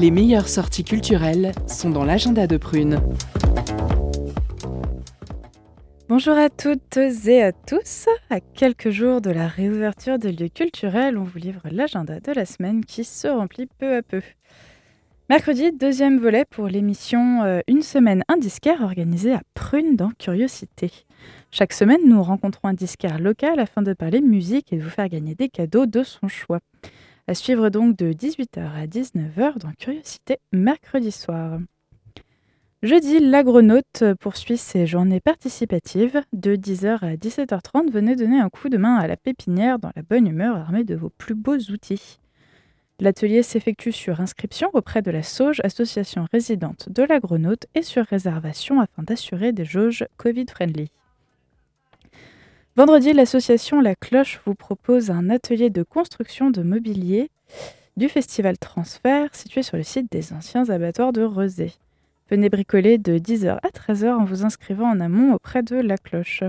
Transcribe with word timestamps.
Les 0.00 0.10
meilleures 0.10 0.48
sorties 0.48 0.82
culturelles 0.82 1.52
sont 1.68 1.90
dans 1.90 2.04
l'agenda 2.04 2.48
de 2.48 2.56
Prune. 2.56 3.00
Bonjour 6.08 6.36
à 6.36 6.50
toutes 6.50 6.96
et 6.96 7.42
à 7.42 7.52
tous. 7.52 8.06
À 8.28 8.40
quelques 8.40 8.90
jours 8.90 9.20
de 9.20 9.30
la 9.30 9.46
réouverture 9.46 10.18
des 10.18 10.32
lieux 10.32 10.48
culturels, 10.48 11.16
on 11.16 11.22
vous 11.22 11.38
livre 11.38 11.62
l'agenda 11.70 12.18
de 12.18 12.32
la 12.32 12.44
semaine 12.44 12.84
qui 12.84 13.04
se 13.04 13.28
remplit 13.28 13.66
peu 13.78 13.94
à 13.94 14.02
peu. 14.02 14.22
Mercredi, 15.30 15.70
deuxième 15.70 16.18
volet 16.18 16.44
pour 16.50 16.66
l'émission 16.66 17.42
euh, 17.44 17.60
Une 17.68 17.82
semaine, 17.82 18.24
un 18.28 18.36
disquaire 18.36 18.82
organisée 18.82 19.32
à 19.32 19.42
Prune 19.54 19.94
dans 19.94 20.10
Curiosité. 20.18 20.90
Chaque 21.52 21.72
semaine, 21.72 22.00
nous 22.06 22.22
rencontrons 22.22 22.68
un 22.68 22.74
disquaire 22.74 23.20
local 23.20 23.60
afin 23.60 23.82
de 23.82 23.92
parler 23.92 24.20
musique 24.20 24.72
et 24.72 24.76
de 24.76 24.82
vous 24.82 24.90
faire 24.90 25.08
gagner 25.08 25.34
des 25.36 25.48
cadeaux 25.48 25.86
de 25.86 26.02
son 26.02 26.26
choix. 26.26 26.58
À 27.26 27.32
suivre 27.32 27.70
donc 27.70 27.96
de 27.96 28.12
18h 28.12 28.60
à 28.60 28.86
19h 28.86 29.58
dans 29.58 29.72
Curiosité 29.78 30.40
mercredi 30.52 31.10
soir. 31.10 31.58
Jeudi, 32.82 33.18
l'agronaute 33.18 34.04
poursuit 34.20 34.58
ses 34.58 34.86
journées 34.86 35.20
participatives. 35.20 36.20
De 36.34 36.54
10h 36.54 36.98
à 37.00 37.16
17h30, 37.16 37.90
venez 37.90 38.14
donner 38.14 38.38
un 38.38 38.50
coup 38.50 38.68
de 38.68 38.76
main 38.76 38.96
à 38.96 39.06
la 39.06 39.16
pépinière 39.16 39.78
dans 39.78 39.90
la 39.96 40.02
bonne 40.02 40.26
humeur 40.26 40.56
armée 40.56 40.84
de 40.84 40.94
vos 40.94 41.08
plus 41.08 41.34
beaux 41.34 41.56
outils. 41.56 42.18
L'atelier 43.00 43.42
s'effectue 43.42 43.92
sur 43.92 44.20
inscription 44.20 44.68
auprès 44.74 45.00
de 45.00 45.10
la 45.10 45.22
SAUGE, 45.22 45.62
association 45.64 46.26
résidente 46.30 46.90
de 46.90 47.04
l'agronaute, 47.04 47.64
et 47.74 47.80
sur 47.80 48.04
réservation 48.04 48.80
afin 48.80 49.02
d'assurer 49.02 49.52
des 49.52 49.64
jauges 49.64 50.04
Covid-friendly. 50.18 50.90
Vendredi, 52.76 53.12
l'association 53.12 53.80
La 53.80 53.94
Cloche 53.94 54.40
vous 54.44 54.56
propose 54.56 55.12
un 55.12 55.30
atelier 55.30 55.70
de 55.70 55.84
construction 55.84 56.50
de 56.50 56.60
mobilier 56.64 57.30
du 57.96 58.08
festival 58.08 58.58
Transfert 58.58 59.32
situé 59.32 59.62
sur 59.62 59.76
le 59.76 59.84
site 59.84 60.10
des 60.10 60.32
anciens 60.32 60.68
abattoirs 60.68 61.12
de 61.12 61.22
Rezé. 61.22 61.72
Venez 62.28 62.48
bricoler 62.48 62.98
de 62.98 63.16
10h 63.16 63.58
à 63.62 63.68
13h 63.68 64.14
en 64.14 64.24
vous 64.24 64.44
inscrivant 64.44 64.90
en 64.90 64.98
amont 64.98 65.34
auprès 65.34 65.62
de 65.62 65.76
La 65.76 65.96
Cloche. 65.96 66.42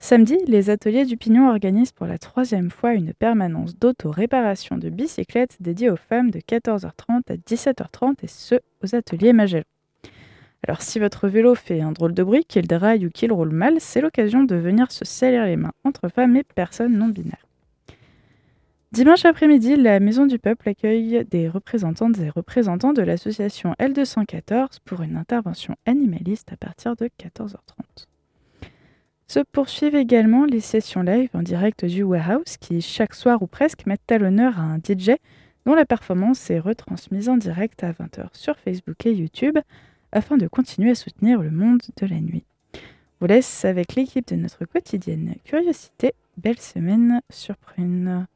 Samedi, 0.00 0.38
les 0.48 0.70
ateliers 0.70 1.04
du 1.04 1.16
Pignon 1.16 1.50
organisent 1.50 1.92
pour 1.92 2.08
la 2.08 2.18
troisième 2.18 2.72
fois 2.72 2.94
une 2.94 3.14
permanence 3.14 3.78
d'auto-réparation 3.78 4.76
de 4.76 4.88
bicyclettes 4.88 5.56
dédiée 5.60 5.90
aux 5.90 5.96
femmes 5.96 6.32
de 6.32 6.40
14h30 6.40 7.30
à 7.30 7.36
17h30 7.36 8.14
et 8.24 8.26
ce, 8.26 8.56
aux 8.82 8.96
ateliers 8.96 9.32
Magellan. 9.32 9.62
Alors 10.66 10.80
si 10.80 11.00
votre 11.00 11.26
vélo 11.26 11.54
fait 11.54 11.80
un 11.80 11.90
drôle 11.90 12.14
de 12.14 12.22
bruit, 12.22 12.44
qu'il 12.44 12.68
déraille 12.68 13.06
ou 13.06 13.10
qu'il 13.10 13.32
roule 13.32 13.50
mal, 13.50 13.76
c'est 13.80 14.00
l'occasion 14.00 14.44
de 14.44 14.54
venir 14.54 14.92
se 14.92 15.04
salir 15.04 15.44
les 15.44 15.56
mains 15.56 15.72
entre 15.84 16.08
femmes 16.08 16.36
et 16.36 16.44
personnes 16.44 16.96
non 16.96 17.08
binaires. 17.08 17.46
Dimanche 18.92 19.24
après-midi, 19.24 19.76
la 19.76 20.00
Maison 20.00 20.26
du 20.26 20.38
Peuple 20.38 20.68
accueille 20.68 21.24
des 21.30 21.48
représentantes 21.48 22.18
et 22.18 22.28
représentants 22.28 22.92
de 22.92 23.00
l'association 23.00 23.74
L214 23.80 24.80
pour 24.84 25.00
une 25.00 25.16
intervention 25.16 25.76
animaliste 25.86 26.52
à 26.52 26.56
partir 26.56 26.94
de 26.94 27.06
14h30. 27.06 28.06
Se 29.28 29.40
poursuivent 29.50 29.94
également 29.94 30.44
les 30.44 30.60
sessions 30.60 31.00
live 31.00 31.30
en 31.32 31.42
direct 31.42 31.86
du 31.86 32.02
Warehouse 32.02 32.58
qui, 32.60 32.82
chaque 32.82 33.14
soir 33.14 33.42
ou 33.42 33.46
presque, 33.46 33.86
mettent 33.86 34.12
à 34.12 34.18
l'honneur 34.18 34.60
un 34.60 34.76
DJ 34.76 35.12
dont 35.64 35.74
la 35.74 35.86
performance 35.86 36.50
est 36.50 36.58
retransmise 36.58 37.30
en 37.30 37.38
direct 37.38 37.82
à 37.82 37.92
20h 37.92 38.26
sur 38.34 38.58
Facebook 38.58 39.06
et 39.06 39.14
YouTube 39.14 39.56
afin 40.12 40.36
de 40.36 40.46
continuer 40.46 40.90
à 40.90 40.94
soutenir 40.94 41.42
le 41.42 41.50
monde 41.50 41.82
de 41.96 42.06
la 42.06 42.20
nuit. 42.20 42.44
Je 42.74 42.80
vous 43.20 43.26
laisse 43.26 43.64
avec 43.64 43.94
l'équipe 43.94 44.26
de 44.28 44.36
notre 44.36 44.64
quotidienne 44.64 45.34
Curiosité. 45.44 46.12
Belle 46.36 46.58
semaine 46.58 47.20
sur 47.30 47.56
Prune. 47.56 48.26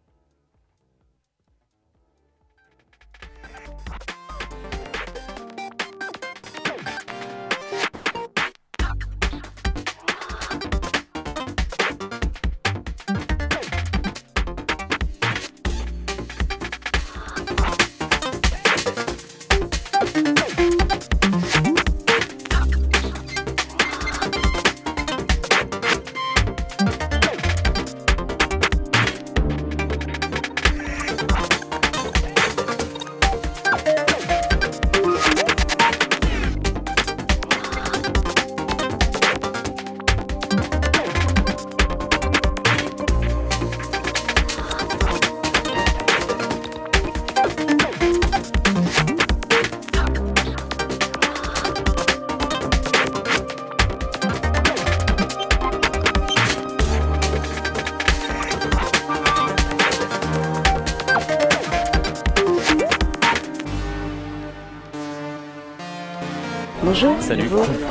Salut. 67.27 67.49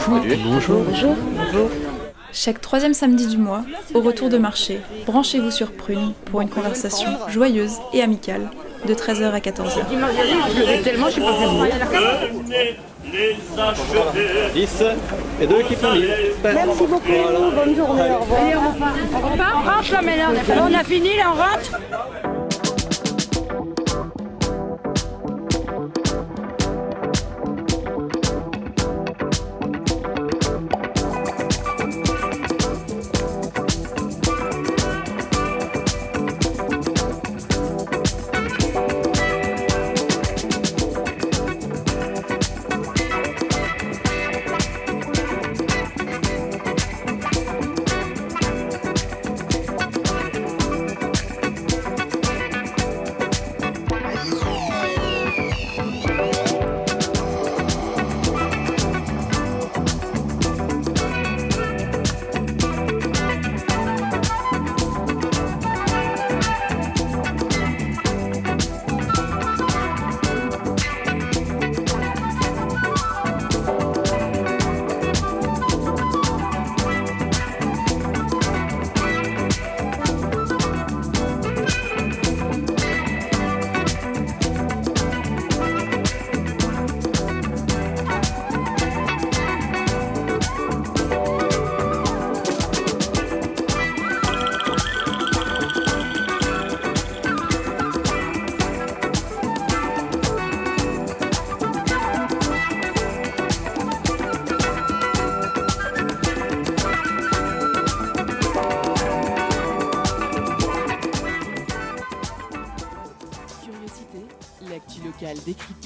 Bonjour. 0.08 0.84
Bonjour. 0.88 1.16
Bonjour. 1.36 1.70
Chaque 2.32 2.62
troisième 2.62 2.94
samedi 2.94 3.28
du 3.28 3.38
mois, 3.38 3.66
au 3.94 4.00
retour 4.00 4.30
de 4.30 4.38
marché, 4.38 4.80
branchez-vous 5.06 5.52
sur 5.52 5.74
Prune 5.74 6.14
pour 6.32 6.40
une 6.40 6.48
conversation 6.50 7.10
joyeuse 7.28 7.74
et 7.92 8.02
amicale 8.02 8.50
de 8.88 8.94
13h 8.94 9.32
à 9.32 9.40
14h. 9.40 10.84
tellement, 10.84 11.10
je 11.10 11.20
Dix 14.54 14.84
et 15.42 15.48
deux 15.48 15.62
qui 15.64 15.76
font 15.76 15.94
Merci 16.44 16.86
beaucoup, 16.88 17.12
bonne 17.56 17.76
journée, 17.76 18.12
au 18.12 18.20
revoir. 18.20 18.42
Allez, 18.42 18.56
on 18.56 18.70
repart, 18.70 19.54
on 19.56 19.70
rentre 19.70 19.92
là 19.92 20.02
maintenant, 20.02 20.70
on 20.70 20.74
a 20.74 20.84
fini 20.84 21.16
là, 21.18 21.34
on 21.34 21.38
rentre 21.38 21.80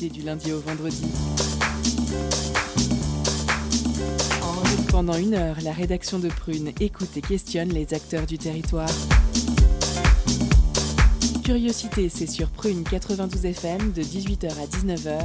du 0.07 0.21
lundi 0.21 0.53
au 0.53 0.59
vendredi. 0.59 1.03
Pendant 4.91 5.17
une 5.17 5.33
heure, 5.33 5.57
la 5.61 5.73
rédaction 5.73 6.19
de 6.19 6.29
Prune 6.29 6.71
écoute 6.79 7.17
et 7.17 7.21
questionne 7.21 7.69
les 7.69 7.93
acteurs 7.93 8.25
du 8.25 8.37
territoire. 8.37 8.89
Curiosité, 11.43 12.07
c'est 12.07 12.27
sur 12.27 12.49
Prune 12.49 12.83
92 12.83 13.45
FM 13.45 13.91
de 13.91 14.01
18h 14.01 14.47
à 14.47 14.67
19h. 14.67 15.19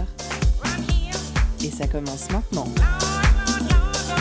Et 1.64 1.70
ça 1.70 1.86
commence 1.86 2.30
maintenant. 2.32 2.66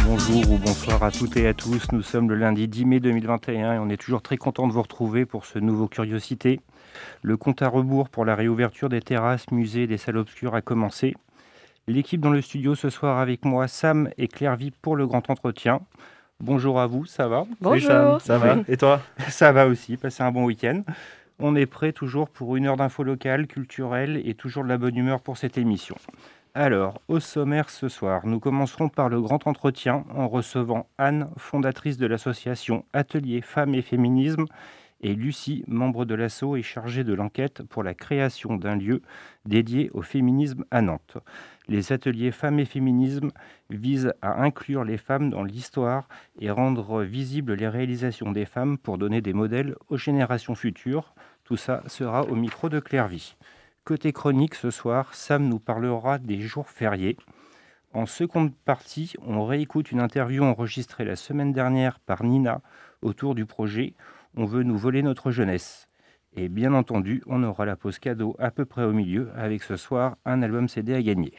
Bonjour 0.06 0.52
ou 0.52 0.58
bonsoir 0.60 1.02
à 1.02 1.10
toutes 1.10 1.38
et 1.38 1.48
à 1.48 1.56
tous. 1.56 1.92
Nous 1.92 2.04
sommes 2.04 2.30
le 2.30 2.36
lundi 2.36 2.68
10 2.68 2.86
mai 2.86 3.00
2021 3.00 3.74
et 3.74 3.80
on 3.80 3.90
est 3.90 3.98
toujours 3.98 4.22
très 4.22 4.38
content 4.38 4.68
de 4.68 4.74
vous 4.74 4.82
retrouver 4.82 5.26
pour 5.26 5.46
ce 5.46 5.58
nouveau 5.58 5.88
Curiosité. 5.88 6.60
Le 7.26 7.38
compte 7.38 7.62
à 7.62 7.70
rebours 7.70 8.10
pour 8.10 8.26
la 8.26 8.36
réouverture 8.36 8.90
des 8.90 9.00
terrasses, 9.00 9.50
musées 9.50 9.84
et 9.84 9.88
des 9.88 9.96
salles 9.98 10.18
obscures 10.18 10.56
a 10.56 10.62
commencé. 10.62 11.16
L'équipe 11.88 12.20
dans 12.20 12.32
le 12.32 12.42
studio 12.42 12.76
ce 12.76 12.90
soir 12.90 13.18
avec 13.18 13.46
moi, 13.46 13.70
Sam 13.70 14.10
et 14.18 14.28
Claire 14.28 14.58
Vip 14.58 14.76
pour 14.82 14.98
le 14.98 15.08
grand 15.08 15.30
entretien. 15.30 15.80
Bonjour 16.42 16.82
à 16.82 16.88
vous, 16.88 17.06
ça 17.06 17.30
va? 17.30 17.46
Bonjour. 17.62 17.90
Sam, 17.90 18.20
ça 18.20 18.38
va? 18.38 18.58
Et 18.68 18.76
toi? 18.76 19.00
Ça 19.30 19.54
va 19.54 19.68
aussi, 19.68 19.96
passez 19.96 20.22
un 20.22 20.32
bon 20.32 20.44
week-end. 20.44 20.84
On 21.40 21.56
est 21.56 21.66
prêt 21.66 21.94
toujours 21.94 22.28
pour 22.28 22.58
une 22.58 22.68
heure 22.68 22.76
d'infos 22.76 23.04
locales, 23.04 23.48
culturelles 23.48 24.22
et 24.26 24.34
toujours 24.34 24.66
de 24.66 24.70
la 24.70 24.78
bonne 24.78 24.98
humeur 24.98 25.22
pour 25.22 25.38
cette 25.38 25.58
émission. 25.58 25.96
Alors, 26.56 27.02
au 27.08 27.22
sommaire 27.22 27.70
ce 27.70 27.88
soir, 27.88 28.28
nous 28.28 28.42
commencerons 28.42 28.90
par 28.90 29.08
le 29.08 29.22
grand 29.22 29.48
entretien 29.48 30.04
en 30.14 30.28
recevant 30.28 30.88
Anne, 30.98 31.30
fondatrice 31.38 31.98
de 31.98 32.06
l'association 32.06 32.84
Atelier 32.92 33.40
Femmes 33.40 33.76
et 33.76 33.82
Féminisme, 33.82 34.46
et 35.04 35.14
Lucie, 35.14 35.64
membre 35.68 36.06
de 36.06 36.16
l'ASSO 36.16 36.56
et 36.56 36.64
chargée 36.64 37.04
de 37.04 37.14
l'enquête 37.14 37.62
pour 37.62 37.84
la 37.84 37.94
création 37.94 38.56
d'un 38.56 38.76
lieu 38.76 39.02
dédié 39.46 39.92
au 39.94 40.02
féminisme 40.02 40.64
à 40.72 40.82
Nantes. 40.82 41.18
Les 41.68 41.92
ateliers 41.92 42.32
Femmes 42.32 42.60
et 42.60 42.66
Féminisme 42.66 43.32
visent 43.70 44.14
à 44.22 44.42
inclure 44.42 44.86
les 44.86 44.98
femmes 44.98 45.30
dans 45.30 45.44
l'histoire 45.44 46.08
et 46.40 46.50
rendre 46.50 47.02
visibles 47.04 47.54
les 47.54 47.68
réalisations 47.68 48.32
des 48.32 48.46
femmes 48.46 48.78
pour 48.78 48.98
donner 48.98 49.22
des 49.22 49.34
modèles 49.34 49.76
aux 49.90 49.98
générations 49.98 50.56
futures. 50.56 51.14
Tout 51.44 51.58
ça 51.58 51.84
sera 51.88 52.24
au 52.24 52.36
micro 52.36 52.70
de 52.70 52.80
Clairvy. 52.80 53.36
Côté 53.84 54.14
chronique 54.14 54.56
ce 54.56 54.72
soir, 54.72 55.14
Sam 55.14 55.50
nous 55.50 55.60
parlera 55.60 56.18
des 56.18 56.40
jours 56.40 56.70
fériés. 56.70 57.18
En 57.94 58.06
seconde 58.06 58.56
partie, 58.56 59.14
on 59.22 59.46
réécoute 59.46 59.92
une 59.92 60.00
interview 60.00 60.44
enregistrée 60.44 61.06
la 61.06 61.18
semaine 61.18 61.52
dernière 61.52 62.00
par 62.00 62.24
Nina 62.24 62.62
autour 63.02 63.36
du 63.36 63.46
projet 63.46 63.94
on 64.36 64.46
veut 64.46 64.64
nous 64.64 64.78
voler 64.78 65.02
notre 65.02 65.32
jeunesse. 65.32 65.88
Et 66.36 66.50
bien 66.50 66.74
entendu, 66.74 67.22
on 67.28 67.44
aura 67.44 67.66
la 67.66 67.76
pause 67.76 68.00
cadeau 68.00 68.36
à 68.40 68.50
peu 68.50 68.66
près 68.66 68.84
au 68.84 68.92
milieu, 68.92 69.30
avec 69.36 69.62
ce 69.62 69.76
soir 69.76 70.18
un 70.26 70.42
album 70.42 70.68
CD 70.68 70.96
à 70.96 71.02
gagner. 71.02 71.34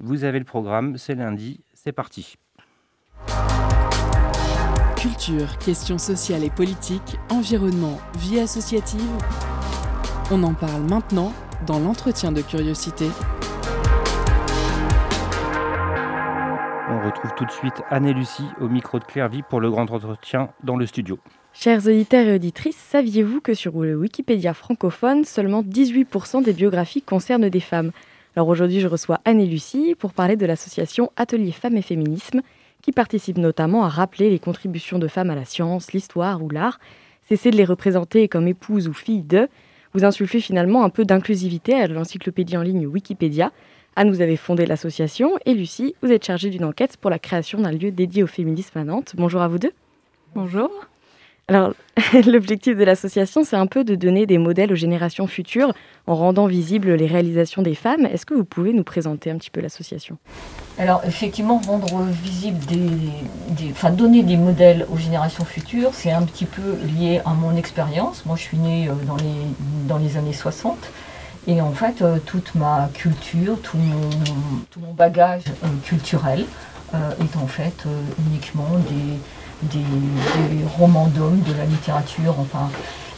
Vous 0.00 0.24
avez 0.24 0.38
le 0.38 0.44
programme, 0.44 0.98
c'est 0.98 1.14
lundi, 1.14 1.64
c'est 1.72 1.92
parti. 1.92 2.36
Culture, 4.96 5.58
questions 5.58 5.98
sociales 5.98 6.44
et 6.44 6.50
politiques, 6.50 7.18
environnement, 7.30 7.98
vie 8.18 8.40
associative. 8.40 9.00
On 10.30 10.42
en 10.42 10.54
parle 10.54 10.82
maintenant 10.82 11.32
dans 11.66 11.78
l'entretien 11.78 12.32
de 12.32 12.42
curiosité. 12.42 13.08
Retrouve 17.04 17.34
tout 17.36 17.44
de 17.44 17.50
suite 17.50 17.82
Anne 17.90 18.06
et 18.06 18.14
Lucie 18.14 18.46
au 18.60 18.68
micro 18.68 18.98
de 18.98 19.04
Clairvy 19.04 19.42
pour 19.42 19.60
le 19.60 19.70
grand 19.70 19.90
entretien 19.90 20.48
dans 20.62 20.76
le 20.76 20.86
studio. 20.86 21.18
Chers 21.52 21.86
auditeurs 21.86 22.26
et 22.26 22.34
auditrices, 22.34 22.76
saviez-vous 22.76 23.40
que 23.40 23.54
sur 23.54 23.78
le 23.80 23.94
Wikipédia 23.96 24.54
francophone, 24.54 25.24
seulement 25.24 25.62
18% 25.62 26.42
des 26.42 26.52
biographies 26.52 27.02
concernent 27.02 27.48
des 27.48 27.60
femmes? 27.60 27.92
Alors 28.36 28.48
aujourd'hui, 28.48 28.80
je 28.80 28.88
reçois 28.88 29.20
Anne 29.24 29.40
et 29.40 29.46
Lucie 29.46 29.94
pour 29.98 30.14
parler 30.14 30.36
de 30.36 30.46
l'association 30.46 31.12
Atelier 31.16 31.52
Femmes 31.52 31.76
et 31.76 31.82
Féminisme, 31.82 32.40
qui 32.82 32.90
participe 32.90 33.38
notamment 33.38 33.84
à 33.84 33.88
rappeler 33.88 34.30
les 34.30 34.38
contributions 34.38 34.98
de 34.98 35.06
femmes 35.06 35.30
à 35.30 35.34
la 35.34 35.44
science, 35.44 35.92
l'histoire 35.92 36.42
ou 36.42 36.48
l'art, 36.48 36.80
cesser 37.28 37.50
de 37.50 37.56
les 37.56 37.64
représenter 37.64 38.28
comme 38.28 38.48
épouses 38.48 38.88
ou 38.88 38.92
filles 38.92 39.22
de, 39.22 39.48
vous 39.92 40.04
insufflez 40.04 40.40
finalement 40.40 40.84
un 40.84 40.90
peu 40.90 41.04
d'inclusivité 41.04 41.74
à 41.74 41.86
l'encyclopédie 41.86 42.56
en 42.56 42.62
ligne 42.62 42.86
Wikipédia. 42.86 43.52
Anne, 43.96 44.10
vous 44.10 44.20
avez 44.20 44.36
fondé 44.36 44.66
l'association 44.66 45.34
et 45.46 45.54
Lucie, 45.54 45.94
vous 46.02 46.10
êtes 46.10 46.24
chargée 46.24 46.50
d'une 46.50 46.64
enquête 46.64 46.96
pour 46.96 47.10
la 47.10 47.20
création 47.20 47.60
d'un 47.60 47.70
lieu 47.70 47.92
dédié 47.92 48.24
au 48.24 48.26
féminisme 48.26 48.76
à 48.78 48.84
Nantes. 48.84 49.12
Bonjour 49.16 49.40
à 49.40 49.46
vous 49.46 49.58
deux. 49.58 49.72
Bonjour. 50.34 50.68
Alors, 51.46 51.74
l'objectif 52.26 52.76
de 52.76 52.82
l'association, 52.82 53.44
c'est 53.44 53.54
un 53.54 53.66
peu 53.66 53.84
de 53.84 53.94
donner 53.94 54.26
des 54.26 54.38
modèles 54.38 54.72
aux 54.72 54.76
générations 54.76 55.28
futures 55.28 55.72
en 56.08 56.16
rendant 56.16 56.46
visibles 56.46 56.94
les 56.94 57.06
réalisations 57.06 57.62
des 57.62 57.76
femmes. 57.76 58.06
Est-ce 58.06 58.26
que 58.26 58.34
vous 58.34 58.44
pouvez 58.44 58.72
nous 58.72 58.82
présenter 58.82 59.30
un 59.30 59.36
petit 59.36 59.50
peu 59.50 59.60
l'association? 59.60 60.16
Alors, 60.76 61.02
effectivement, 61.06 61.58
rendre 61.58 62.02
visible 62.22 62.58
des, 62.66 63.70
enfin, 63.70 63.90
donner 63.90 64.24
des 64.24 64.36
modèles 64.36 64.86
aux 64.92 64.96
générations 64.96 65.44
futures, 65.44 65.90
c'est 65.92 66.10
un 66.10 66.22
petit 66.22 66.46
peu 66.46 66.76
lié 66.98 67.20
à 67.24 67.34
mon 67.34 67.54
expérience. 67.56 68.26
Moi, 68.26 68.34
je 68.36 68.42
suis 68.42 68.56
née 68.58 68.88
euh, 68.88 68.92
dans 69.06 69.16
les, 69.16 69.86
dans 69.86 69.98
les 69.98 70.16
années 70.16 70.32
60. 70.32 70.78
Et 71.46 71.60
en 71.60 71.72
fait, 71.72 72.00
euh, 72.00 72.18
toute 72.24 72.54
ma 72.54 72.88
culture, 72.94 73.60
tout 73.62 73.76
mon, 73.76 74.10
tout 74.70 74.80
mon 74.80 74.92
bagage 74.92 75.44
euh, 75.62 75.68
culturel 75.84 76.46
est 77.20 77.36
en 77.36 77.48
fait 77.48 77.86
uniquement 78.28 78.78
des, 78.88 79.78
des, 79.80 80.64
romans 80.78 81.08
d'hommes, 81.08 81.40
de 81.40 81.52
la 81.54 81.64
littérature, 81.64 82.36
enfin. 82.38 82.70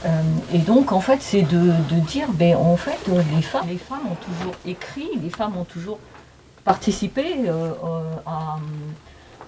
Euh, 0.07 0.23
et 0.51 0.59
donc, 0.59 0.93
en 0.93 1.01
fait, 1.01 1.21
c'est 1.21 1.43
de, 1.43 1.73
dire, 2.07 2.29
ben, 2.33 2.57
en 2.57 2.79
fait, 2.79 2.99
les 3.07 3.43
femmes, 3.43 3.67
les 3.69 3.77
femmes 3.77 4.07
ont 4.11 4.15
toujours 4.15 4.55
écrit, 4.67 5.11
les 5.23 5.29
femmes 5.29 5.59
ont 5.59 5.65
toujours 5.65 5.99
participé 6.65 7.51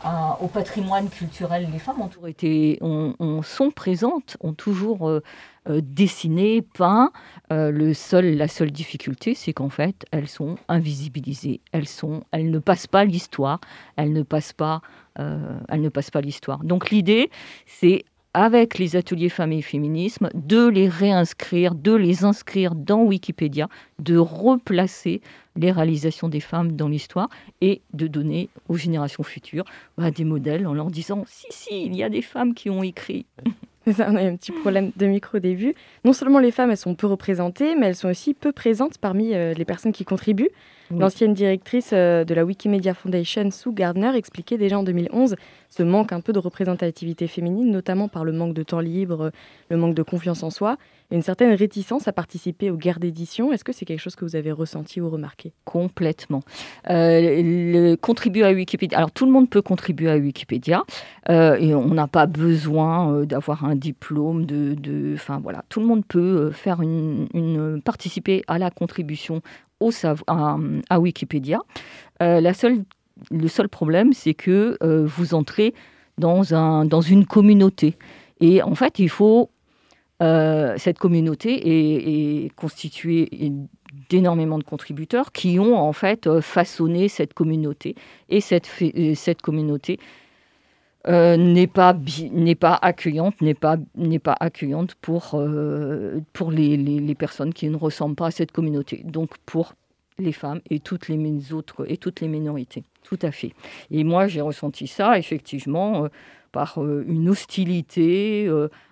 euh, 0.04 0.08
au 0.40 0.48
patrimoine 0.48 1.08
culturel. 1.08 1.68
Les 1.72 1.78
femmes 1.78 2.00
ont 2.00 2.08
toujours 2.08 2.28
été, 2.28 2.78
sont 2.80 3.70
présentes, 3.74 4.36
ont 4.40 4.54
toujours 4.54 5.08
euh, 5.08 5.20
dessiné, 5.66 6.62
peint. 6.62 7.12
le 7.50 7.92
seul, 7.92 8.36
la 8.36 8.48
seule 8.48 8.70
difficulté, 8.70 9.34
c'est 9.34 9.52
qu'en 9.52 9.70
fait, 9.70 10.06
elles 10.10 10.28
sont 10.28 10.56
invisibilisées. 10.68 11.60
Elles 11.72 11.88
sont, 11.88 12.22
elles 12.32 12.50
ne 12.50 12.58
passent 12.58 12.86
pas 12.86 13.04
l'histoire. 13.04 13.60
Elles 13.96 14.12
ne 14.12 14.22
passent 14.22 14.52
pas 14.52 14.82
euh, 15.20 15.58
elle 15.68 15.80
ne 15.80 15.88
passe 15.88 16.10
pas 16.10 16.20
l'histoire. 16.20 16.62
Donc 16.64 16.90
l'idée, 16.90 17.30
c'est 17.66 18.04
avec 18.34 18.78
les 18.78 18.96
ateliers 18.96 19.28
femmes 19.28 19.52
et 19.52 19.62
féminisme, 19.62 20.28
de 20.34 20.66
les 20.66 20.88
réinscrire, 20.88 21.74
de 21.74 21.94
les 21.94 22.24
inscrire 22.24 22.74
dans 22.74 23.02
Wikipédia, 23.02 23.68
de 23.98 24.16
replacer 24.16 25.20
les 25.56 25.72
réalisations 25.72 26.28
des 26.28 26.40
femmes 26.40 26.72
dans 26.72 26.88
l'histoire 26.88 27.28
et 27.60 27.82
de 27.94 28.06
donner 28.06 28.48
aux 28.68 28.76
générations 28.76 29.22
futures 29.22 29.64
bah, 29.96 30.10
des 30.10 30.24
modèles 30.24 30.66
en 30.66 30.74
leur 30.74 30.90
disant 30.90 31.24
si, 31.26 31.46
si, 31.50 31.84
il 31.86 31.96
y 31.96 32.02
a 32.02 32.08
des 32.08 32.22
femmes 32.22 32.54
qui 32.54 32.70
ont 32.70 32.82
écrit. 32.82 33.26
on 33.86 34.16
a 34.16 34.22
un 34.22 34.36
petit 34.36 34.52
problème 34.52 34.92
de 34.96 35.06
micro 35.06 35.38
début. 35.38 35.74
Non 36.04 36.12
seulement 36.12 36.38
les 36.38 36.50
femmes, 36.50 36.70
elles 36.70 36.76
sont 36.76 36.94
peu 36.94 37.06
représentées, 37.06 37.74
mais 37.74 37.86
elles 37.86 37.96
sont 37.96 38.08
aussi 38.08 38.34
peu 38.34 38.52
présentes 38.52 38.98
parmi 38.98 39.34
euh, 39.34 39.54
les 39.54 39.64
personnes 39.64 39.92
qui 39.92 40.04
contribuent. 40.04 40.50
L'ancienne 40.90 41.34
directrice 41.34 41.90
euh, 41.92 42.24
de 42.24 42.32
la 42.34 42.44
Wikimedia 42.44 42.94
Foundation, 42.94 43.50
Sue 43.50 43.72
Gardner, 43.72 44.12
expliquait 44.14 44.56
déjà 44.56 44.78
en 44.78 44.82
2011 44.82 45.36
ce 45.68 45.82
manque 45.82 46.12
un 46.12 46.20
peu 46.20 46.32
de 46.32 46.38
représentativité 46.38 47.26
féminine, 47.26 47.70
notamment 47.70 48.08
par 48.08 48.24
le 48.24 48.32
manque 48.32 48.54
de 48.54 48.62
temps 48.62 48.80
libre, 48.80 49.30
le 49.68 49.76
manque 49.76 49.94
de 49.94 50.02
confiance 50.02 50.42
en 50.42 50.48
soi, 50.48 50.78
et 51.10 51.14
une 51.14 51.22
certaine 51.22 51.52
réticence 51.52 52.08
à 52.08 52.12
participer 52.12 52.70
aux 52.70 52.76
guerres 52.76 53.00
d'édition. 53.00 53.52
Est-ce 53.52 53.64
que 53.64 53.72
c'est 53.72 53.84
quelque 53.84 54.00
chose 54.00 54.16
que 54.16 54.24
vous 54.24 54.34
avez 54.34 54.50
ressenti 54.50 55.00
ou 55.00 55.10
remarqué? 55.10 55.52
Complètement. 55.66 56.40
Euh, 56.88 57.96
contribuer 57.96 58.44
à 58.44 58.52
Wikipédia. 58.52 58.96
Alors 58.96 59.10
tout 59.10 59.26
le 59.26 59.32
monde 59.32 59.50
peut 59.50 59.62
contribuer 59.62 60.10
à 60.10 60.16
Wikipédia, 60.16 60.84
euh, 61.28 61.56
et 61.56 61.74
on 61.74 61.88
n'a 61.88 62.06
pas 62.06 62.26
besoin 62.26 63.24
d'avoir 63.24 63.64
un 63.66 63.74
diplôme. 63.74 64.46
De, 64.46 65.12
enfin 65.14 65.38
voilà, 65.42 65.64
tout 65.68 65.80
le 65.80 65.86
monde 65.86 66.04
peut 66.06 66.50
faire 66.50 66.80
une 66.80 67.82
participer 67.84 68.42
à 68.48 68.58
la 68.58 68.70
contribution 68.70 69.42
à, 70.26 71.00
Wikipédia. 71.00 71.60
Euh, 72.22 72.40
la 72.40 72.54
seule, 72.54 72.84
le 73.30 73.48
seul 73.48 73.68
problème, 73.68 74.12
c'est 74.12 74.34
que 74.34 74.76
euh, 74.82 75.06
vous 75.06 75.34
entrez 75.34 75.74
dans, 76.18 76.54
un, 76.54 76.84
dans 76.84 77.00
une 77.00 77.26
communauté. 77.26 77.96
Et 78.40 78.62
en 78.62 78.74
fait, 78.74 78.98
il 78.98 79.08
faut. 79.08 79.50
Euh, 80.20 80.74
cette 80.78 80.98
communauté 80.98 82.44
est, 82.44 82.52
constituée 82.56 83.52
d'énormément 84.10 84.58
de 84.58 84.64
contributeurs 84.64 85.30
qui 85.30 85.60
ont 85.60 85.76
en 85.76 85.92
fait 85.92 86.40
façonné 86.40 87.08
cette 87.08 87.34
communauté. 87.34 87.94
Et 88.28 88.40
cette, 88.40 88.68
cette 89.14 89.42
communauté 89.42 90.00
n'est 91.08 91.66
pas 91.66 91.96
n'est 92.32 92.54
pas 92.54 92.74
accueillante 92.74 93.40
n'est 93.40 93.54
pas 93.54 93.76
n'est 93.96 94.18
pas 94.18 94.36
accueillante 94.38 94.94
pour 94.96 95.40
pour 96.32 96.50
les, 96.50 96.76
les, 96.76 97.14
personnes 97.14 97.54
qui 97.54 97.68
ne 97.68 97.76
ressemblent 97.76 98.14
pas 98.14 98.26
à 98.26 98.30
cette 98.30 98.52
communauté 98.52 99.02
donc 99.04 99.30
pour 99.46 99.72
les 100.18 100.32
femmes 100.32 100.60
et 100.68 100.80
toutes 100.80 101.08
les 101.08 101.52
autres 101.52 101.90
et 101.90 101.96
toutes 101.96 102.20
les 102.20 102.28
minorités. 102.28 102.82
Tout 103.04 103.18
à 103.22 103.30
fait. 103.30 103.52
Et 103.90 104.04
moi, 104.04 104.26
j'ai 104.26 104.40
ressenti 104.40 104.86
ça, 104.88 105.16
effectivement. 105.16 106.04
Euh, 106.04 106.08
par 106.50 106.78
une 106.78 107.28
hostilité, 107.28 108.48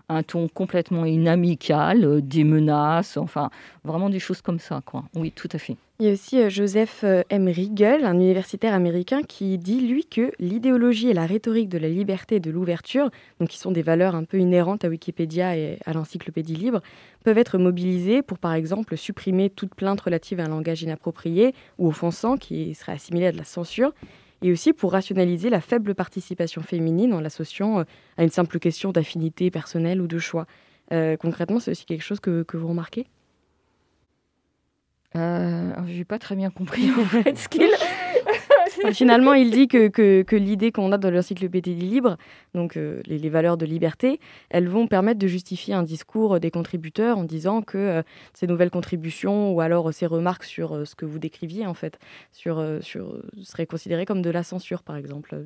un 0.08 0.22
ton 0.22 0.48
complètement 0.48 1.04
inamical, 1.04 2.04
euh, 2.04 2.20
des 2.20 2.44
menaces, 2.44 3.16
enfin 3.16 3.50
vraiment 3.84 4.10
des 4.10 4.20
choses 4.20 4.42
comme 4.42 4.58
ça. 4.58 4.82
Quoi. 4.84 5.04
Oui, 5.14 5.32
tout 5.32 5.48
à 5.52 5.58
fait. 5.58 5.76
Il 5.98 6.04
y 6.04 6.10
a 6.10 6.12
aussi 6.12 6.38
euh, 6.38 6.50
Joseph 6.50 7.04
euh, 7.04 7.22
M. 7.30 7.48
Riegel, 7.48 8.04
un 8.04 8.16
universitaire 8.16 8.74
américain, 8.74 9.22
qui 9.22 9.56
dit, 9.56 9.80
lui, 9.80 10.04
que 10.04 10.30
l'idéologie 10.38 11.08
et 11.08 11.14
la 11.14 11.24
rhétorique 11.24 11.70
de 11.70 11.78
la 11.78 11.88
liberté 11.88 12.34
et 12.34 12.40
de 12.40 12.50
l'ouverture, 12.50 13.08
donc 13.40 13.48
qui 13.48 13.58
sont 13.58 13.70
des 13.72 13.80
valeurs 13.80 14.14
un 14.14 14.24
peu 14.24 14.38
inhérentes 14.38 14.84
à 14.84 14.88
Wikipédia 14.88 15.56
et 15.56 15.78
à 15.86 15.94
l'encyclopédie 15.94 16.54
libre, 16.54 16.82
peuvent 17.24 17.38
être 17.38 17.56
mobilisées 17.56 18.20
pour, 18.20 18.38
par 18.38 18.52
exemple, 18.52 18.94
supprimer 18.98 19.48
toute 19.48 19.74
plainte 19.74 20.02
relative 20.02 20.38
à 20.38 20.44
un 20.44 20.48
langage 20.48 20.82
inapproprié 20.82 21.54
ou 21.78 21.88
offensant 21.88 22.36
qui 22.36 22.74
serait 22.74 22.92
assimilé 22.92 23.28
à 23.28 23.32
de 23.32 23.38
la 23.38 23.44
censure 23.44 23.94
et 24.42 24.52
aussi 24.52 24.74
pour 24.74 24.92
rationaliser 24.92 25.48
la 25.48 25.62
faible 25.62 25.94
participation 25.94 26.60
féminine 26.60 27.14
en 27.14 27.20
l'associant 27.20 27.78
euh, 27.78 27.84
à 28.18 28.22
une 28.22 28.28
simple 28.28 28.58
question 28.58 28.92
d'affinité 28.92 29.50
personnelle 29.50 30.02
ou 30.02 30.06
de 30.06 30.18
choix. 30.18 30.46
Concrètement, 31.18 31.58
c'est 31.58 31.72
aussi 31.72 31.84
quelque 31.84 32.04
chose 32.04 32.20
que 32.20 32.56
vous 32.56 32.68
remarquez? 32.68 33.06
Euh, 35.14 35.72
Je 35.86 35.98
n'ai 35.98 36.04
pas 36.04 36.18
très 36.18 36.34
bien 36.34 36.50
compris 36.50 36.90
en 36.90 37.04
fait 37.04 37.36
ce 37.36 37.48
qu'il 37.48 37.70
Finalement, 38.92 39.34
il 39.34 39.50
dit 39.50 39.68
que, 39.68 39.88
que, 39.88 40.36
l'idée 40.36 40.72
qu'on 40.72 40.92
a 40.92 40.98
dans 40.98 41.10
l'encyclopédie 41.10 41.74
libre, 41.74 42.16
donc 42.54 42.76
euh, 42.76 43.00
les, 43.06 43.28
valeurs 43.28 43.56
de 43.56 43.66
liberté, 43.66 44.20
elles 44.50 44.68
vont 44.68 44.86
permettre 44.86 45.18
de 45.18 45.26
justifier 45.26 45.74
un 45.74 45.82
discours 45.82 46.40
des 46.40 46.50
contributeurs 46.50 47.18
en 47.18 47.24
disant 47.24 47.62
que 47.62 47.78
euh, 47.78 48.02
ces 48.34 48.46
nouvelles 48.46 48.70
contributions 48.70 49.52
ou 49.52 49.60
alors 49.60 49.92
ces 49.92 50.06
remarques 50.06 50.44
sur 50.44 50.74
euh, 50.74 50.84
ce 50.84 50.94
que 50.94 51.04
vous 51.04 51.18
décriviez, 51.18 51.66
en 51.66 51.74
fait, 51.74 51.98
sur, 52.32 52.64
sur, 52.80 53.20
seraient 53.42 53.66
considérées 53.66 54.06
comme 54.06 54.22
de 54.22 54.30
la 54.30 54.42
censure, 54.42 54.82
par 54.82 54.96
exemple. 54.96 55.36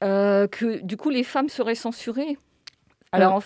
que 0.00 0.82
du 0.82 0.96
coup, 0.96 1.10
les 1.10 1.24
femmes 1.24 1.48
seraient 1.48 1.74
censurées? 1.74 2.36
Alors 3.12 3.42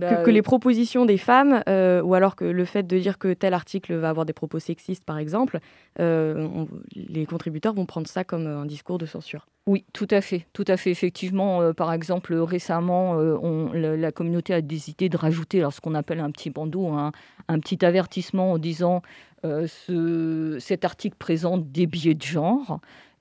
bah, 0.00 0.16
que, 0.16 0.30
les 0.30 0.42
propositions 0.42 1.04
des 1.04 1.18
femmes, 1.18 1.62
euh, 1.68 2.00
ou 2.02 2.14
alors 2.14 2.36
que 2.36 2.44
le 2.44 2.64
fait 2.64 2.82
de 2.84 2.98
dire 2.98 3.18
que 3.18 3.32
tel 3.32 3.54
article 3.54 3.94
va 3.94 4.08
avoir 4.08 4.24
des 4.24 4.32
propos 4.32 4.58
sexistes, 4.58 5.04
par 5.04 5.18
exemple, 5.18 5.60
euh, 5.98 6.64
les 6.94 7.26
contributeurs 7.26 7.74
vont 7.74 7.86
prendre 7.86 8.06
ça 8.06 8.24
comme 8.24 8.46
un 8.46 8.64
discours 8.64 8.98
de 8.98 9.06
censure. 9.06 9.46
Oui, 9.66 9.84
tout 9.92 10.08
à 10.10 10.20
fait, 10.20 10.46
tout 10.52 10.64
à 10.66 10.76
fait. 10.76 10.90
Effectivement, 10.90 11.60
euh, 11.60 11.72
par 11.72 11.92
exemple, 11.92 12.34
récemment, 12.34 13.12
on, 13.12 13.72
la, 13.72 14.10
communauté 14.10 14.54
a 14.54 14.62
décidé 14.62 15.08
de 15.08 15.16
rajouter 15.16 15.66
ce 15.70 15.80
qu'on 15.80 15.94
appelle 15.94 16.20
un 16.20 16.30
petit 16.30 16.50
bandeau, 16.50 16.88
un, 16.88 17.12
un, 17.48 17.58
petit 17.60 17.84
avertissement 17.84 18.52
en 18.52 18.58
disant 18.58 19.02
ce, 19.44 20.56
cet 20.60 20.84
article 20.84 21.16
présente 21.18 21.70
des 21.70 21.86
biais 21.86 22.14
de 22.14 22.22
genre. 22.22 22.80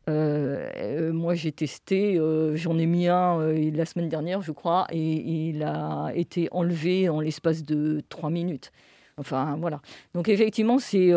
Euh, 0.10 0.70
euh, 0.76 1.14
moi, 1.14 1.36
j'ai 1.36 1.52
testé, 1.52 2.18
euh, 2.18 2.56
j'en 2.56 2.78
ai 2.80 2.86
mis 2.86 3.08
un 3.08 3.52
la 3.54 3.86
semaine 3.86 4.10
dernière, 4.10 4.42
je 4.42 4.52
crois, 4.52 4.88
et 4.92 5.00
il 5.00 5.64
a 5.64 6.12
été 6.16 6.48
enlevé 6.52 7.10
en 7.10 7.20
l'espace 7.20 7.64
de 7.64 8.02
trois 8.10 8.30
minutes. 8.30 8.72
Enfin, 9.18 9.58
voilà. 9.60 9.82
Donc, 10.14 10.30
effectivement, 10.30 10.80
c'est 10.80 11.12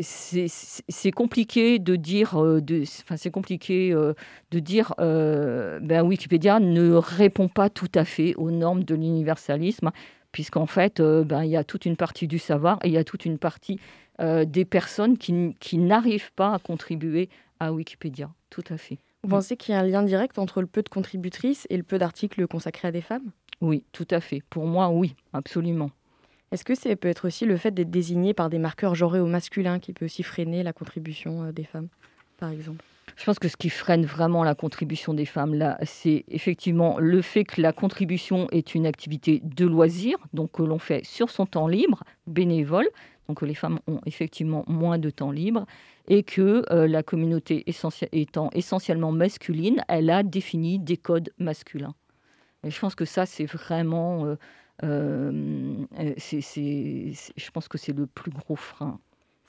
c'est 0.00 1.10
compliqué 1.10 1.78
de 1.78 1.96
dire, 1.96 2.34
enfin, 2.34 3.16
c'est 3.16 3.30
compliqué 3.30 3.92
de 3.92 4.58
dire, 4.58 4.94
ben, 4.98 6.02
Wikipédia 6.02 6.58
ne 6.60 6.94
répond 6.94 7.48
pas 7.48 7.68
tout 7.68 7.92
à 7.94 8.04
fait 8.04 8.34
aux 8.36 8.50
normes 8.50 8.84
de 8.84 8.94
l'universalisme, 8.94 9.90
puisqu'en 10.32 10.66
fait, 10.66 11.00
ben, 11.00 11.44
il 11.44 11.50
y 11.50 11.56
a 11.56 11.64
toute 11.64 11.86
une 11.86 11.96
partie 11.96 12.26
du 12.26 12.38
savoir 12.38 12.78
et 12.82 12.88
il 12.88 12.92
y 12.92 12.98
a 12.98 13.04
toute 13.04 13.24
une 13.24 13.38
partie 13.38 13.78
euh, 14.20 14.44
des 14.44 14.64
personnes 14.64 15.16
qui, 15.16 15.54
qui 15.58 15.78
n'arrivent 15.78 16.32
pas 16.32 16.54
à 16.54 16.58
contribuer 16.58 17.28
à 17.60 17.72
Wikipédia. 17.72 18.30
Tout 18.50 18.64
à 18.68 18.76
fait. 18.76 18.98
Vous 19.22 19.30
pensez 19.30 19.56
qu'il 19.56 19.72
y 19.72 19.76
a 19.76 19.80
un 19.80 19.84
lien 19.84 20.02
direct 20.02 20.38
entre 20.38 20.60
le 20.60 20.66
peu 20.66 20.82
de 20.82 20.88
contributrices 20.88 21.66
et 21.70 21.76
le 21.76 21.82
peu 21.82 21.96
d'articles 21.96 22.46
consacrés 22.46 22.88
à 22.88 22.92
des 22.92 23.00
femmes? 23.00 23.30
Oui, 23.60 23.84
tout 23.92 24.06
à 24.10 24.20
fait. 24.20 24.42
Pour 24.50 24.66
moi, 24.66 24.90
oui, 24.90 25.14
absolument. 25.32 25.90
Est-ce 26.50 26.64
que 26.64 26.74
ça 26.74 26.94
peut 26.96 27.08
être 27.08 27.26
aussi 27.26 27.46
le 27.46 27.56
fait 27.56 27.70
d'être 27.70 27.90
désigné 27.90 28.34
par 28.34 28.50
des 28.50 28.58
marqueurs 28.58 28.94
genrés 28.94 29.20
au 29.20 29.26
masculin 29.26 29.78
qui 29.78 29.92
peut 29.92 30.04
aussi 30.04 30.22
freiner 30.22 30.62
la 30.62 30.72
contribution 30.72 31.44
euh, 31.44 31.52
des 31.52 31.64
femmes, 31.64 31.88
par 32.36 32.50
exemple? 32.50 32.84
Je 33.16 33.24
pense 33.24 33.38
que 33.38 33.48
ce 33.48 33.56
qui 33.56 33.68
freine 33.68 34.04
vraiment 34.04 34.44
la 34.44 34.54
contribution 34.54 35.14
des 35.14 35.26
femmes, 35.26 35.54
là, 35.54 35.78
c'est 35.82 36.24
effectivement 36.28 36.98
le 36.98 37.22
fait 37.22 37.44
que 37.44 37.60
la 37.60 37.72
contribution 37.72 38.48
est 38.50 38.74
une 38.74 38.86
activité 38.86 39.40
de 39.44 39.66
loisir, 39.66 40.16
donc 40.32 40.52
que 40.52 40.62
l'on 40.62 40.78
fait 40.78 41.04
sur 41.04 41.30
son 41.30 41.46
temps 41.46 41.66
libre, 41.66 42.02
bénévole, 42.26 42.88
donc 43.28 43.42
les 43.42 43.54
femmes 43.54 43.78
ont 43.86 44.00
effectivement 44.06 44.64
moins 44.66 44.98
de 44.98 45.10
temps 45.10 45.30
libre, 45.30 45.66
et 46.08 46.22
que 46.22 46.64
euh, 46.72 46.86
la 46.88 47.02
communauté 47.02 47.64
étant 48.12 48.50
essentiellement 48.52 49.12
masculine, 49.12 49.84
elle 49.88 50.10
a 50.10 50.22
défini 50.22 50.78
des 50.78 50.96
codes 50.96 51.32
masculins. 51.38 51.94
Et 52.64 52.70
je 52.70 52.80
pense 52.80 52.94
que 52.94 53.04
ça, 53.04 53.26
c'est 53.26 53.46
vraiment... 53.46 54.26
Euh, 54.26 54.36
euh, 54.84 55.80
je 56.18 57.50
pense 57.52 57.68
que 57.68 57.78
c'est 57.78 57.92
le 57.92 58.06
plus 58.06 58.32
gros 58.32 58.56
frein. 58.56 58.98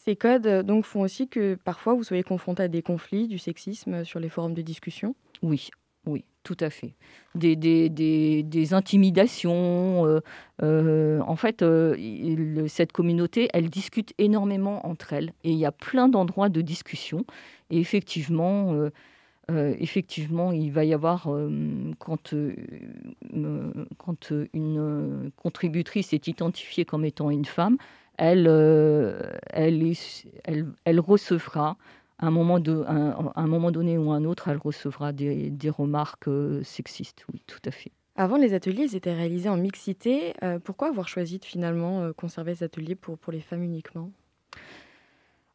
Ces 0.05 0.17
codes 0.17 0.65
donc 0.65 0.83
font 0.83 1.01
aussi 1.01 1.29
que 1.29 1.55
parfois 1.55 1.93
vous 1.93 2.03
soyez 2.03 2.23
confronté 2.23 2.63
à 2.63 2.67
des 2.67 2.81
conflits, 2.81 3.29
du 3.29 3.37
sexisme 3.37 4.03
sur 4.03 4.19
les 4.19 4.27
forums 4.27 4.53
de 4.53 4.61
discussion? 4.61 5.15
Oui, 5.41 5.69
oui, 6.05 6.25
tout 6.43 6.57
à 6.59 6.69
fait. 6.69 6.93
Des, 7.35 7.55
des, 7.55 7.87
des, 7.87 8.73
intimidations. 8.73 10.05
Euh, 10.05 10.19
euh, 10.61 11.21
en 11.21 11.37
fait, 11.37 11.61
euh, 11.61 12.67
cette 12.67 12.91
communauté, 12.91 13.47
elle 13.53 13.69
discute 13.69 14.13
énormément 14.17 14.85
entre 14.85 15.13
elles. 15.13 15.31
Et 15.45 15.51
il 15.51 15.57
y 15.57 15.65
a 15.65 15.71
plein 15.71 16.09
d'endroits 16.09 16.49
de 16.49 16.59
discussion. 16.59 17.25
Et 17.69 17.79
effectivement, 17.79 18.89
effectivement 19.49 20.51
il 20.51 20.71
va 20.71 20.83
y 20.83 20.93
avoir, 20.93 21.29
quand, 21.97 22.35
quand 23.97 24.33
une 24.53 25.31
contributrice 25.37 26.13
est 26.13 26.27
identifiée 26.27 26.83
comme 26.83 27.05
étant 27.05 27.29
une 27.29 27.45
femme, 27.45 27.77
elle, 28.17 28.47
elle, 29.51 29.93
elle, 30.43 30.67
elle 30.85 30.99
recevra 30.99 31.77
un 32.19 32.31
moment, 32.31 32.59
de, 32.59 32.83
un, 32.87 33.47
moment 33.47 33.71
donné 33.71 33.97
ou 33.97 34.11
un 34.11 34.23
autre, 34.23 34.47
elle 34.47 34.57
recevra 34.57 35.11
des, 35.11 35.49
des, 35.49 35.69
remarques 35.69 36.27
euh, 36.27 36.63
sexistes. 36.63 37.25
Oui, 37.31 37.41
tout 37.47 37.61
à 37.65 37.71
fait. 37.71 37.91
Avant, 38.15 38.37
les 38.37 38.53
ateliers 38.53 38.83
ils 38.83 38.95
étaient 38.95 39.13
réalisés 39.13 39.49
en 39.49 39.57
mixité. 39.57 40.33
Euh, 40.43 40.59
pourquoi 40.59 40.89
avoir 40.89 41.07
choisi 41.07 41.39
de 41.39 41.45
finalement 41.45 42.01
euh, 42.01 42.13
conserver 42.13 42.55
ces 42.55 42.65
ateliers 42.65 42.95
pour, 42.95 43.17
pour 43.17 43.33
les 43.33 43.41
femmes 43.41 43.63
uniquement? 43.63 44.11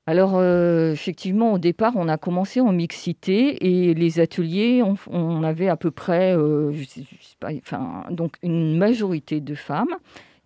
Alors, 0.07 0.43
effectivement, 0.43 1.53
au 1.53 1.59
départ, 1.59 1.93
on 1.97 2.09
a 2.09 2.17
commencé 2.17 2.63
en 2.63 2.73
mixité 2.73 3.67
et 3.67 3.93
les 3.93 4.21
ateliers, 4.21 4.83
on, 5.11 5.43
avait 5.43 5.69
à 5.69 5.77
peu 5.77 5.91
près 5.91 6.33
je 6.33 6.83
sais, 6.83 7.03
pas, 7.39 7.51
enfin, 7.53 8.07
donc 8.09 8.37
une 8.43 8.79
majorité 8.79 9.43
de 9.43 9.55
femmes 9.55 9.95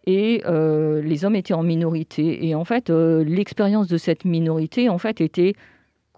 et 0.06 0.42
les 0.44 1.25
hommes 1.25 1.37
étaient 1.37 1.54
en 1.54 1.62
minorité. 1.62 2.47
Et 2.47 2.54
en 2.54 2.64
fait, 2.64 2.90
l'expérience 2.90 3.87
de 3.88 3.97
cette 3.97 4.25
minorité, 4.25 4.88
en 4.88 4.99
fait, 4.99 5.21
était 5.21 5.54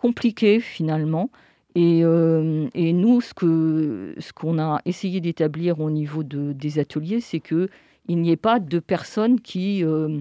compliqué 0.04 0.60
finalement. 0.60 1.30
Et, 1.74 2.04
euh, 2.04 2.68
et, 2.74 2.92
nous, 2.92 3.22
ce 3.22 3.34
qu'on 3.34 4.20
ce 4.20 4.32
qu'on 4.32 4.58
a 4.58 4.80
essayé 4.84 5.20
d'établir 5.20 5.80
au 5.80 5.90
niveau 5.90 6.22
de, 6.22 6.52
des 6.52 6.78
ateliers, 6.78 7.20
c'est 7.20 7.40
qu'il 7.40 7.68
n'y 8.08 8.30
ait 8.30 8.36
pas 8.36 8.60
de 8.60 8.78
personnes 8.78 9.40
qui... 9.40 9.82
Euh, 9.84 10.20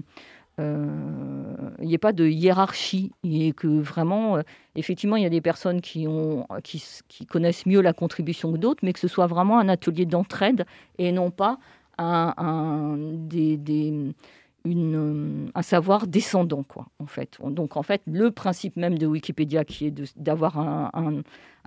euh, 0.60 0.86
il 1.80 1.88
n'y 1.88 1.94
ait 1.94 1.98
pas 1.98 2.12
de 2.12 2.26
hiérarchie 2.26 3.10
et 3.24 3.52
que 3.52 3.66
vraiment, 3.66 4.38
effectivement, 4.76 5.16
il 5.16 5.24
y 5.24 5.26
a 5.26 5.30
des 5.30 5.40
personnes 5.40 5.80
qui, 5.80 6.06
ont, 6.06 6.46
qui 6.62 7.26
connaissent 7.26 7.66
mieux 7.66 7.80
la 7.80 7.92
contribution 7.92 8.52
que 8.52 8.58
d'autres, 8.58 8.80
mais 8.84 8.92
que 8.92 9.00
ce 9.00 9.08
soit 9.08 9.26
vraiment 9.26 9.58
un 9.58 9.68
atelier 9.68 10.06
d'entraide 10.06 10.64
et 10.98 11.10
non 11.10 11.32
pas 11.32 11.58
un, 11.98 12.96
savoir 15.62 16.06
descendant, 16.06 16.62
quoi, 16.62 16.86
en 16.98 17.06
fait. 17.06 17.38
Donc, 17.42 17.76
en 17.76 17.82
fait, 17.82 18.02
le 18.06 18.30
principe 18.30 18.76
même 18.76 18.98
de 18.98 19.06
Wikipédia, 19.06 19.64
qui 19.64 19.86
est 19.86 20.18
d'avoir 20.18 20.58
un, 20.58 20.90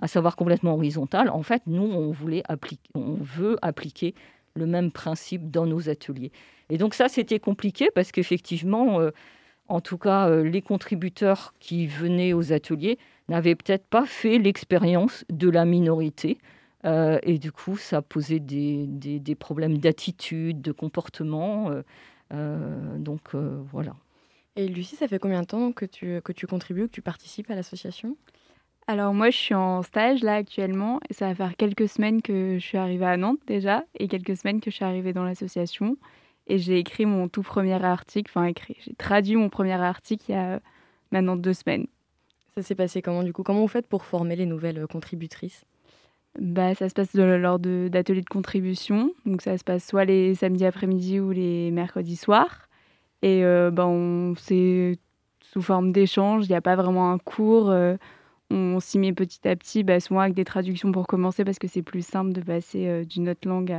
un, 0.00 0.06
savoir 0.06 0.36
complètement 0.36 0.74
horizontal, 0.74 1.30
en 1.30 1.42
fait, 1.42 1.62
nous, 1.66 1.82
on, 1.82 2.10
voulait 2.10 2.42
appliquer, 2.48 2.90
on 2.94 3.14
veut 3.20 3.56
appliquer 3.62 4.14
le 4.54 4.66
même 4.66 4.90
principe 4.90 5.50
dans 5.50 5.66
nos 5.66 5.88
ateliers. 5.88 6.32
Et 6.70 6.78
donc 6.78 6.94
ça, 6.94 7.08
c'était 7.08 7.38
compliqué 7.38 7.88
parce 7.94 8.12
qu'effectivement, 8.12 9.00
euh, 9.00 9.10
en 9.68 9.80
tout 9.80 9.98
cas, 9.98 10.28
euh, 10.28 10.42
les 10.42 10.62
contributeurs 10.62 11.54
qui 11.60 11.86
venaient 11.86 12.32
aux 12.32 12.52
ateliers 12.52 12.98
n'avaient 13.28 13.54
peut-être 13.54 13.86
pas 13.86 14.06
fait 14.06 14.38
l'expérience 14.38 15.24
de 15.30 15.48
la 15.48 15.64
minorité. 15.64 16.38
Euh, 16.84 17.18
et 17.22 17.38
du 17.38 17.52
coup, 17.52 17.76
ça 17.76 18.02
posait 18.02 18.40
des, 18.40 18.86
des, 18.86 19.18
des 19.18 19.34
problèmes 19.34 19.78
d'attitude, 19.78 20.60
de 20.60 20.72
comportement. 20.72 21.72
Euh, 22.32 22.98
donc 22.98 23.34
euh, 23.34 23.60
voilà. 23.72 23.94
Et 24.56 24.68
Lucie, 24.68 24.96
ça 24.96 25.08
fait 25.08 25.18
combien 25.18 25.42
de 25.42 25.46
temps 25.46 25.72
que 25.72 25.84
tu, 25.84 26.20
que 26.22 26.32
tu 26.32 26.46
contribues, 26.46 26.88
que 26.88 26.92
tu 26.92 27.02
participes 27.02 27.50
à 27.50 27.54
l'association? 27.54 28.16
Alors 28.86 29.12
moi, 29.12 29.30
je 29.30 29.36
suis 29.36 29.54
en 29.54 29.82
stage 29.82 30.22
là 30.22 30.34
actuellement 30.34 30.98
et 31.10 31.14
ça 31.14 31.26
va 31.28 31.34
faire 31.34 31.56
quelques 31.56 31.88
semaines 31.88 32.22
que 32.22 32.54
je 32.58 32.64
suis 32.64 32.78
arrivée 32.78 33.04
à 33.06 33.16
Nantes 33.16 33.40
déjà 33.46 33.84
et 33.98 34.08
quelques 34.08 34.36
semaines 34.36 34.60
que 34.60 34.70
je 34.70 34.76
suis 34.76 34.84
arrivée 34.84 35.12
dans 35.12 35.24
l'association 35.24 35.96
et 36.46 36.58
j'ai 36.58 36.78
écrit 36.78 37.04
mon 37.04 37.28
tout 37.28 37.42
premier 37.42 37.84
article, 37.84 38.32
enfin 38.34 38.46
écrit, 38.46 38.78
j'ai 38.80 38.94
traduit 38.94 39.36
mon 39.36 39.50
premier 39.50 39.74
article 39.74 40.24
il 40.30 40.32
y 40.32 40.36
a 40.36 40.60
maintenant 41.12 41.36
deux 41.36 41.52
semaines. 41.52 41.86
Ça 42.54 42.62
s'est 42.62 42.74
passé 42.74 43.02
comment 43.02 43.22
du 43.22 43.32
coup? 43.34 43.42
Comment 43.42 43.60
vous 43.60 43.68
faites 43.68 43.86
pour 43.86 44.04
former 44.04 44.36
les 44.36 44.46
nouvelles 44.46 44.86
contributrices? 44.86 45.64
Bah, 46.38 46.74
ça 46.74 46.88
se 46.88 46.94
passe 46.94 47.14
lors 47.14 47.58
d'ateliers 47.58 48.20
de, 48.20 48.28
contribution. 48.28 49.12
Donc 49.26 49.42
ça 49.42 49.58
se 49.58 49.64
passe 49.64 49.86
soit 49.86 50.04
les 50.04 50.34
samedis 50.34 50.64
après-midi 50.64 51.20
ou 51.20 51.30
les 51.30 51.70
mercredis 51.70 52.16
soirs. 52.16 52.68
Et 53.22 53.42
bah, 53.72 53.88
c'est 54.36 54.98
sous 55.42 55.62
forme 55.62 55.92
d'échange. 55.92 56.46
Il 56.46 56.50
n'y 56.50 56.56
a 56.56 56.60
pas 56.60 56.76
vraiment 56.76 57.12
un 57.12 57.18
cours. 57.18 57.74
on 58.50 58.80
s'y 58.80 58.98
met 58.98 59.12
petit 59.12 59.46
à 59.48 59.56
petit, 59.56 59.82
bah, 59.82 60.00
souvent 60.00 60.20
avec 60.20 60.34
des 60.34 60.44
traductions 60.44 60.92
pour 60.92 61.06
commencer 61.06 61.44
parce 61.44 61.58
que 61.58 61.68
c'est 61.68 61.82
plus 61.82 62.06
simple 62.06 62.32
de 62.32 62.40
passer 62.40 63.04
d'une 63.06 63.28
autre 63.28 63.48
langue 63.48 63.76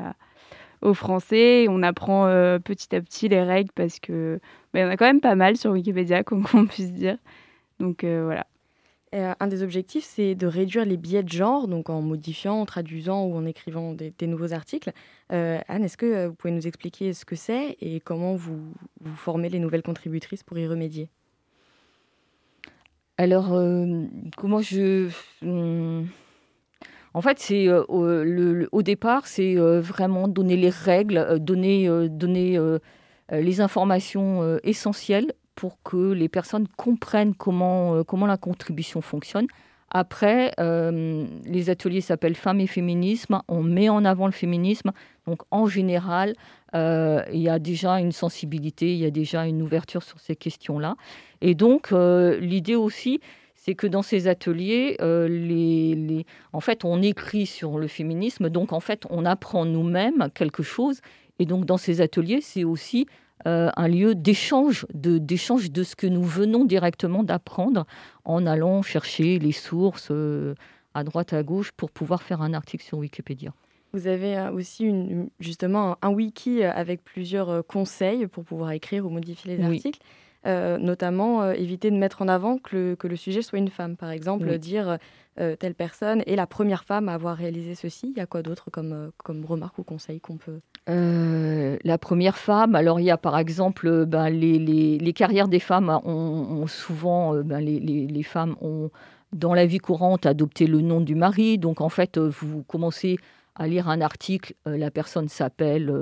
au 0.81 0.93
français. 0.93 1.67
On 1.69 1.81
apprend 1.83 2.25
petit 2.63 2.95
à 2.95 3.01
petit 3.01 3.29
les 3.29 3.43
règles 3.43 3.71
parce 3.73 3.99
que 3.99 4.39
bah, 4.73 4.81
y 4.81 4.83
en 4.83 4.89
a 4.89 4.97
quand 4.97 5.05
même 5.05 5.21
pas 5.21 5.35
mal 5.35 5.55
sur 5.55 5.71
Wikipédia, 5.71 6.23
comme 6.25 6.45
on 6.53 6.65
puisse 6.65 6.93
dire. 6.93 7.17
Donc 7.79 8.03
voilà. 8.03 8.45
Euh, 9.15 9.33
un 9.39 9.47
des 9.47 9.63
objectifs, 9.63 10.03
c'est 10.03 10.35
de 10.35 10.45
réduire 10.45 10.85
les 10.85 10.97
biais 10.97 11.23
de 11.23 11.29
genre, 11.29 11.67
donc 11.67 11.89
en 11.89 12.01
modifiant, 12.01 12.61
en 12.61 12.65
traduisant 12.65 13.25
ou 13.25 13.35
en 13.35 13.45
écrivant 13.45 13.93
des, 13.93 14.13
nouveaux 14.27 14.53
articles. 14.53 14.91
Euh, 15.31 15.59
Anne, 15.67 15.83
est-ce 15.83 15.97
que 15.97 16.05
euh, 16.05 16.27
vous 16.27 16.35
pouvez 16.35 16.53
nous 16.53 16.67
expliquer 16.67 17.13
ce 17.13 17.25
que 17.25 17.35
c'est 17.35 17.75
et 17.81 17.99
comment 18.01 18.35
vous, 18.35 18.59
formez 19.15 19.49
les 19.49 19.59
nouvelles 19.59 19.81
contributrices 19.81 20.43
pour 20.43 20.59
y 20.59 20.67
remédier? 20.67 21.09
Alors, 23.17 23.47
comment 24.37 24.61
je... 24.61 25.09
Hmm, 25.41 26.05
en 27.13 27.21
fait, 27.21 27.39
c'est 27.39 27.67
au 27.69 28.81
départ, 28.81 29.27
c'est 29.27 29.55
vraiment 29.55 30.29
donner 30.29 30.55
les 30.55 30.69
règles, 30.69 31.37
donner, 31.39 31.89
donner 32.07 32.57
les 33.29 33.59
informations 33.59 34.57
essentielles 34.63 35.33
pour 35.59 35.83
que 35.83 36.13
les 36.13 36.29
personnes 36.29 36.69
comprennent 36.77 37.35
comment, 37.35 37.95
euh, 37.95 38.03
comment 38.05 38.25
la 38.25 38.37
contribution 38.37 39.01
fonctionne. 39.01 39.45
Après, 39.89 40.53
euh, 40.57 41.25
les 41.43 41.69
ateliers 41.69 41.99
s'appellent 41.99 42.37
Femmes 42.37 42.61
et 42.61 42.67
Féminisme. 42.67 43.41
On 43.49 43.61
met 43.61 43.89
en 43.89 44.05
avant 44.05 44.25
le 44.25 44.31
féminisme. 44.31 44.93
Donc, 45.27 45.41
en 45.51 45.65
général, 45.65 46.35
euh, 46.75 47.21
il 47.33 47.41
y 47.41 47.49
a 47.49 47.59
déjà 47.59 47.99
une 47.99 48.13
sensibilité, 48.13 48.93
il 48.93 48.99
y 48.99 49.05
a 49.05 49.11
déjà 49.11 49.47
une 49.47 49.61
ouverture 49.61 50.01
sur 50.01 50.21
ces 50.21 50.37
questions-là. 50.37 50.95
Et 51.41 51.55
donc, 51.55 51.91
l'idée 51.91 52.75
aussi, 52.75 53.19
c'est 53.55 53.75
que 53.75 53.87
dans 53.87 54.01
ces 54.01 54.29
ateliers, 54.29 54.95
les, 55.01 55.95
les, 55.95 56.25
en 56.53 56.61
fait, 56.61 56.85
on 56.85 57.01
écrit 57.01 57.45
sur 57.45 57.79
le 57.79 57.87
féminisme. 57.87 58.49
Donc, 58.49 58.71
en 58.71 58.79
fait, 58.79 59.03
on 59.09 59.25
apprend 59.25 59.65
nous-mêmes 59.65 60.29
quelque 60.33 60.63
chose. 60.63 61.01
Et 61.39 61.45
donc, 61.45 61.65
dans 61.65 61.77
ces 61.77 61.99
ateliers, 61.99 62.39
c'est 62.39 62.63
aussi 62.63 63.07
euh, 63.47 63.69
un 63.77 63.87
lieu 63.87 64.15
d'échange, 64.15 64.85
de, 64.93 65.17
d'échange 65.17 65.71
de 65.71 65.83
ce 65.83 65.95
que 65.95 66.07
nous 66.07 66.23
venons 66.23 66.65
directement 66.65 67.23
d'apprendre 67.23 67.85
en 68.25 68.45
allant 68.45 68.81
chercher 68.81 69.39
les 69.39 69.53
sources 69.53 70.09
euh, 70.11 70.55
à 70.93 71.03
droite, 71.03 71.33
à 71.33 71.43
gauche 71.43 71.71
pour 71.71 71.91
pouvoir 71.91 72.21
faire 72.21 72.41
un 72.41 72.53
article 72.53 72.83
sur 72.83 72.97
Wikipédia. 72.97 73.53
Vous 73.93 74.07
avez 74.07 74.37
euh, 74.37 74.51
aussi 74.51 74.83
une, 74.83 75.29
justement 75.39 75.97
un 76.01 76.09
wiki 76.09 76.63
avec 76.63 77.03
plusieurs 77.03 77.65
conseils 77.65 78.27
pour 78.27 78.43
pouvoir 78.43 78.71
écrire 78.71 79.05
ou 79.05 79.09
modifier 79.09 79.57
les 79.57 79.63
articles. 79.63 79.99
Notamment 80.45 81.51
éviter 81.51 81.91
de 81.91 81.97
mettre 81.97 82.21
en 82.21 82.27
avant 82.27 82.57
que 82.57 82.75
le, 82.75 82.95
que 82.95 83.07
le, 83.07 83.15
sujet 83.15 83.41
soit 83.41 83.59
une 83.59 83.69
femme. 83.69 83.97
Par 83.97 84.11
exemple, 84.11 84.57
dire 84.57 84.97
telle 85.35 85.75
personne 85.75 86.23
est 86.25 86.35
la 86.35 86.47
première 86.47 86.83
femme 86.83 87.09
à 87.09 87.13
avoir 87.13 87.37
réalisé 87.37 87.75
ceci. 87.75 88.11
Il 88.15 88.17
y 88.17 88.21
a 88.21 88.25
quoi 88.25 88.41
d'autre 88.41 88.69
comme, 88.71 89.11
comme 89.17 89.45
remarque 89.45 89.77
ou 89.79 89.83
conseil 89.83 90.19
qu'on 90.19 90.37
peut 90.37 90.59
euh, 90.89 91.77
la 91.83 91.97
première 91.99 92.37
femme, 92.37 92.73
alors 92.73 92.99
il 92.99 93.03
y 93.03 93.11
a 93.11 93.17
par 93.17 93.37
exemple 93.37 93.87
euh, 93.87 94.05
ben, 94.05 94.29
les, 94.29 95.13
carrières 95.13 95.47
des 95.47 95.59
femmes 95.59 95.89
ont, 96.03 96.65
souvent, 96.65 97.35
euh, 97.35 97.43
ben, 97.43 97.59
les, 97.59 98.23
femmes 98.23 98.55
ont 98.61 98.89
dans 99.31 99.53
la 99.53 99.67
vie 99.67 99.77
courante 99.77 100.25
adopté 100.25 100.65
le 100.65 100.81
nom 100.81 100.99
du 100.99 101.13
mari. 101.13 101.59
Donc 101.59 101.81
en 101.81 101.89
fait, 101.89 102.17
vous 102.17 102.63
commencez 102.63 103.17
à 103.55 103.67
lire 103.67 103.87
un 103.87 104.01
article, 104.01 104.53
la 104.65 104.89
personne 104.89 105.27
s'appelle 105.27 105.93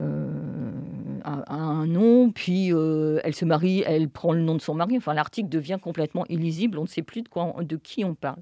un 0.00 1.86
nom, 1.86 2.30
puis 2.32 2.68
elle 2.68 3.34
se 3.34 3.44
marie, 3.44 3.82
elle 3.86 4.08
prend 4.08 4.32
le 4.32 4.40
nom 4.40 4.54
de 4.54 4.60
son 4.60 4.74
mari. 4.74 4.96
Enfin, 4.96 5.14
l'article 5.14 5.48
devient 5.48 5.78
complètement 5.80 6.24
illisible, 6.28 6.78
on 6.78 6.82
ne 6.82 6.88
sait 6.88 7.02
plus 7.02 7.22
de, 7.22 7.28
quoi, 7.28 7.54
de 7.62 7.76
qui 7.76 8.04
on 8.04 8.14
parle. 8.14 8.40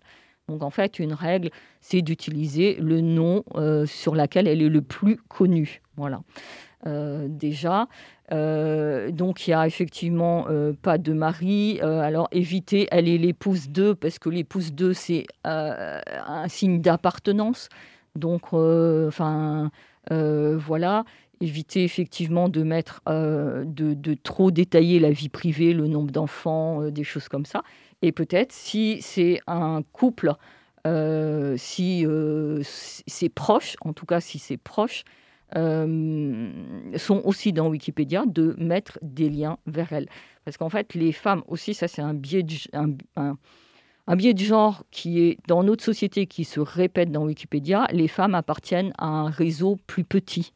Donc 0.50 0.62
en 0.62 0.70
fait, 0.70 0.98
une 0.98 1.14
règle, 1.14 1.50
c'est 1.80 2.02
d'utiliser 2.02 2.74
le 2.74 3.00
nom 3.00 3.44
euh, 3.54 3.86
sur 3.86 4.14
lequel 4.14 4.48
elle 4.48 4.60
est 4.60 4.68
le 4.68 4.82
plus 4.82 5.16
connue. 5.28 5.80
Voilà. 5.96 6.22
Euh, 6.86 7.26
déjà. 7.28 7.86
Euh, 8.32 9.10
donc 9.10 9.46
il 9.46 9.50
y 9.50 9.54
a 9.54 9.66
effectivement 9.66 10.46
pas 10.82 10.98
de 10.98 11.12
mari. 11.12 11.80
alors 11.80 12.28
éviter, 12.32 12.88
elle 12.90 13.08
est 13.08 13.18
l'épouse 13.18 13.70
de, 13.70 13.92
parce 13.92 14.18
que 14.18 14.28
l'épouse 14.28 14.74
de, 14.74 14.92
c'est 14.92 15.26
un 15.44 16.48
signe 16.48 16.80
d'appartenance. 16.80 17.68
Donc, 18.16 18.52
enfin, 18.52 19.70
voilà. 20.10 21.04
Éviter 21.40 21.84
effectivement 21.84 22.48
de 22.48 22.62
mettre, 22.62 23.00
de, 23.06 23.64
de, 23.94 24.14
trop 24.14 24.50
détailler 24.50 24.98
la 24.98 25.10
vie 25.10 25.30
privée, 25.30 25.72
le 25.72 25.86
nombre 25.86 26.10
d'enfants, 26.10 26.90
des 26.90 27.04
choses 27.04 27.28
comme 27.28 27.46
ça. 27.46 27.62
Et 28.02 28.12
peut-être 28.12 28.52
si 28.52 29.00
c'est 29.00 29.40
un 29.46 29.82
couple, 29.92 30.34
euh, 30.86 31.56
si 31.58 32.06
euh, 32.06 32.60
c'est 32.62 33.28
proche, 33.28 33.76
en 33.82 33.92
tout 33.92 34.06
cas 34.06 34.20
si 34.20 34.38
c'est 34.38 34.56
proche, 34.56 35.04
euh, 35.56 36.50
sont 36.96 37.20
aussi 37.24 37.52
dans 37.52 37.68
Wikipédia, 37.68 38.24
de 38.26 38.54
mettre 38.58 38.98
des 39.02 39.28
liens 39.28 39.58
vers 39.66 39.92
elles. 39.92 40.08
Parce 40.44 40.56
qu'en 40.56 40.70
fait, 40.70 40.94
les 40.94 41.12
femmes 41.12 41.42
aussi, 41.48 41.74
ça 41.74 41.88
c'est 41.88 42.02
un 42.02 42.14
biais, 42.14 42.42
de, 42.42 42.54
un, 42.76 44.16
biais 44.16 44.32
de 44.32 44.38
genre 44.38 44.84
qui 44.90 45.20
est 45.20 45.38
dans 45.46 45.62
notre 45.62 45.84
société, 45.84 46.26
qui 46.26 46.44
se 46.44 46.60
répète 46.60 47.10
dans 47.10 47.24
Wikipédia. 47.24 47.86
Les 47.92 48.08
femmes 48.08 48.34
appartiennent 48.34 48.92
à 48.96 49.06
un 49.06 49.28
réseau 49.28 49.76
plus 49.86 50.04
petit. 50.04 50.52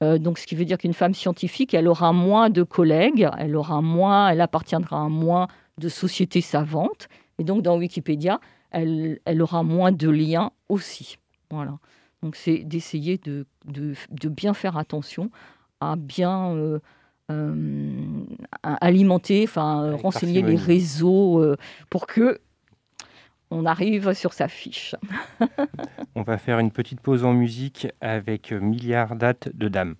Donc, 0.00 0.38
ce 0.38 0.46
qui 0.46 0.54
veut 0.54 0.66
dire 0.66 0.76
qu'une 0.76 0.92
femme 0.92 1.14
scientifique, 1.14 1.72
elle 1.72 1.88
aura 1.88 2.12
moins 2.12 2.50
de 2.50 2.62
collègues, 2.62 3.28
elle 3.38 3.56
aura 3.56 3.80
moins, 3.80 4.28
elle 4.28 4.42
appartiendra 4.42 5.04
à 5.04 5.08
moins 5.08 5.48
de 5.78 5.88
sociétés 5.88 6.42
savantes. 6.42 7.08
Et 7.38 7.44
donc, 7.44 7.62
dans 7.62 7.78
Wikipédia, 7.78 8.40
elle, 8.70 9.20
elle 9.24 9.42
aura 9.42 9.62
moins 9.62 9.92
de 9.92 10.08
liens 10.08 10.50
aussi. 10.68 11.18
Voilà. 11.50 11.78
Donc, 12.22 12.36
c'est 12.36 12.58
d'essayer 12.58 13.18
de, 13.18 13.46
de, 13.66 13.94
de, 14.10 14.28
bien 14.28 14.54
faire 14.54 14.76
attention 14.76 15.30
à 15.80 15.96
bien 15.96 16.52
euh, 16.52 16.78
euh, 17.30 18.24
alimenter, 18.62 19.44
enfin, 19.44 19.96
renseigner 19.96 20.42
les 20.42 20.56
réseaux 20.56 21.40
euh, 21.40 21.56
pour 21.90 22.06
que 22.06 22.40
on 23.50 23.66
arrive 23.66 24.12
sur 24.12 24.32
sa 24.32 24.48
fiche. 24.48 24.94
on 26.14 26.22
va 26.22 26.38
faire 26.38 26.58
une 26.58 26.70
petite 26.70 27.00
pause 27.00 27.24
en 27.24 27.32
musique 27.32 27.88
avec 28.00 28.52
Milliard 28.52 29.16
dates 29.16 29.48
de 29.54 29.68
Dames. 29.68 29.96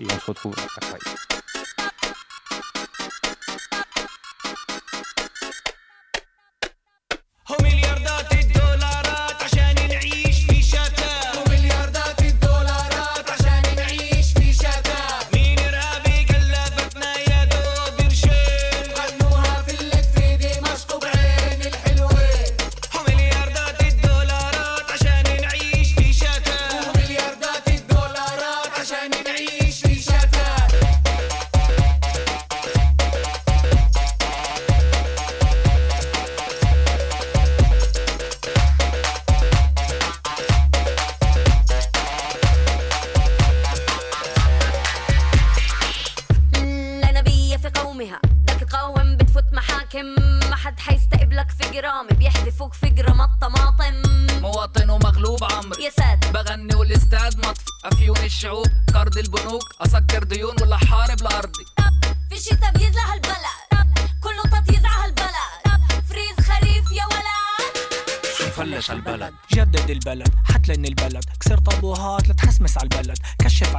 Et 0.00 0.04
on 0.04 0.18
se 0.18 0.26
retrouve. 0.26 0.54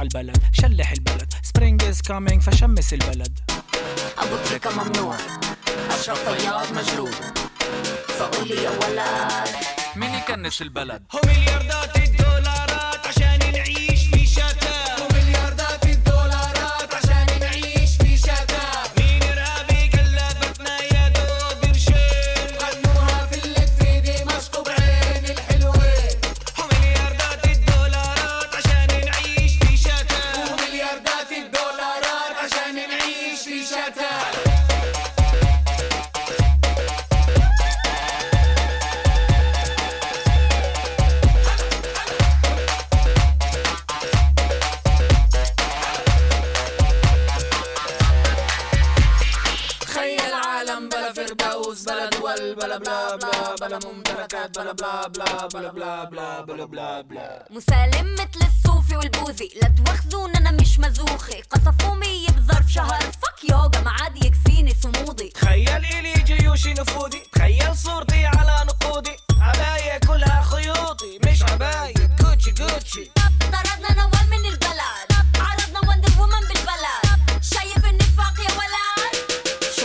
البلد. 0.02 0.42
شلح 0.52 0.92
البلد. 0.92 1.32
سبرينج 1.42 1.84
از 1.84 2.02
كامينج 2.02 2.42
فشمس 2.42 2.92
البلد. 2.92 3.38
أبو 4.18 4.36
تركة 4.50 4.70
ممنوع. 4.70 5.16
أشرب 5.90 6.16
فياض 6.16 6.72
مجروح. 6.72 7.20
فقول 8.18 8.48
لي 8.48 8.62
يا 8.62 8.70
ولد. 8.70 9.54
مين 9.96 10.14
يكنس 10.14 10.62
البلد؟ 10.62 11.02
هو 11.12 11.20
ملياردير. 11.26 11.79
بلا 54.46 54.72
بلا 54.72 55.08
بلا 55.08 55.46
بلا 55.46 55.72
بلا 55.72 56.04
بلا 56.04 56.40
بلا 56.40 56.64
بلا 56.64 57.00
بلا 57.00 57.46
مسالم 57.50 58.14
مثل 58.14 58.46
الصوفي 58.46 58.96
والبوذي. 58.96 59.50
لا 59.62 59.68
تواخذون 59.68 60.36
أنا 60.36 60.50
مش 60.50 60.78
مزوخي. 60.78 61.42
قصفوا 61.42 61.94
مية 61.94 62.28
بظرف 62.28 62.68
شهر. 62.68 63.00
فك 63.00 63.50
يوغا 63.50 63.80
ما 63.80 63.90
عاد 63.90 64.24
يكفيني 64.24 64.74
صمودي. 64.82 65.28
تخيل 65.28 65.84
إلي 65.84 66.12
جيوشي 66.12 66.72
نفوذي. 66.72 67.22
تخيل 67.32 67.76
صورتي 67.76 68.26
على 68.26 68.64
نقودي. 68.66 69.16
عباية 69.40 69.98
كلها 69.98 70.42
خيوطي. 70.42 71.18
مش 71.26 71.42
عباية. 71.42 71.94
جوتشي 72.20 72.50
جوتشي 72.50 73.10
طردنا 73.52 73.94
نوال 73.94 74.30
من 74.30 74.46
البلد 74.46 74.59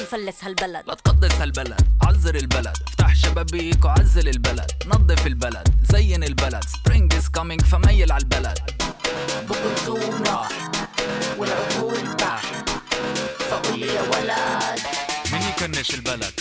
شو 0.06 0.18
مفلس 0.18 0.44
هالبلد. 0.44 0.84
لا 0.88 0.94
تقدس 0.94 1.32
هالبلد 1.32 1.82
عزر 2.02 2.36
البلد. 2.36 2.78
افتح 2.88 3.16
شبابيك 3.16 3.86
وعزل 3.86 4.28
البلد. 4.28 4.72
نظف 4.86 5.28
البلد 5.28 5.68
زين 5.92 6.24
البلد. 6.24 6.64
سبرينج 6.64 7.16
از 7.16 7.30
كامينج 7.30 7.62
فميل 7.62 8.12
على 8.12 8.24
البلد. 8.24 8.60
بكرتوم 9.50 10.24
راح 10.24 10.50
والعقول 11.38 12.16
باح 12.16 12.42
فقول 13.50 13.80
لي 13.80 13.88
يا 13.88 14.02
ولد. 14.02 14.80
مين 15.32 15.42
يكنس 15.42 15.94
البلد؟ 15.94 16.40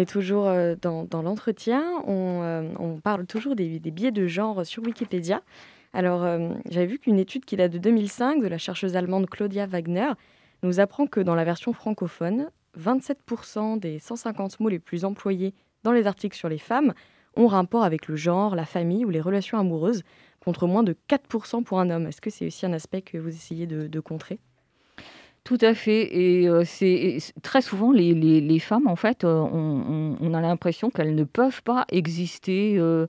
Est 0.00 0.10
toujours 0.10 0.46
euh, 0.48 0.74
dans, 0.80 1.22
l'entretien. 1.22 1.84
On, 2.06 2.42
euh, 2.42 2.68
on 2.78 2.98
parle 3.00 3.26
toujours 3.26 3.54
des, 3.54 3.78
des 3.78 3.90
biais 3.90 4.10
de 4.10 4.26
genre 4.26 4.66
sur 4.66 4.82
Wikipédia. 4.82 5.42
Alors, 5.92 6.24
euh, 6.24 6.50
j'avais 6.70 6.86
vu 6.86 6.98
qu'une 6.98 7.18
étude 7.18 7.44
qui 7.44 7.56
date 7.56 7.72
de 7.72 7.78
2005 7.78 8.42
de 8.42 8.48
la 8.48 8.58
chercheuse 8.58 8.96
allemande 8.96 9.28
Claudia 9.28 9.66
Wagner 9.66 10.10
nous 10.62 10.78
apprend 10.78 11.06
que 11.06 11.20
dans 11.20 11.34
la 11.34 11.44
version 11.44 11.72
francophone, 11.72 12.50
27% 12.78 13.80
des 13.80 13.98
150 13.98 14.60
mots 14.60 14.68
les 14.68 14.78
plus 14.78 15.04
employés 15.04 15.54
dans 15.82 15.92
les 15.92 16.06
articles 16.06 16.36
sur 16.36 16.48
les 16.48 16.58
femmes 16.58 16.94
ont 17.36 17.46
rapport 17.46 17.84
avec 17.84 18.08
le 18.08 18.16
genre, 18.16 18.54
la 18.54 18.66
famille 18.66 19.04
ou 19.04 19.10
les 19.10 19.20
relations 19.20 19.58
amoureuses, 19.58 20.02
contre 20.44 20.66
moins 20.66 20.82
de 20.82 20.96
4% 21.08 21.64
pour 21.64 21.80
un 21.80 21.90
homme. 21.90 22.06
Est-ce 22.06 22.20
que 22.20 22.30
c'est 22.30 22.46
aussi 22.46 22.66
un 22.66 22.72
aspect 22.72 23.02
que 23.02 23.18
vous 23.18 23.28
essayez 23.28 23.66
de, 23.66 23.86
de 23.86 24.00
contrer? 24.00 24.40
Tout 25.44 25.58
à 25.62 25.74
fait. 25.74 26.10
Euh, 26.48 26.62
et 26.62 26.64
c'est- 26.64 27.32
très 27.42 27.62
souvent 27.62 27.92
les, 27.92 28.58
femmes, 28.58 28.86
en 28.86 28.96
fait, 28.96 29.24
euh, 29.24 29.40
on, 29.40 30.34
a 30.34 30.40
l'impression 30.40 30.90
qu'elles 30.90 31.14
ne 31.14 31.24
peuvent 31.24 31.62
pas 31.62 31.86
exister 31.90 32.76
euh, 32.78 33.06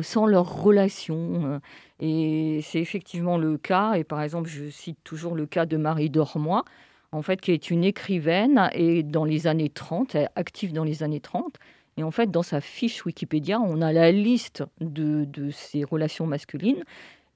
sans 0.00 0.26
leur 0.26 0.62
relation. 0.62 1.60
Et 2.00 2.60
c'est 2.62 2.80
effectivement 2.80 3.36
le 3.36 3.58
cas. 3.58 3.94
Et 3.94 4.04
par 4.04 4.22
exemple, 4.22 4.48
je 4.48 4.70
cite 4.70 4.98
toujours 5.04 5.34
le 5.34 5.46
cas 5.46 5.66
de 5.66 5.76
Marie 5.76 6.08
Dormoy, 6.10 6.62
en 7.12 7.22
fait, 7.22 7.40
qui 7.40 7.52
est 7.52 7.70
une 7.70 7.84
écrivaine 7.84 8.70
et 8.74 9.02
dans 9.02 9.24
les 9.24 9.46
années 9.46 9.68
30, 9.68 10.14
elle 10.14 10.22
est 10.24 10.28
active 10.36 10.72
dans 10.72 10.84
les 10.84 11.02
années 11.02 11.20
30. 11.20 11.56
Et 11.98 12.02
en 12.04 12.10
fait, 12.10 12.30
dans 12.30 12.42
sa 12.42 12.60
fiche 12.62 13.04
Wikipédia, 13.04 13.60
on 13.60 13.82
a 13.82 13.92
la 13.92 14.12
liste 14.12 14.64
de, 14.80 15.24
de 15.26 15.50
ses 15.50 15.84
relations 15.84 16.26
masculines 16.26 16.84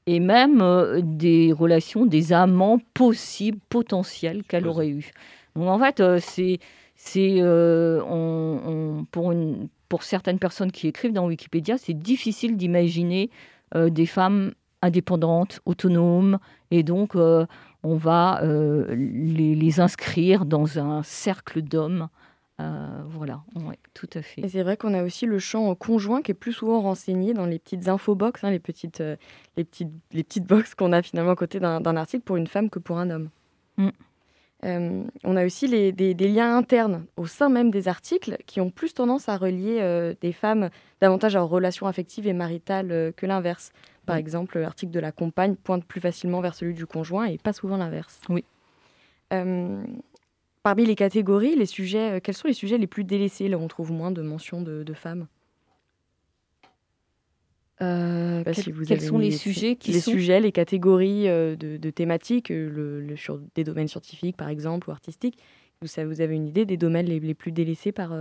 et 0.07 0.21
même 0.21 0.61
euh, 0.63 1.01
des 1.03 1.53
relations, 1.53 2.07
des 2.07 2.33
amants 2.33 2.79
possibles, 2.95 3.59
potentiels 3.69 4.45
qu'elle 4.45 4.67
aurait 4.67 4.89
eu. 4.89 5.11
Donc 5.57 5.69
en 5.69 5.79
fait, 5.79 6.01
euh, 6.01 6.19
c'est, 6.21 6.59
c'est, 6.95 7.37
euh, 7.41 8.03
on- 8.05 8.61
on- 9.01 9.05
pour, 9.07 9.33
une, 9.33 9.69
pour 9.89 10.03
certaines 10.03 10.39
personnes 10.39 10.73
qui 10.73 10.89
écrivent 10.89 11.13
dans 11.13 11.27
Wikipédia, 11.27 11.79
c'est 11.79 11.95
difficile 11.95 12.57
d'imaginer 12.57 13.31
des 13.75 14.07
femmes 14.07 14.53
indépendantes, 14.81 15.61
autonomes, 15.67 16.39
et 16.71 16.85
donc 16.85 17.17
on 17.17 17.97
va 17.97 18.41
les, 18.45 19.55
les 19.57 19.81
inscrire 19.81 20.45
dans 20.47 20.79
un 20.79 21.03
cercle 21.03 21.63
d'hommes. 21.63 22.09
Euh, 22.59 23.03
voilà, 23.07 23.43
ouais, 23.55 23.79
tout 23.93 24.09
à 24.15 24.23
fait. 24.23 24.41
Et 24.41 24.49
c'est 24.49 24.63
vrai 24.63 24.79
qu'on 24.79 24.95
a 24.95 25.03
aussi 25.03 25.27
le 25.27 25.39
champ 25.39 25.75
conjoint 25.75 26.23
qui 26.23 26.31
est 26.31 26.35
plus 26.35 26.55
souvent 26.55 26.81
renseigné 26.81 27.35
dans 27.35 27.45
les 27.45 27.59
petites 27.59 27.87
infobox, 27.89 28.45
hein, 28.45 28.51
les, 28.51 28.59
petites, 28.59 29.03
euh, 29.03 29.17
les, 29.59 29.65
petites, 29.65 29.91
les 30.13 30.25
petites 30.25 30.45
box 30.47 30.75
qu'on 30.75 30.93
a 30.93 31.03
finalement 31.03 31.33
à 31.33 31.37
côté 31.37 31.61
d'un 31.61 31.97
article 31.97 32.25
pour 32.25 32.37
une 32.37 32.47
femme 32.47 32.71
que 32.71 32.79
pour 32.79 32.99
un 32.99 33.11
homme. 33.11 33.29
Mm. 33.77 33.89
Euh, 34.65 35.05
on 35.23 35.37
a 35.37 35.45
aussi 35.45 35.67
les- 35.67 35.93
des, 35.93 36.15
des 36.15 36.29
liens 36.29 36.57
internes 36.57 37.05
au 37.19 37.27
sein 37.27 37.51
même 37.51 37.71
des 37.71 37.89
articles 37.89 38.39
qui 38.47 38.59
ont 38.63 38.71
plus 38.71 38.95
tendance 38.95 39.29
à 39.29 39.37
relier 39.37 39.81
euh, 39.83 40.15
des 40.23 40.33
femmes 40.33 40.71
davantage 41.03 41.37
à 41.37 41.41
leurs 41.41 41.51
relations 41.51 41.87
affectives 41.87 42.27
et 42.27 42.33
maritales 42.33 42.91
euh, 42.91 43.13
que 43.13 43.27
l'inverse. 43.27 43.71
Par 44.07 44.17
Oui. 44.17 44.21
exemple, 44.21 44.59
l'article 44.59 44.93
de 44.93 45.01
la 45.01 45.13
compagne 45.13 45.57
pointe 45.57 45.85
plus 45.85 46.01
facilement 46.01 46.41
vers 46.41 46.55
celui 46.55 46.73
du 46.73 46.87
conjoint 46.87 47.27
et 47.27 47.37
pas 47.37 47.53
souvent 47.53 47.77
l'inverse. 47.77 48.19
Oui. 48.31 48.45
Parmi 50.67 50.85
les 50.85 50.97
catégories, 50.97 51.55
les 51.55 51.65
sujets, 51.65 52.17
euh, 52.17 52.21
quels 52.21 52.35
sont 52.35 52.49
les 52.49 52.53
sujets 52.53 52.77
les 52.77 52.89
plus 52.89 53.05
délaissés 53.05 53.47
Là 53.47 53.57
on 53.57 53.69
trouve 53.69 53.93
moins 53.93 54.11
de 54.11 54.21
mentions 54.21 54.63
de, 54.63 54.83
de 54.83 54.95
femmes 54.95 55.29
Euh, 57.81 58.43
quels- 58.43 58.55
si 58.57 58.73
vous 58.73 58.85
quels 58.85 58.99
avez 58.99 59.07
sont 59.07 59.19
les 59.19 59.31
sujets 59.31 59.77
qui 59.77 59.93
Les 59.93 60.01
sont 60.01 60.11
sujets, 60.11 60.41
les 60.41 60.51
catégories 60.51 61.29
euh, 61.29 61.55
de, 61.55 61.77
de 61.77 61.91
thématiques, 61.91 62.49
le, 62.49 63.01
le- 63.01 63.15
sur 63.15 63.39
des 63.55 63.63
domaines 63.63 63.87
scientifiques 63.87 64.37
par 64.37 64.49
exemple 64.49 64.89
ou 64.89 64.93
artistiques. 64.93 65.39
Vous, 65.83 66.01
avez 66.21 66.35
une 66.35 66.49
idée 66.49 66.65
des 66.65 66.77
domaines 66.77 67.07
les, 67.07 67.21
les 67.21 67.35
plus 67.35 67.53
délaissés 67.53 67.93
par, 67.93 68.13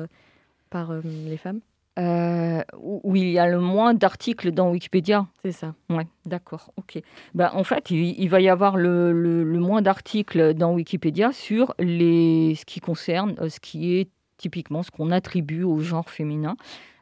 par 0.69 0.91
euh, 0.91 1.01
les 1.03 1.37
femmes? 1.37 1.61
Euh, 1.97 2.61
où 2.77 3.15
il 3.15 3.29
y 3.29 3.39
a 3.39 3.47
le 3.47 3.61
moins 3.61 3.93
d'articles 3.93 4.51
dans 4.51 4.69
Wikipédia. 4.69 5.27
C'est 5.45 5.53
ça. 5.53 5.75
Ouais, 5.89 6.05
d'accord, 6.25 6.73
ok. 6.75 7.01
Ben, 7.33 7.49
en 7.53 7.63
fait, 7.63 7.89
il, 7.89 8.19
il 8.19 8.27
va 8.27 8.41
y 8.41 8.49
avoir 8.49 8.75
le, 8.75 9.13
le- 9.13 9.45
le 9.45 9.59
moins 9.59 9.81
d'articles 9.81 10.53
dans 10.55 10.73
Wikipédia 10.73 11.31
sur 11.31 11.73
les, 11.79 12.53
ce 12.55 12.65
qui 12.65 12.81
concerne 12.81 13.35
euh, 13.39 13.47
ce 13.47 13.61
qui 13.61 13.95
est 13.95 14.09
typiquement 14.37 14.83
ce 14.83 14.91
qu'on 14.91 15.09
attribue 15.09 15.63
au 15.63 15.79
genre 15.79 16.09
féminin. 16.09 16.57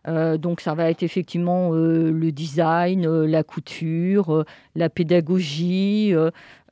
Euh, 0.08 0.38
donc 0.38 0.62
ça 0.62 0.76
va 0.76 0.92
être 0.92 1.02
effectivement 1.02 1.72
le 1.72 2.32
design, 2.32 3.08
la 3.24 3.44
couture, 3.44 4.46
la 4.76 4.90
pédagogie, 4.90 6.14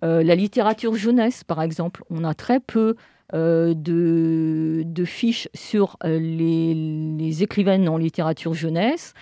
la 0.04 0.36
littérature 0.36 0.94
jeunesse 0.96 1.44
par 1.44 1.64
exemple. 1.64 2.04
On 2.12 2.24
a 2.24 2.36
très 2.36 2.60
peu 2.60 2.96
euh, 3.34 3.74
de, 3.74 5.06
fiches 5.06 5.48
sur 5.54 5.98
euh, 6.04 6.20
les, 6.20 7.44
écrivaines 7.44 7.88
en 7.88 7.98
littérature 7.98 8.54
jeunesse. 8.54 9.14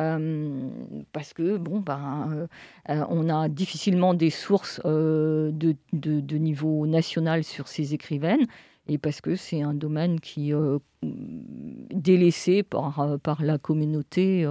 euh, 0.00 0.68
parce 1.12 1.32
que 1.32 1.56
bon 1.56 1.80
ben 1.80 2.48
on 2.88 3.28
a 3.28 3.48
difficilement 3.48 4.12
des 4.12 4.30
sources 4.30 4.80
de, 4.84 6.36
niveau 6.36 6.86
national 6.86 7.44
sur 7.44 7.68
ces 7.68 7.94
écrivaines 7.94 8.46
et 8.86 8.98
parce 8.98 9.20
que 9.20 9.34
c'est 9.34 9.62
un 9.62 9.72
domaine 9.72 10.20
qui 10.20 10.52
euh, 10.52 10.78
délaissé 11.02 12.62
par, 12.62 13.18
par 13.22 13.42
la 13.42 13.56
communauté 13.58 14.46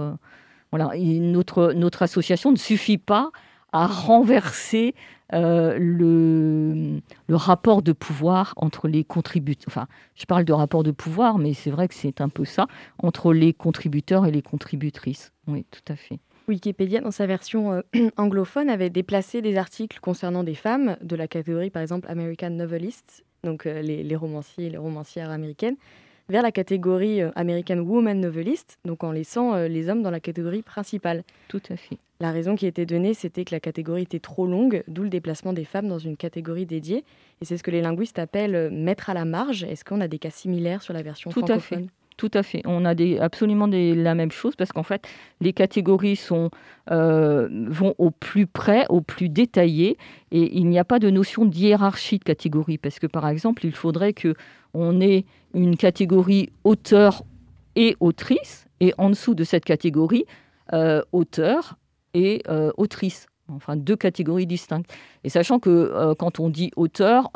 voilà, 0.72 0.90
notre, 0.98 1.72
notre 1.72 2.02
association 2.02 2.50
ne 2.50 2.56
suffit 2.56 2.98
pas 2.98 3.30
à 3.74 3.86
renverser 3.88 4.94
euh, 5.32 5.76
le, 5.78 7.00
le, 7.26 7.36
rapport 7.36 7.82
de 7.82 7.92
pouvoir 7.92 8.54
entre 8.56 8.86
les 8.86 9.02
contributeurs. 9.02 9.66
Enfin, 9.68 9.88
je 10.14 10.26
parle 10.26 10.44
de 10.44 10.52
rapport 10.52 10.84
de 10.84 10.92
pouvoir, 10.92 11.38
mais 11.38 11.54
c'est 11.54 11.70
vrai 11.70 11.88
que 11.88 11.94
c'est 11.94 12.20
un 12.20 12.28
peu 12.28 12.44
ça, 12.44 12.68
entre 12.98 13.32
les 13.32 13.52
contributeurs 13.52 14.26
et 14.26 14.30
les 14.30 14.42
contributrices. 14.42 15.32
Oui, 15.48 15.66
tout 15.72 15.92
à 15.92 15.96
fait. 15.96 16.20
Wikipédia, 16.46 17.00
dans 17.00 17.10
sa 17.10 17.26
version 17.26 17.72
euh, 17.72 17.80
anglophone, 18.16 18.70
avait 18.70 18.90
déplacé 18.90 19.42
des 19.42 19.56
articles 19.56 19.98
concernant 20.00 20.44
des 20.44 20.54
femmes 20.54 20.96
de 21.02 21.16
la 21.16 21.26
catégorie, 21.26 21.70
par 21.70 21.82
exemple, 21.82 22.06
American 22.08 22.50
Novelists, 22.50 23.24
donc 23.42 23.66
euh, 23.66 23.82
les, 23.82 24.04
les, 24.04 24.16
romanciers 24.16 24.66
et 24.66 24.70
les 24.70 24.78
romancières 24.78 25.30
américaines, 25.30 25.76
vers 26.28 26.42
la 26.42 26.52
catégorie 26.52 27.22
euh, 27.22 27.30
American 27.36 27.78
Woman 27.78 28.20
Novelist, 28.20 28.78
donc 28.84 29.04
en 29.04 29.12
laissant 29.12 29.54
euh, 29.54 29.68
les 29.68 29.88
hommes 29.88 30.02
dans 30.02 30.10
la 30.10 30.20
catégorie 30.20 30.62
principale. 30.62 31.24
Tout 31.48 31.62
à 31.70 31.76
fait. 31.76 31.98
La 32.20 32.30
raison 32.30 32.54
qui 32.54 32.66
était 32.66 32.86
donnée, 32.86 33.12
c'était 33.12 33.44
que 33.44 33.54
la 33.54 33.60
catégorie 33.60 34.02
était 34.02 34.20
trop 34.20 34.46
longue, 34.46 34.84
d'où 34.88 35.02
le 35.02 35.08
déplacement 35.08 35.52
des 35.52 35.64
femmes 35.64 35.88
dans 35.88 35.98
une 35.98 36.16
catégorie 36.16 36.64
dédiée. 36.64 37.04
Et 37.40 37.44
c'est 37.44 37.56
ce 37.56 37.62
que 37.62 37.70
les 37.70 37.82
linguistes 37.82 38.18
appellent 38.18 38.54
euh, 38.54 38.70
mettre 38.70 39.10
à 39.10 39.14
la 39.14 39.24
marge. 39.24 39.64
Est-ce 39.64 39.84
qu'on 39.84 40.00
a 40.00 40.08
des 40.08 40.18
cas 40.18 40.30
similaires 40.30 40.82
sur 40.82 40.94
la 40.94 41.02
version 41.02 41.30
Tout 41.30 41.40
francophone 41.40 41.78
à 41.78 41.82
fait. 41.82 41.88
Tout 42.16 42.30
à 42.32 42.44
fait. 42.44 42.62
On 42.64 42.84
a 42.84 42.94
absolument 43.20 43.66
la 43.66 44.14
même 44.14 44.30
chose 44.30 44.54
parce 44.54 44.70
qu'en 44.70 44.84
fait, 44.84 45.08
les 45.40 45.52
catégories 45.52 46.20
euh, 46.90 47.48
vont 47.68 47.94
au 47.98 48.12
plus 48.12 48.46
près, 48.46 48.86
au 48.88 49.00
plus 49.00 49.28
détaillé, 49.28 49.96
et 50.30 50.56
il 50.56 50.68
n'y 50.68 50.78
a 50.78 50.84
pas 50.84 51.00
de 51.00 51.10
notion 51.10 51.44
de 51.44 51.54
hiérarchie 51.54 52.18
de 52.18 52.24
catégorie 52.24 52.78
parce 52.78 53.00
que, 53.00 53.08
par 53.08 53.26
exemple, 53.28 53.66
il 53.66 53.74
faudrait 53.74 54.12
que 54.12 54.34
on 54.74 55.00
ait 55.00 55.24
une 55.54 55.76
catégorie 55.76 56.50
auteur 56.62 57.24
et 57.74 57.96
autrice, 57.98 58.66
et 58.78 58.94
en 58.96 59.10
dessous 59.10 59.34
de 59.34 59.42
cette 59.42 59.64
catégorie, 59.64 60.24
euh, 60.72 61.02
auteur 61.10 61.78
et 62.14 62.42
euh, 62.48 62.70
autrice. 62.76 63.26
Enfin, 63.48 63.76
deux 63.76 63.96
catégories 63.96 64.46
distinctes. 64.46 64.90
Et 65.24 65.28
sachant 65.28 65.58
que 65.58 66.14
quand 66.14 66.40
on 66.40 66.48
dit 66.48 66.70
auteur, 66.76 67.30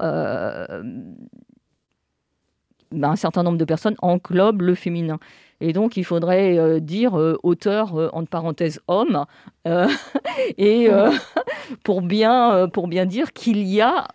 ben, 2.93 3.11
un 3.11 3.17
certain 3.17 3.43
nombre 3.43 3.59
de 3.59 3.65
personnes 3.65 3.97
englobent 4.01 4.63
le 4.63 4.75
féminin. 4.75 5.19
Et 5.61 5.73
donc, 5.73 5.97
il 5.97 6.05
faudrait 6.05 6.57
euh, 6.57 6.81
dire 6.81 7.19
euh, 7.19 7.37
auteur, 7.43 7.97
euh, 7.97 8.09
entre 8.13 8.29
parenthèses, 8.29 8.81
homme, 8.87 9.25
et 10.59 10.89
pour, 11.85 12.01
bien, 12.01 12.69
pour 12.73 12.89
bien 12.89 13.07
dire 13.07 13.33
qu'il 13.33 13.63
y, 13.63 13.81
a, 13.83 14.09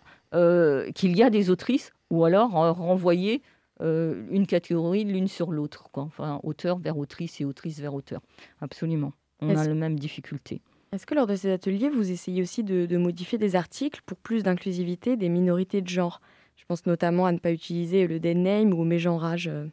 qu'il 0.94 1.16
y 1.16 1.22
a 1.22 1.30
des 1.30 1.50
autrices, 1.50 1.92
ou 2.10 2.24
alors 2.24 2.50
renvoyer 2.50 3.42
une 3.80 4.46
catégorie 4.48 5.04
l'une 5.04 5.28
sur 5.28 5.52
l'autre. 5.52 5.88
Enfin, 5.94 6.40
auteur 6.42 6.78
vers 6.78 6.98
autrice 6.98 7.40
et 7.40 7.44
autrice 7.44 7.78
vers 7.78 7.94
auteur. 7.94 8.20
Absolument. 8.60 9.12
On 9.40 9.54
a 9.54 9.64
la 9.64 9.74
même 9.74 9.98
difficulté. 9.98 10.60
Est-ce 10.92 11.06
que 11.06 11.14
lors 11.14 11.26
de 11.26 11.36
ces 11.36 11.52
ateliers, 11.52 11.88
vous 11.88 12.10
essayez 12.10 12.42
aussi 12.42 12.64
de, 12.64 12.86
de 12.86 12.96
modifier 12.96 13.38
des 13.38 13.54
articles 13.54 14.00
pour 14.06 14.16
plus 14.16 14.42
d'inclusivité 14.42 15.16
des 15.16 15.28
minorités 15.28 15.82
de 15.82 15.88
genre? 15.88 16.20
Je 16.56 16.64
pense 16.66 16.86
notamment 16.86 17.26
à 17.26 17.32
ne 17.32 17.38
pas 17.38 17.52
utiliser 17.52 18.06
le 18.06 18.18
dead 18.18 18.38
name 18.38 18.72
ou 18.72 18.84
mégenrage. 18.84 19.48
Euh. 19.48 19.66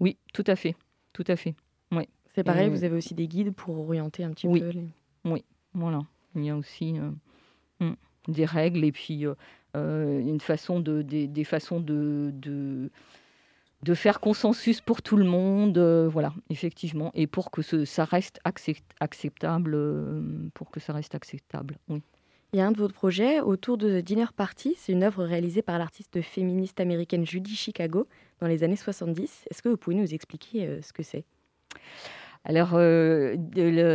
Oui, 0.00 0.16
tout 0.32 0.44
à 0.46 0.56
fait. 0.56 0.76
Tout 1.12 1.24
à 1.26 1.36
fait. 1.36 1.54
Oui. 1.92 2.08
C'est 2.34 2.44
pareil, 2.44 2.68
vous 2.68 2.84
avez 2.84 2.96
aussi 2.96 3.14
des 3.14 3.26
guides 3.26 3.54
pour 3.54 3.78
orienter 3.80 4.22
un 4.22 4.30
petit 4.30 4.46
peu 4.46 4.68
les... 4.68 4.88
Oui, 5.24 5.44
voilà. 5.72 6.00
Il 6.34 6.44
y 6.44 6.50
a 6.50 6.56
aussi 6.56 6.98
euh, 6.98 7.10
hmm, 7.80 7.94
des 8.28 8.44
règles 8.44 8.84
et 8.84 8.92
puis 8.92 9.24
euh, 9.26 10.20
une 10.20 10.40
façon 10.40 10.80
de, 10.80 11.00
des, 11.00 11.44
façons 11.44 11.80
de, 11.80 12.30
de, 12.34 12.90
de, 13.82 13.94
faire 13.94 14.20
consensus 14.20 14.82
pour 14.82 15.00
tout 15.00 15.16
le 15.16 15.24
monde, 15.24 15.78
voilà, 16.12 16.34
effectivement, 16.50 17.10
et 17.14 17.26
pour 17.26 17.50
que 17.50 17.62
ce, 17.62 17.86
ça 17.86 18.04
reste 18.04 18.38
acceptable, 18.44 19.78
pour 20.52 20.70
que 20.70 20.78
ça 20.78 20.92
reste 20.92 21.14
acceptable, 21.14 21.78
oui. 21.88 22.02
Il 22.52 22.58
y 22.58 22.62
a 22.62 22.66
un 22.66 22.72
de 22.72 22.78
vos 22.78 22.88
projets 22.88 23.40
autour 23.40 23.76
de 23.76 24.00
Dinner 24.00 24.26
Party. 24.34 24.74
C'est 24.78 24.92
une 24.92 25.02
œuvre 25.02 25.24
réalisée 25.24 25.62
par 25.62 25.78
l'artiste 25.78 26.22
féministe 26.22 26.78
américaine 26.80 27.26
Judy 27.26 27.56
Chicago 27.56 28.06
dans 28.40 28.46
les 28.46 28.62
années 28.62 28.76
70. 28.76 29.46
Est-ce 29.50 29.62
que 29.62 29.68
vous 29.68 29.76
pouvez 29.76 29.96
nous 29.96 30.14
expliquer 30.14 30.66
euh, 30.66 30.80
ce 30.80 30.92
que 30.92 31.02
c'est? 31.02 31.24
Alors, 32.44 32.70
euh, 32.74 33.36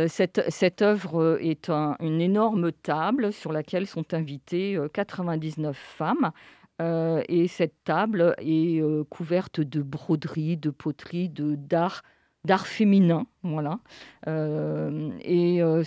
cette, 0.08 0.44
cette, 0.50 0.82
œuvre 0.82 1.38
est 1.40 1.70
une 1.70 2.20
énorme 2.20 2.70
table 2.70 3.32
sur 3.32 3.50
laquelle 3.50 3.86
sont 3.86 4.12
invitées 4.12 4.78
99 4.92 5.70
euh, 5.70 5.72
femmes. 5.72 7.24
et 7.28 7.48
cette 7.48 7.82
table 7.84 8.34
est 8.38 8.82
couverte 9.08 9.60
de 9.62 9.80
broderies, 9.80 10.58
de 10.58 10.68
poteries, 10.68 11.30
d'art 11.30 12.02
d'art 12.44 12.66
féminin, 12.66 13.26
voilà. 13.42 13.78
Euh, 14.26 15.10
et 15.20 15.62
euh, 15.62 15.84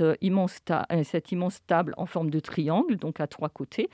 euh, 0.00 0.14
immense 0.20 0.60
cette 1.02 1.32
immense 1.32 1.64
table 1.66 1.94
en 1.96 2.06
forme 2.06 2.30
de 2.30 2.40
triangle, 2.40 2.96
donc 2.96 3.20
à 3.20 3.26
trois 3.26 3.48
côtés, 3.48 3.90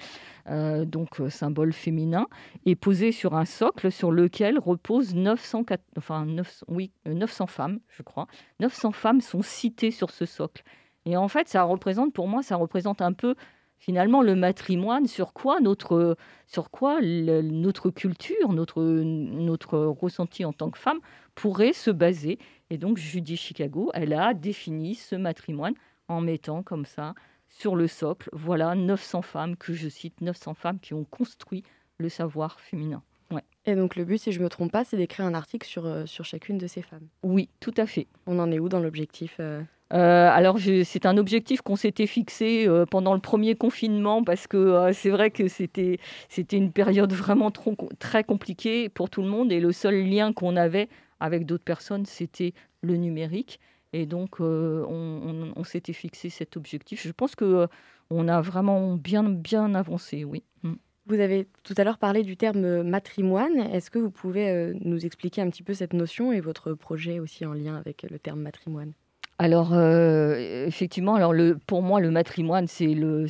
donc 0.46 1.20
symbole 1.28 1.72
féminin, 1.72 2.26
est 2.66 2.74
posée 2.74 3.12
sur 3.12 3.34
un 3.34 3.44
socle 3.44 3.90
sur 3.90 4.10
lequel 4.10 4.58
reposent 4.58 5.14
900, 5.14 5.64
enfin, 5.96 6.26
oui, 6.68 6.92
900 7.06 7.46
femmes, 7.46 7.80
je 7.88 8.02
crois. 8.02 8.26
900 8.60 8.92
femmes 8.92 9.20
sont 9.20 9.42
citées 9.42 9.90
sur 9.90 10.10
ce 10.10 10.26
socle. 10.26 10.62
Et 11.06 11.16
en 11.16 11.28
fait, 11.28 11.48
ça 11.48 11.62
représente, 11.62 12.12
pour 12.12 12.28
moi, 12.28 12.42
ça 12.42 12.56
représente 12.56 13.00
un 13.00 13.12
peu 13.12 13.34
finalement 13.80 14.22
le 14.22 14.36
matrimoine, 14.36 15.08
sur 15.08 15.32
quoi 15.32 15.58
notre, 15.58 16.16
sur 16.46 16.70
quoi 16.70 17.00
notre 17.00 17.90
culture, 17.90 18.52
notre, 18.52 18.82
notre 18.82 19.78
ressenti 19.78 20.44
en 20.44 20.52
tant 20.52 20.70
que 20.70 20.78
femme 20.78 21.00
pourrait 21.34 21.72
se 21.72 21.90
baser. 21.90 22.38
Et 22.68 22.78
donc 22.78 22.98
Judy 22.98 23.36
Chicago, 23.36 23.90
elle 23.94 24.12
a 24.12 24.34
défini 24.34 24.94
ce 24.94 25.16
matrimoine 25.16 25.74
en 26.06 26.20
mettant 26.20 26.62
comme 26.62 26.84
ça 26.84 27.14
sur 27.48 27.74
le 27.74 27.88
socle, 27.88 28.28
voilà 28.32 28.76
900 28.76 29.22
femmes 29.22 29.56
que 29.56 29.72
je 29.72 29.88
cite, 29.88 30.20
900 30.20 30.54
femmes 30.54 30.78
qui 30.78 30.94
ont 30.94 31.04
construit 31.04 31.64
le 31.98 32.08
savoir 32.08 32.60
féminin. 32.60 33.02
Ouais. 33.32 33.42
Et 33.66 33.74
donc 33.74 33.96
le 33.96 34.04
but, 34.04 34.18
si 34.18 34.30
je 34.30 34.38
ne 34.38 34.44
me 34.44 34.48
trompe 34.48 34.70
pas, 34.70 34.84
c'est 34.84 34.96
d'écrire 34.96 35.26
un 35.26 35.34
article 35.34 35.66
sur, 35.66 35.86
euh, 35.86 36.06
sur 36.06 36.24
chacune 36.24 36.58
de 36.58 36.66
ces 36.66 36.82
femmes. 36.82 37.08
Oui, 37.22 37.48
tout 37.58 37.74
à 37.76 37.86
fait. 37.86 38.06
On 38.26 38.38
en 38.38 38.52
est 38.52 38.58
où 38.60 38.68
dans 38.68 38.80
l'objectif 38.80 39.36
euh? 39.40 39.62
Euh, 39.92 40.28
alors, 40.30 40.58
c'est 40.84 41.04
un 41.04 41.16
objectif 41.16 41.62
qu'on 41.62 41.76
s'était 41.76 42.06
fixé 42.06 42.66
euh, 42.68 42.86
pendant 42.86 43.12
le 43.14 43.20
premier 43.20 43.56
confinement 43.56 44.22
parce 44.22 44.46
que 44.46 44.56
euh, 44.56 44.92
c'est 44.92 45.10
vrai 45.10 45.30
que 45.30 45.48
c'était 45.48 45.98
une 46.52 46.70
période 46.70 47.12
vraiment 47.12 47.50
très 47.98 48.22
compliquée 48.22 48.88
pour 48.88 49.10
tout 49.10 49.22
le 49.22 49.28
monde 49.28 49.50
et 49.50 49.58
le 49.58 49.72
seul 49.72 50.06
lien 50.06 50.32
qu'on 50.32 50.56
avait 50.56 50.88
avec 51.18 51.44
d'autres 51.44 51.64
personnes, 51.64 52.06
c'était 52.06 52.54
le 52.82 52.96
numérique. 52.96 53.58
Et 53.92 54.06
donc, 54.06 54.38
on, 54.38 55.52
on, 55.56 55.64
s'était 55.64 55.92
fixé 55.92 56.30
cet 56.30 56.56
objectif. 56.56 57.04
Je 57.04 57.10
pense 57.10 57.34
que 57.34 57.66
on 58.08 58.28
a 58.28 58.40
vraiment 58.40 58.94
bien, 58.94 59.24
bien 59.24 59.74
avancé, 59.74 60.24
oui. 60.24 60.44
Mm. 60.62 60.74
Vous 61.06 61.18
avez 61.18 61.48
tout 61.64 61.74
à 61.76 61.82
l'heure 61.82 61.98
parlé 61.98 62.22
du 62.22 62.36
terme 62.36 62.82
matrimoine. 62.82 63.58
Est-ce 63.72 63.90
que 63.90 63.98
vous 63.98 64.12
pouvez 64.12 64.72
nous 64.80 65.04
expliquer 65.04 65.42
un 65.42 65.50
petit 65.50 65.64
peu 65.64 65.74
cette 65.74 65.92
notion 65.92 66.30
et 66.30 66.40
votre 66.40 66.74
projet 66.74 67.18
aussi 67.18 67.44
en 67.44 67.52
lien 67.52 67.74
avec 67.74 68.06
le 68.08 68.20
terme 68.20 68.40
matrimoine? 68.42 68.92
Alors, 69.40 69.72
euh, 69.72 70.66
effectivement, 70.66 71.18
pour 71.66 71.80
moi, 71.80 71.98
le 71.98 72.10
matrimoine, 72.10 72.66
c'est 72.66 72.94
euh, 72.94 73.26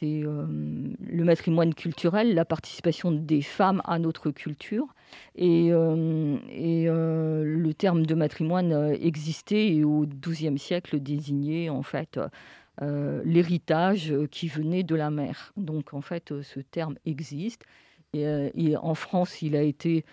le 0.00 1.24
matrimoine 1.24 1.74
culturel, 1.74 2.36
la 2.36 2.44
participation 2.44 3.10
des 3.10 3.42
femmes 3.42 3.82
à 3.84 3.98
notre 3.98 4.30
culture. 4.30 4.94
Et, 5.34 5.70
euh, 5.72 6.36
le 7.44 7.74
terme 7.74 8.06
de 8.06 8.14
matrimoine 8.14 8.94
existait 9.00 9.74
et 9.74 9.82
au 9.82 10.06
XIIe 10.06 10.56
siècle 10.56 11.00
désignait 11.00 11.68
en 11.68 11.82
fait 11.82 12.20
l'héritage 12.80 14.14
qui 14.30 14.46
venait 14.46 14.84
de 14.84 14.94
la 14.94 15.10
mère. 15.10 15.52
Donc, 15.56 15.94
en 15.94 16.00
fait, 16.00 16.32
ce 16.42 16.60
terme 16.60 16.94
existe. 17.06 17.62
Et, 18.14 18.76
en 18.76 18.94
France, 18.94 19.42
il 19.42 19.56
a 19.56 19.62
été 19.62 20.04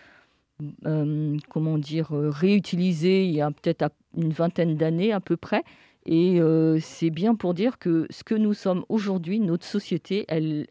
comment 1.49 1.77
dire, 1.77 2.13
euh, 2.13 2.29
réutilisé 2.29 3.25
il 3.25 3.31
y 3.31 3.41
a 3.41 3.51
peut-être 3.51 3.89
une 4.17 4.31
vingtaine 4.31 4.75
d'années 4.75 5.11
à 5.11 5.19
peu 5.19 5.37
près. 5.37 5.63
Et 6.05 6.39
euh, 6.39 6.79
c'est 6.81 7.09
bien 7.09 7.35
pour 7.35 7.53
dire 7.53 7.77
que 7.77 8.07
ce 8.09 8.23
que 8.23 8.35
nous 8.35 8.53
sommes 8.53 8.83
aujourd'hui, 8.89 9.39
notre 9.39 9.65
société, 9.65 10.25
elle, 10.27 10.65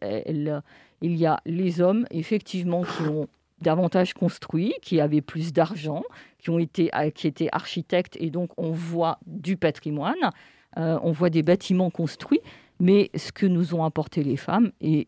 il 1.01 1.15
y 1.15 1.25
a 1.25 1.39
les 1.45 1.81
hommes, 1.81 2.05
effectivement, 2.11 2.83
qui 2.83 3.03
ont 3.03 3.27
davantage 3.61 4.13
construit, 4.13 4.73
qui 4.81 4.99
avaient 4.99 5.21
plus 5.21 5.53
d'argent, 5.53 6.03
qui 6.39 6.51
qui 7.13 7.27
étaient 7.27 7.49
architectes, 7.51 8.17
et 8.19 8.31
donc 8.31 8.51
on 8.57 8.71
voit 8.71 9.19
du 9.27 9.55
patrimoine, 9.55 10.31
on 10.75 11.11
voit 11.11 11.29
des 11.29 11.43
bâtiments 11.43 11.89
construits, 11.89 12.41
mais 12.79 13.09
ce 13.15 13.31
que 13.31 13.45
nous 13.45 13.75
ont 13.75 13.83
apporté 13.83 14.23
les 14.23 14.37
femmes 14.37 14.71
est 14.81 15.07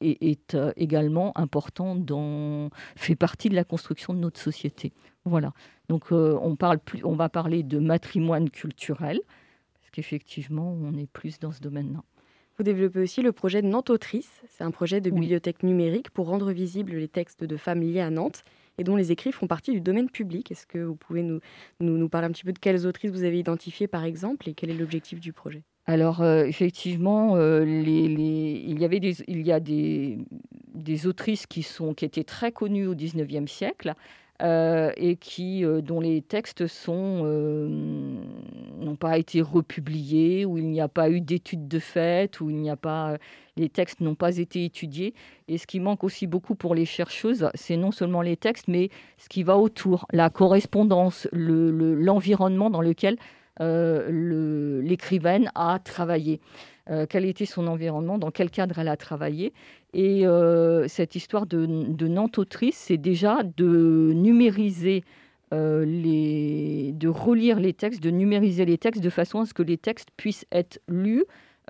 est, 0.00 0.54
euh, 0.54 0.72
également 0.76 1.36
important 1.36 1.94
dans, 1.94 2.70
fait 2.96 3.16
partie 3.16 3.48
de 3.48 3.54
la 3.54 3.64
construction 3.64 4.14
de 4.14 4.18
notre 4.18 4.40
société. 4.40 4.92
Voilà. 5.24 5.52
Donc 5.88 6.12
euh, 6.12 6.38
on, 6.42 6.56
parle 6.56 6.78
plus, 6.78 7.04
on 7.04 7.14
va 7.14 7.28
parler 7.28 7.62
de 7.62 7.78
matrimoine 7.78 8.50
culturel, 8.50 9.20
parce 9.74 9.90
qu'effectivement, 9.92 10.76
on 10.80 10.96
est 10.96 11.10
plus 11.10 11.38
dans 11.38 11.52
ce 11.52 11.60
domaine-là. 11.60 12.02
Vous 12.58 12.64
développez 12.64 13.00
aussi 13.00 13.22
le 13.22 13.32
projet 13.32 13.62
de 13.62 13.66
Nantes 13.66 13.88
Autrice. 13.88 14.42
C'est 14.48 14.64
un 14.64 14.70
projet 14.70 15.00
de 15.00 15.08
bibliothèque 15.08 15.62
numérique 15.62 16.10
pour 16.10 16.26
rendre 16.26 16.52
visibles 16.52 16.92
les 16.92 17.08
textes 17.08 17.42
de 17.42 17.56
femmes 17.56 17.80
liées 17.80 18.00
à 18.00 18.10
Nantes. 18.10 18.44
et 18.76 18.84
dont 18.84 18.96
les 18.96 19.12
écrits 19.12 19.32
font 19.32 19.46
partie 19.46 19.72
du 19.72 19.80
domaine 19.80 20.10
public. 20.10 20.50
Est-ce 20.50 20.66
que 20.66 20.78
vous 20.78 20.94
pouvez 20.94 21.22
nous, 21.22 21.40
nous, 21.80 21.96
nous 21.96 22.08
parler 22.08 22.26
un 22.26 22.32
petit 22.32 22.44
peu 22.44 22.52
de 22.52 22.58
quelles 22.58 22.86
autrices 22.86 23.10
vous 23.10 23.24
avez 23.24 23.38
identifiées 23.38 23.88
par 23.88 24.04
exemple 24.04 24.48
et 24.48 24.54
quel 24.54 24.70
est 24.70 24.74
l'objectif 24.74 25.20
du 25.20 25.32
projet? 25.32 25.62
Alors 25.90 26.24
effectivement, 26.24 27.36
les, 27.36 28.08
les, 28.08 28.64
il 28.66 28.80
y 28.80 28.84
avait 28.84 28.98
il 28.98 29.46
y 29.46 29.50
a 29.50 29.60
des, 29.60 30.18
des 30.74 31.06
autrices 31.06 31.46
qui 31.46 31.62
sont 31.62 31.94
qui 31.94 32.04
étaient 32.04 32.24
très 32.24 32.52
connues 32.52 32.86
au 32.86 32.94
XIXe 32.94 33.50
siècle, 33.50 33.94
euh, 34.42 34.90
et 34.96 35.16
qui, 35.16 35.66
euh, 35.66 35.82
dont 35.82 36.00
les 36.00 36.22
textes 36.22 36.66
sont 36.66 37.22
euh, 37.24 37.68
n'ont 38.78 38.96
pas 38.96 39.18
été 39.18 39.42
republiés, 39.42 40.46
où 40.46 40.56
il 40.56 40.68
n'y 40.68 40.80
a 40.80 40.88
pas 40.88 41.10
eu 41.10 41.20
d'études 41.20 41.68
de 41.68 41.78
fait, 41.78 42.40
où 42.40 42.48
il 42.48 42.56
n'y 42.56 42.70
a 42.70 42.76
pas 42.76 43.18
les 43.56 43.68
textes 43.68 44.00
n'ont 44.00 44.14
pas 44.14 44.38
été 44.38 44.64
étudiés. 44.64 45.12
Et 45.48 45.58
ce 45.58 45.66
qui 45.66 45.78
manque 45.78 46.04
aussi 46.04 46.26
beaucoup 46.26 46.54
pour 46.54 46.74
les 46.74 46.86
chercheuses, 46.86 47.50
c'est 47.54 47.76
non 47.76 47.90
seulement 47.90 48.22
les 48.22 48.38
textes, 48.38 48.68
mais 48.68 48.88
ce 49.18 49.28
qui 49.28 49.42
va 49.42 49.58
autour, 49.58 50.06
la 50.10 50.30
correspondance, 50.30 51.28
l'environnement 51.32 52.68
le, 52.68 52.72
dans 52.72 52.80
lequel 52.80 53.18
l'écrivaine 53.60 55.50
a 55.54 55.78
travaillé. 55.78 56.40
quel 57.08 57.24
était 57.24 57.46
son 57.46 57.66
environnement, 57.66 58.18
dans 58.18 58.30
quel 58.30 58.50
cadre 58.50 58.78
elle 58.78 58.88
a 58.88 58.96
travaillé. 58.96 59.52
Et 59.92 60.26
euh, 60.26 60.86
cette 60.88 61.16
histoire 61.16 61.46
de, 61.46 61.66
de 61.66 62.06
Nantes 62.06 62.38
autrice, 62.38 62.76
c'est 62.76 62.96
déjà 62.96 63.42
de 63.42 64.12
numériser 64.14 65.04
euh, 65.52 65.84
les, 65.84 66.92
de 66.92 67.08
relire 67.08 67.58
les 67.58 67.72
textes, 67.72 68.00
de 68.00 68.10
numériser 68.10 68.64
les 68.64 68.78
textes 68.78 69.02
de 69.02 69.10
façon 69.10 69.40
à 69.40 69.46
ce 69.46 69.54
que 69.54 69.64
les 69.64 69.78
textes 69.78 70.10
puissent 70.16 70.46
être 70.52 70.80
lus 70.86 71.24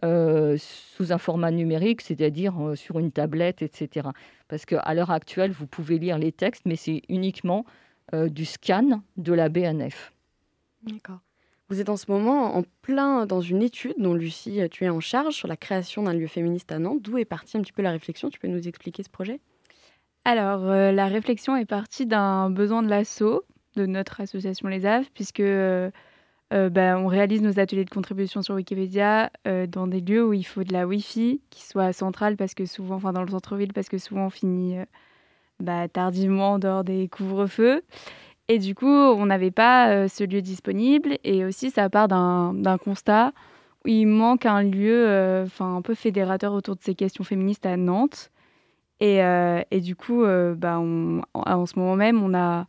euh, 0.05 0.57
sous 0.59 1.12
un 1.12 1.18
format 1.18 1.50
numérique, 1.50 2.03
c'est-à-dire 2.03 2.72
sur 2.74 2.98
une 2.98 3.11
tablette, 3.11 3.62
etc. 3.62 4.09
Parce 4.48 4.66
qu'à 4.66 4.94
l'heure 4.94 5.11
actuelle, 5.11 5.53
vous 5.53 5.66
pouvez 5.66 5.98
lire 5.98 6.18
les 6.18 6.33
textes, 6.33 6.66
mais 6.66 6.76
c'est 6.76 7.03
uniquement 7.09 7.64
du 8.12 8.44
scan 8.44 9.03
de 9.18 9.33
la 9.33 9.48
BNF. 9.48 10.12
D'accord. 10.83 11.20
Vous 11.70 11.80
êtes 11.80 11.88
en 11.88 11.96
ce 11.96 12.11
moment 12.11 12.56
en 12.56 12.64
plein 12.83 13.26
dans 13.26 13.40
une 13.40 13.62
étude 13.62 13.94
dont 13.96 14.12
Lucie, 14.12 14.61
tu 14.72 14.85
es 14.85 14.88
en 14.88 14.98
charge 14.98 15.35
sur 15.35 15.46
la 15.46 15.56
création 15.56 16.02
d'un 16.02 16.14
lieu 16.14 16.26
féministe 16.26 16.72
à 16.72 16.80
Nantes. 16.80 17.00
D'où 17.00 17.16
est 17.16 17.24
partie 17.24 17.56
un 17.56 17.61
petit 17.61 17.72
peu 17.72 17.80
la 17.80 17.92
réflexion? 17.92 18.28
Tu 18.28 18.40
peux 18.40 18.48
nous 18.48 18.66
expliquer 18.66 19.04
ce 19.04 19.09
projet? 19.09 19.38
Alors, 20.24 20.64
euh, 20.64 20.90
la 20.90 21.06
réflexion 21.06 21.54
est 21.54 21.66
partie 21.66 22.06
d'un 22.06 22.50
besoin 22.50 22.83
de 22.83 22.88
l'assaut 22.88 23.44
de 23.76 23.87
notre 23.87 24.20
association 24.20 24.66
Les 24.66 24.85
Aves, 24.85 25.06
puisque 25.14 25.38
euh, 25.38 25.92
euh, 26.52 26.70
bah, 26.70 26.98
on 26.98 27.06
réalise 27.06 27.40
nos 27.40 27.61
ateliers 27.61 27.85
de 27.85 27.90
contribution 27.90 28.42
sur 28.42 28.56
Wikipédia 28.56 29.30
dans 29.68 29.87
des 29.87 30.00
lieux 30.00 30.26
où 30.26 30.33
il 30.33 30.42
faut 30.42 30.64
de 30.64 30.72
la 30.72 30.88
Wi-Fi 30.88 31.40
qui 31.50 31.62
soit 31.62 31.92
centrale, 31.92 32.37
parce 32.37 32.54
que 32.54 32.66
souvent, 32.66 32.96
enfin 32.96 33.12
dans 33.12 33.22
le 33.22 33.30
centre-ville, 33.30 33.72
parce 33.72 33.88
que 33.88 33.98
souvent 33.98 34.26
on 34.26 34.30
finit 34.30 34.74
bah, 35.61 35.87
tardivement 35.87 36.59
dehors 36.59 36.83
des 36.83 37.06
couvre-feux. 37.06 37.83
Et 38.51 38.59
du 38.59 38.75
coup, 38.75 38.89
on 38.89 39.27
n'avait 39.27 39.53
pas 39.53 39.91
euh, 39.91 40.09
ce 40.09 40.25
lieu 40.25 40.43
disponible. 40.43 41.19
Et 41.23 41.45
aussi, 41.45 41.71
ça 41.71 41.89
part 41.89 42.09
d'un 42.09 42.79
constat 42.83 43.33
où 43.85 43.89
il 43.89 44.07
manque 44.07 44.45
un 44.45 44.65
lieu 44.65 45.07
euh, 45.07 45.45
enfin 45.45 45.77
un 45.77 45.83
peu 45.83 45.95
fédérateur 45.95 46.53
autour 46.53 46.75
de 46.75 46.81
ces 46.83 46.97
questions 46.97 47.23
féministes 47.23 47.65
à 47.65 47.77
Nantes. 47.77 48.33
Et, 48.99 49.23
euh, 49.23 49.63
et 49.71 49.81
du 49.81 49.95
coup, 49.95 50.25
bah, 50.25 50.81
en 50.81 51.67
ce 51.67 51.79
moment 51.79 51.95
même, 51.95 52.25
on 52.25 52.35
a, 52.35 52.67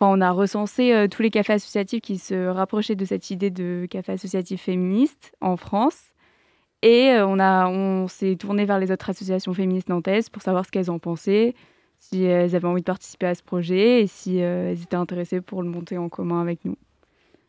on 0.00 0.22
a 0.22 0.30
recensé 0.30 1.06
tous 1.10 1.20
les 1.20 1.30
cafés 1.30 1.52
associatifs 1.52 2.00
qui 2.00 2.16
se 2.16 2.46
rapprochaient 2.46 2.96
de 2.96 3.04
cette 3.04 3.30
idée 3.30 3.50
de 3.50 3.86
café 3.90 4.12
associatif 4.12 4.62
féministe 4.62 5.34
en 5.42 5.58
France. 5.58 6.00
Et 6.80 7.12
on, 7.20 7.38
on 7.40 8.08
s'est 8.08 8.36
tourné 8.36 8.64
vers 8.64 8.78
les 8.78 8.90
autres 8.90 9.10
associations 9.10 9.52
féministes 9.52 9.90
nantaises 9.90 10.30
pour 10.30 10.40
savoir 10.40 10.64
ce 10.64 10.70
qu'elles 10.70 10.90
en 10.90 10.98
pensaient, 10.98 11.54
si 12.00 12.24
elles 12.24 12.56
avaient 12.56 12.66
envie 12.66 12.80
de 12.80 12.86
participer 12.86 13.26
à 13.26 13.34
ce 13.34 13.42
projet 13.42 14.02
et 14.02 14.06
si 14.06 14.42
euh, 14.42 14.70
elles 14.70 14.82
étaient 14.82 14.96
intéressées 14.96 15.40
pour 15.40 15.62
le 15.62 15.68
monter 15.68 15.98
en 15.98 16.08
commun 16.08 16.40
avec 16.40 16.64
nous. 16.64 16.76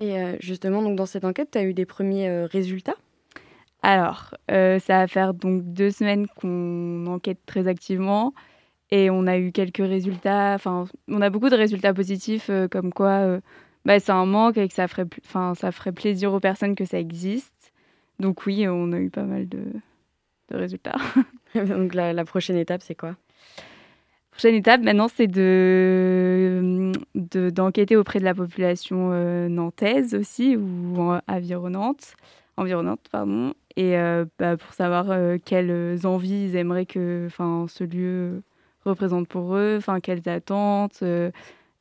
Et 0.01 0.19
euh, 0.19 0.35
justement, 0.39 0.81
donc 0.83 0.97
dans 0.97 1.05
cette 1.05 1.23
enquête, 1.23 1.49
tu 1.51 1.57
as 1.57 1.63
eu 1.63 1.73
des 1.73 1.85
premiers 1.85 2.27
euh, 2.27 2.45
résultats? 2.45 2.95
Alors, 3.83 4.35
ça 4.47 4.79
va 4.87 5.07
faire 5.07 5.33
donc 5.33 5.63
deux 5.63 5.89
semaines 5.89 6.27
qu'on 6.27 7.07
enquête 7.07 7.39
très 7.47 7.67
activement 7.67 8.31
et 8.91 9.09
on 9.09 9.25
a 9.25 9.39
eu 9.39 9.51
quelques 9.51 9.77
résultats, 9.77 10.53
enfin, 10.53 10.85
on 11.07 11.19
a 11.19 11.31
beaucoup 11.31 11.49
de 11.49 11.55
résultats 11.55 11.91
positifs 11.91 12.51
comme 12.69 12.93
quoi 12.93 13.39
bah, 13.83 13.99
c'est 13.99 14.11
un 14.11 14.27
manque 14.27 14.57
et 14.57 14.67
que 14.67 14.75
ça 14.75 14.87
ferait, 14.87 15.07
ça 15.55 15.71
ferait 15.71 15.93
plaisir 15.93 16.31
aux 16.31 16.39
personnes 16.39 16.75
que 16.75 16.85
ça 16.85 16.99
existe. 16.99 17.73
Donc 18.19 18.45
oui, 18.45 18.67
on 18.67 18.91
a 18.91 18.99
eu 18.99 19.09
pas 19.09 19.23
mal 19.23 19.49
de, 19.49 19.63
de 20.51 20.55
résultats. 20.55 20.97
donc 21.55 21.95
la 21.95 22.23
prochaine 22.23 22.57
étape, 22.57 22.83
c'est 22.83 22.93
quoi? 22.93 23.15
Prochaine 24.31 24.55
étape 24.55 24.81
maintenant, 24.81 25.07
c'est 25.07 25.27
de, 25.27 26.91
d'enquêter 27.15 27.95
auprès 27.95 28.19
de 28.19 28.23
la 28.23 28.33
population 28.33 29.11
euh, 29.11 29.49
nantaise 29.49 30.15
aussi 30.15 30.55
ou 30.55 31.11
environnante, 31.27 32.15
environnante 32.57 33.01
pardon, 33.11 33.53
et 33.75 33.97
euh, 33.97 34.25
bah, 34.39 34.57
pour 34.57 34.73
savoir 34.73 35.11
euh, 35.11 35.37
quelles 35.43 36.07
envies 36.07 36.45
ils 36.45 36.55
aimeraient 36.55 36.85
que 36.85 37.27
ce 37.67 37.83
lieu 37.83 38.41
représente 38.85 39.27
pour 39.27 39.55
eux, 39.55 39.79
quelles 40.01 40.27
attentes, 40.27 41.03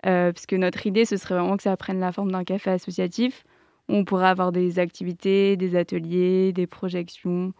puisque 0.02 0.52
notre 0.52 0.86
idée 0.86 1.04
ce 1.04 1.16
serait 1.16 1.36
vraiment 1.36 1.56
que 1.56 1.62
ça 1.62 1.76
prenne 1.76 2.00
la 2.00 2.12
forme 2.12 2.32
d'un 2.32 2.44
café 2.44 2.70
associatif. 2.70 3.44
on 3.88 4.04
pourrait 4.04 4.28
avoir 4.28 4.52
des 4.52 4.78
activités, 4.78 5.56
des 5.56 5.76
ateliers, 5.76 6.52
des 6.52 6.66
projections, 6.66 7.52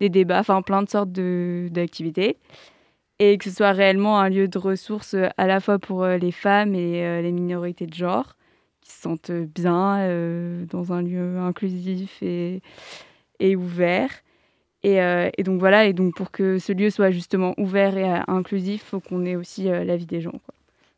des 0.00 0.08
débats, 0.08 0.40
enfin 0.40 0.62
plein 0.62 0.82
de 0.82 0.88
sortes 0.88 1.12
d'activités 1.12 2.38
et 3.18 3.38
que 3.38 3.44
ce 3.44 3.56
soit 3.56 3.72
réellement 3.72 4.20
un 4.20 4.28
lieu 4.28 4.48
de 4.48 4.58
ressources 4.58 5.14
euh, 5.14 5.28
à 5.36 5.46
la 5.46 5.60
fois 5.60 5.78
pour 5.78 6.04
euh, 6.04 6.18
les 6.18 6.32
femmes 6.32 6.74
et 6.74 7.04
euh, 7.04 7.20
les 7.20 7.32
minorités 7.32 7.86
de 7.86 7.94
genre 7.94 8.36
qui 8.80 8.92
se 8.92 9.02
sentent 9.02 9.30
bien 9.30 10.08
dans 10.70 10.92
un 10.94 11.02
lieu 11.02 11.36
inclusif 11.38 12.22
et, 12.22 12.62
ouvert. 13.54 14.08
Et, 14.82 15.42
donc 15.44 15.60
voilà, 15.60 15.84
et 15.84 15.92
donc 15.92 16.14
pour 16.14 16.30
que 16.30 16.58
ce 16.58 16.72
lieu 16.72 16.88
soit 16.88 17.10
justement 17.10 17.52
ouvert 17.58 17.98
et 17.98 18.08
inclusif, 18.28 18.82
il 18.82 18.88
faut 18.88 19.00
qu'on 19.00 19.26
ait 19.26 19.36
aussi 19.36 19.64
l'avis 19.64 20.06
des 20.06 20.22
gens. 20.22 20.40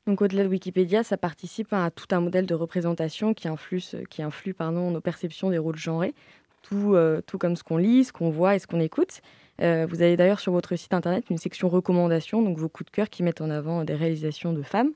Donc 0.06 0.22
au-delà 0.22 0.44
de 0.44 0.48
Wikipédia, 0.48 1.02
ça 1.02 1.16
participe 1.16 1.72
à 1.72 1.90
tout 1.90 2.06
un 2.12 2.20
modèle 2.20 2.46
de 2.46 2.54
représentation 2.54 3.34
qui 3.34 3.48
influe, 3.48 3.82
qui 4.08 4.22
influe 4.22 4.54
pardon, 4.54 4.92
nos 4.92 5.00
perceptions 5.00 5.50
des 5.50 5.58
rôles 5.58 5.76
genrés, 5.76 6.14
tout, 6.62 6.94
tout 7.26 7.38
comme 7.38 7.56
ce 7.56 7.64
qu'on 7.64 7.78
lit, 7.78 8.04
ce 8.04 8.12
qu'on 8.12 8.30
voit 8.30 8.54
et 8.54 8.60
ce 8.60 8.68
qu'on 8.68 8.78
écoute. 8.78 9.20
Euh, 9.62 9.86
vous 9.88 10.02
avez 10.02 10.16
d'ailleurs 10.16 10.40
sur 10.40 10.52
votre 10.52 10.74
site 10.76 10.94
internet 10.94 11.28
une 11.30 11.38
section 11.38 11.68
recommandations, 11.68 12.42
donc 12.42 12.58
vos 12.58 12.68
coups 12.68 12.90
de 12.90 12.94
cœur 12.94 13.10
qui 13.10 13.22
mettent 13.22 13.40
en 13.40 13.50
avant 13.50 13.84
des 13.84 13.94
réalisations 13.94 14.52
de 14.52 14.62
femmes. 14.62 14.92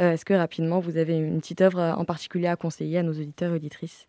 Euh, 0.00 0.12
est-ce 0.12 0.24
que 0.24 0.34
rapidement 0.34 0.80
vous 0.80 0.96
avez 0.96 1.16
une 1.16 1.40
petite 1.40 1.60
œuvre 1.60 1.94
en 1.96 2.04
particulier 2.04 2.46
à 2.46 2.56
conseiller 2.56 2.98
à 2.98 3.02
nos 3.02 3.12
auditeurs 3.12 3.52
et 3.52 3.56
auditrices? 3.56 4.06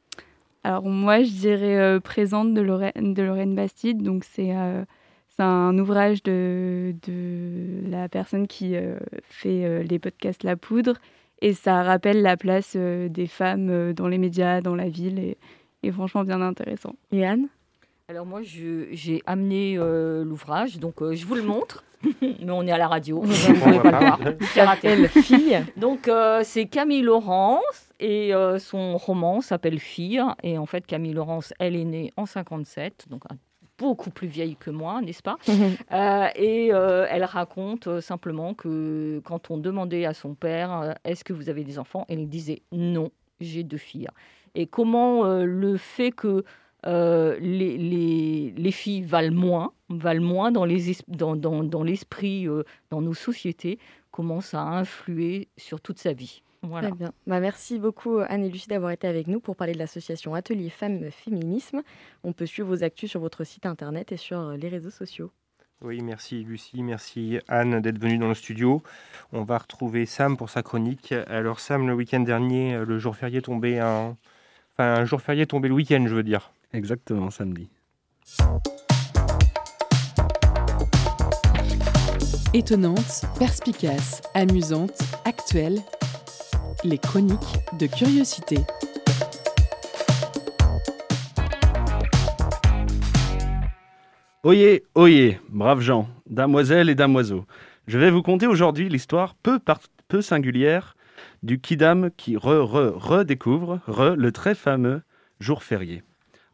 Alors 0.63 0.83
moi 0.83 1.23
je 1.23 1.31
dirais 1.31 1.77
euh, 1.77 1.99
Présente 1.99 2.53
de 2.53 2.61
Lorraine, 2.61 3.13
de 3.13 3.23
Lorraine 3.23 3.55
Bastide, 3.55 4.01
donc 4.01 4.23
c'est 4.23 4.51
un 4.51 5.77
ouvrage 5.77 6.23
de, 6.23 6.95
de, 7.07 7.89
la 7.89 8.07
personne 8.09 8.47
qui 8.47 8.75
fait 9.23 9.83
les 9.83 9.99
podcasts 9.99 10.43
La 10.43 10.55
Poudre. 10.55 10.97
Et 11.41 11.53
ça 11.53 11.83
rappelle 11.83 12.21
la 12.21 12.37
place 12.37 12.77
des 12.77 13.27
femmes 13.27 13.93
dans 13.93 14.07
les 14.07 14.17
médias, 14.17 14.61
dans 14.61 14.75
la 14.75 14.87
ville. 14.87 15.19
Et, 15.19 15.37
et 15.83 15.91
franchement 15.91 16.23
bien 16.23 16.41
intéressant. 16.41 16.95
Et 17.11 17.25
Anne? 17.25 17.49
Alors 18.07 18.27
moi, 18.27 18.41
j'ai 18.43 19.23
amené 19.25 19.77
euh, 19.79 20.23
l'ouvrage, 20.23 20.77
donc 20.77 21.01
euh, 21.01 21.15
je 21.15 21.25
vous 21.25 21.33
le 21.33 21.41
montre, 21.41 21.83
mais 22.21 22.51
on 22.51 22.61
est 22.67 22.71
à 22.71 22.77
la 22.77 22.87
radio, 22.87 23.19
vous 23.19 23.31
ne 23.31 23.59
pouvez 23.59 23.79
pas 23.79 23.89
le 23.89 23.97
voir. 23.97 24.19
fille. 25.23 25.65
Donc 25.75 26.07
euh, 26.07 26.41
c'est 26.43 26.67
Camille 26.67 27.01
Laurence 27.01 27.91
et 27.99 28.31
son 28.59 28.97
roman 28.97 29.41
s'appelle 29.41 29.79
Fille. 29.79 30.21
Et 30.43 30.59
en 30.59 30.67
fait, 30.67 30.85
Camille 30.85 31.13
Laurence, 31.13 31.51
elle 31.57 31.75
est 31.75 31.83
née 31.83 32.13
en 32.15 32.27
57, 32.27 33.07
donc 33.09 33.23
beaucoup 33.79 34.11
plus 34.11 34.27
vieille 34.27 34.55
que 34.55 34.69
moi, 34.69 35.01
n'est-ce 35.01 35.23
pas? 35.23 35.37
Et 36.35 36.67
elle 36.67 37.23
raconte 37.23 38.01
simplement 38.01 38.53
que 38.53 39.19
quand 39.25 39.49
on 39.49 39.57
demandait 39.57 40.05
à 40.05 40.13
son 40.13 40.35
père, 40.35 40.93
est-ce 41.05 41.23
que 41.23 41.33
vous 41.33 41.49
avez 41.49 41.63
des 41.63 41.79
enfants 41.79 42.05
Elle 42.07 42.29
disait 42.29 42.61
non, 42.71 43.09
j'ai 43.39 43.63
deux 43.63 43.77
filles. 43.77 44.09
Et 44.53 44.67
comment 44.67 45.23
le 45.23 45.75
fait 45.77 46.11
que 46.11 46.43
euh, 46.87 47.37
les, 47.39 48.53
les, 48.55 48.71
filles 48.71 49.01
valent 49.01 49.33
moins, 49.33 49.73
valent 49.89 50.23
moins 50.23 50.51
dans 50.51 50.65
l'esprit, 50.65 51.03
dans, 51.07 51.35
dans, 51.35 51.63
dans, 51.63 51.83
euh, 51.85 52.63
dans 52.91 53.01
nos 53.01 53.13
sociétés, 53.13 53.79
commence 54.11 54.53
à 54.53 54.61
influer 54.61 55.47
sur 55.57 55.81
toute 55.81 55.99
sa 55.99 56.13
vie. 56.13 56.43
Voilà. 56.61 56.89
Très 56.89 56.97
bien. 56.97 57.11
Bah, 57.27 57.39
merci 57.39 57.79
beaucoup 57.79 58.19
Anne 58.27 58.43
et 58.43 58.49
Lucie 58.49 58.67
d'avoir 58.67 58.91
été 58.91 59.07
avec 59.07 59.27
nous 59.27 59.39
pour 59.39 59.55
parler 59.55 59.73
de 59.73 59.79
l'association 59.79 60.33
Atelier 60.33 60.69
Femmes 60.69 61.09
Féminisme. 61.11 61.81
On 62.23 62.33
peut 62.33 62.45
suivre 62.45 62.69
vos 62.69 62.83
actus 62.83 63.09
sur 63.11 63.19
votre 63.19 63.43
site 63.43 63.65
internet 63.65 64.11
et 64.11 64.17
sur 64.17 64.51
les 64.51 64.67
réseaux 64.67 64.89
sociaux. 64.89 65.31
Oui, 65.81 66.01
merci 66.01 66.43
Lucie, 66.43 66.81
merci 66.81 67.39
Anne 67.47 67.81
d'être 67.81 67.99
venue 67.99 68.17
dans 68.17 68.29
le 68.29 68.33
studio. 68.33 68.81
On 69.31 69.43
va 69.43 69.57
retrouver 69.57 70.05
Sam 70.05 70.37
pour 70.37 70.49
sa 70.49 70.63
chronique. 70.63 71.13
Alors 71.27 71.59
Sam, 71.59 71.85
le 71.85 71.93
week-end 71.93 72.21
dernier, 72.21 72.79
le 72.83 72.97
jour 72.97 73.15
férié 73.15 73.41
tombé 73.41 73.79
un... 73.79 74.15
Enfin, 74.73 74.95
un 74.95 75.05
jour 75.05 75.21
férié 75.21 75.45
tombé 75.45 75.67
le 75.69 75.75
week-end, 75.75 76.03
je 76.07 76.13
veux 76.15 76.23
dire. 76.23 76.51
Exactement, 76.75 77.29
samedi. 77.29 77.69
Étonnante, 82.53 83.23
perspicace, 83.39 84.21
amusante, 84.33 84.99
actuelle, 85.23 85.79
les 86.83 86.97
chroniques 86.97 87.39
de 87.79 87.87
curiosité. 87.87 88.57
Oyez, 94.43 94.83
oyez, 94.95 95.39
braves 95.47 95.79
gens, 95.79 96.09
damoiselles 96.29 96.89
et 96.89 96.95
damoiseaux. 96.95 97.45
Je 97.87 97.97
vais 97.97 98.11
vous 98.11 98.21
conter 98.21 98.47
aujourd'hui 98.47 98.89
l'histoire 98.89 99.35
peu, 99.35 99.59
peu 100.09 100.21
singulière 100.21 100.97
du 101.41 101.61
Kidam 101.61 102.09
qui 102.17 102.35
redécouvre 102.35 103.79
re, 103.87 104.15
le 104.17 104.31
très 104.33 104.55
fameux 104.55 105.03
jour 105.39 105.63
férié. 105.63 106.03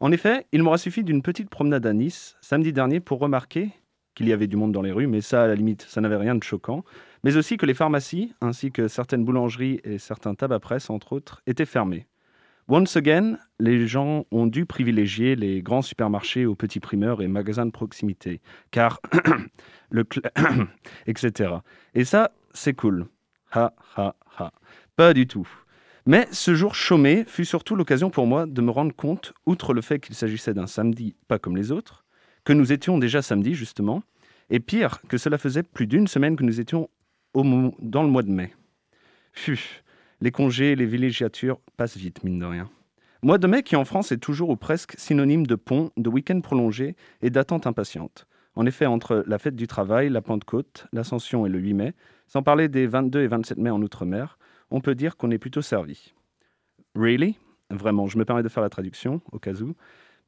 En 0.02 0.10
effet, 0.10 0.48
il 0.50 0.64
m'aura 0.64 0.78
suffi 0.78 1.04
d'une 1.04 1.22
petite 1.22 1.48
promenade 1.48 1.86
à 1.86 1.92
Nice 1.92 2.36
samedi 2.40 2.72
dernier 2.72 2.98
pour 2.98 3.20
remarquer 3.20 3.70
qu'il 4.16 4.26
y 4.26 4.32
avait 4.32 4.48
du 4.48 4.56
monde 4.56 4.72
dans 4.72 4.82
les 4.82 4.90
rues, 4.90 5.06
mais 5.06 5.20
ça, 5.20 5.44
à 5.44 5.46
la 5.46 5.54
limite, 5.54 5.82
ça 5.82 6.00
n'avait 6.00 6.16
rien 6.16 6.34
de 6.34 6.42
choquant, 6.42 6.82
mais 7.22 7.36
aussi 7.36 7.56
que 7.56 7.66
les 7.66 7.72
pharmacies, 7.72 8.34
ainsi 8.40 8.72
que 8.72 8.88
certaines 8.88 9.24
boulangeries 9.24 9.80
et 9.84 9.98
certains 9.98 10.34
tabac 10.34 10.58
presse, 10.58 10.90
entre 10.90 11.12
autres, 11.12 11.40
étaient 11.46 11.66
fermés. 11.66 12.08
Once 12.66 12.96
again, 12.96 13.38
les 13.60 13.86
gens 13.86 14.26
ont 14.32 14.48
dû 14.48 14.66
privilégier 14.66 15.36
les 15.36 15.62
grands 15.62 15.82
supermarchés 15.82 16.46
aux 16.46 16.56
petits 16.56 16.80
primeurs 16.80 17.22
et 17.22 17.28
magasins 17.28 17.66
de 17.66 17.70
proximité, 17.70 18.40
car 18.72 19.00
le 19.90 20.04
etc. 21.06 21.54
Et 21.94 22.04
ça, 22.04 22.32
c'est 22.54 22.74
cool. 22.74 23.06
Ha 23.52 23.72
ha 23.96 24.16
ha. 24.36 24.52
Pas 24.96 25.14
du 25.14 25.28
tout. 25.28 25.48
Mais 26.04 26.26
ce 26.32 26.54
jour 26.54 26.74
chômé 26.74 27.24
fut 27.26 27.44
surtout 27.44 27.76
l'occasion 27.76 28.10
pour 28.10 28.26
moi 28.26 28.46
de 28.46 28.60
me 28.60 28.70
rendre 28.70 28.94
compte, 28.94 29.32
outre 29.46 29.72
le 29.72 29.82
fait 29.82 30.00
qu'il 30.00 30.16
s'agissait 30.16 30.54
d'un 30.54 30.66
samedi 30.66 31.14
pas 31.28 31.38
comme 31.38 31.56
les 31.56 31.70
autres, 31.70 32.04
que 32.44 32.52
nous 32.52 32.72
étions 32.72 32.98
déjà 32.98 33.22
samedi 33.22 33.54
justement, 33.54 34.02
et 34.50 34.58
pire, 34.58 35.00
que 35.08 35.16
cela 35.16 35.38
faisait 35.38 35.62
plus 35.62 35.86
d'une 35.86 36.08
semaine 36.08 36.34
que 36.34 36.42
nous 36.42 36.60
étions 36.60 36.90
au, 37.34 37.44
dans 37.78 38.02
le 38.02 38.08
mois 38.08 38.22
de 38.22 38.30
mai. 38.30 38.52
Fuh, 39.32 39.82
les 40.20 40.32
congés, 40.32 40.74
les 40.74 40.86
villégiatures 40.86 41.60
passent 41.76 41.96
vite, 41.96 42.24
mine 42.24 42.40
de 42.40 42.46
rien. 42.46 42.68
Mois 43.22 43.38
de 43.38 43.46
mai 43.46 43.62
qui 43.62 43.76
en 43.76 43.84
France 43.84 44.10
est 44.10 44.18
toujours 44.18 44.50
ou 44.50 44.56
presque 44.56 44.94
synonyme 44.98 45.46
de 45.46 45.54
pont, 45.54 45.90
de 45.96 46.10
week-end 46.10 46.40
prolongé 46.40 46.96
et 47.22 47.30
d'attente 47.30 47.68
impatiente. 47.68 48.26
En 48.56 48.66
effet, 48.66 48.86
entre 48.86 49.22
la 49.26 49.38
fête 49.38 49.54
du 49.54 49.68
travail, 49.68 50.10
la 50.10 50.20
Pentecôte, 50.20 50.86
l'Ascension 50.92 51.46
et 51.46 51.48
le 51.48 51.60
8 51.60 51.74
mai, 51.74 51.94
sans 52.26 52.42
parler 52.42 52.68
des 52.68 52.88
22 52.88 53.22
et 53.22 53.28
27 53.28 53.58
mai 53.58 53.70
en 53.70 53.80
Outre-mer, 53.80 54.38
on 54.72 54.80
peut 54.80 54.94
dire 54.94 55.16
qu'on 55.16 55.30
est 55.30 55.38
plutôt 55.38 55.62
servi. 55.62 56.12
Really? 56.94 57.36
Vraiment, 57.70 58.06
je 58.06 58.18
me 58.18 58.24
permets 58.24 58.42
de 58.42 58.48
faire 58.48 58.62
la 58.62 58.70
traduction, 58.70 59.20
au 59.30 59.38
cas 59.38 59.54
où. 59.54 59.74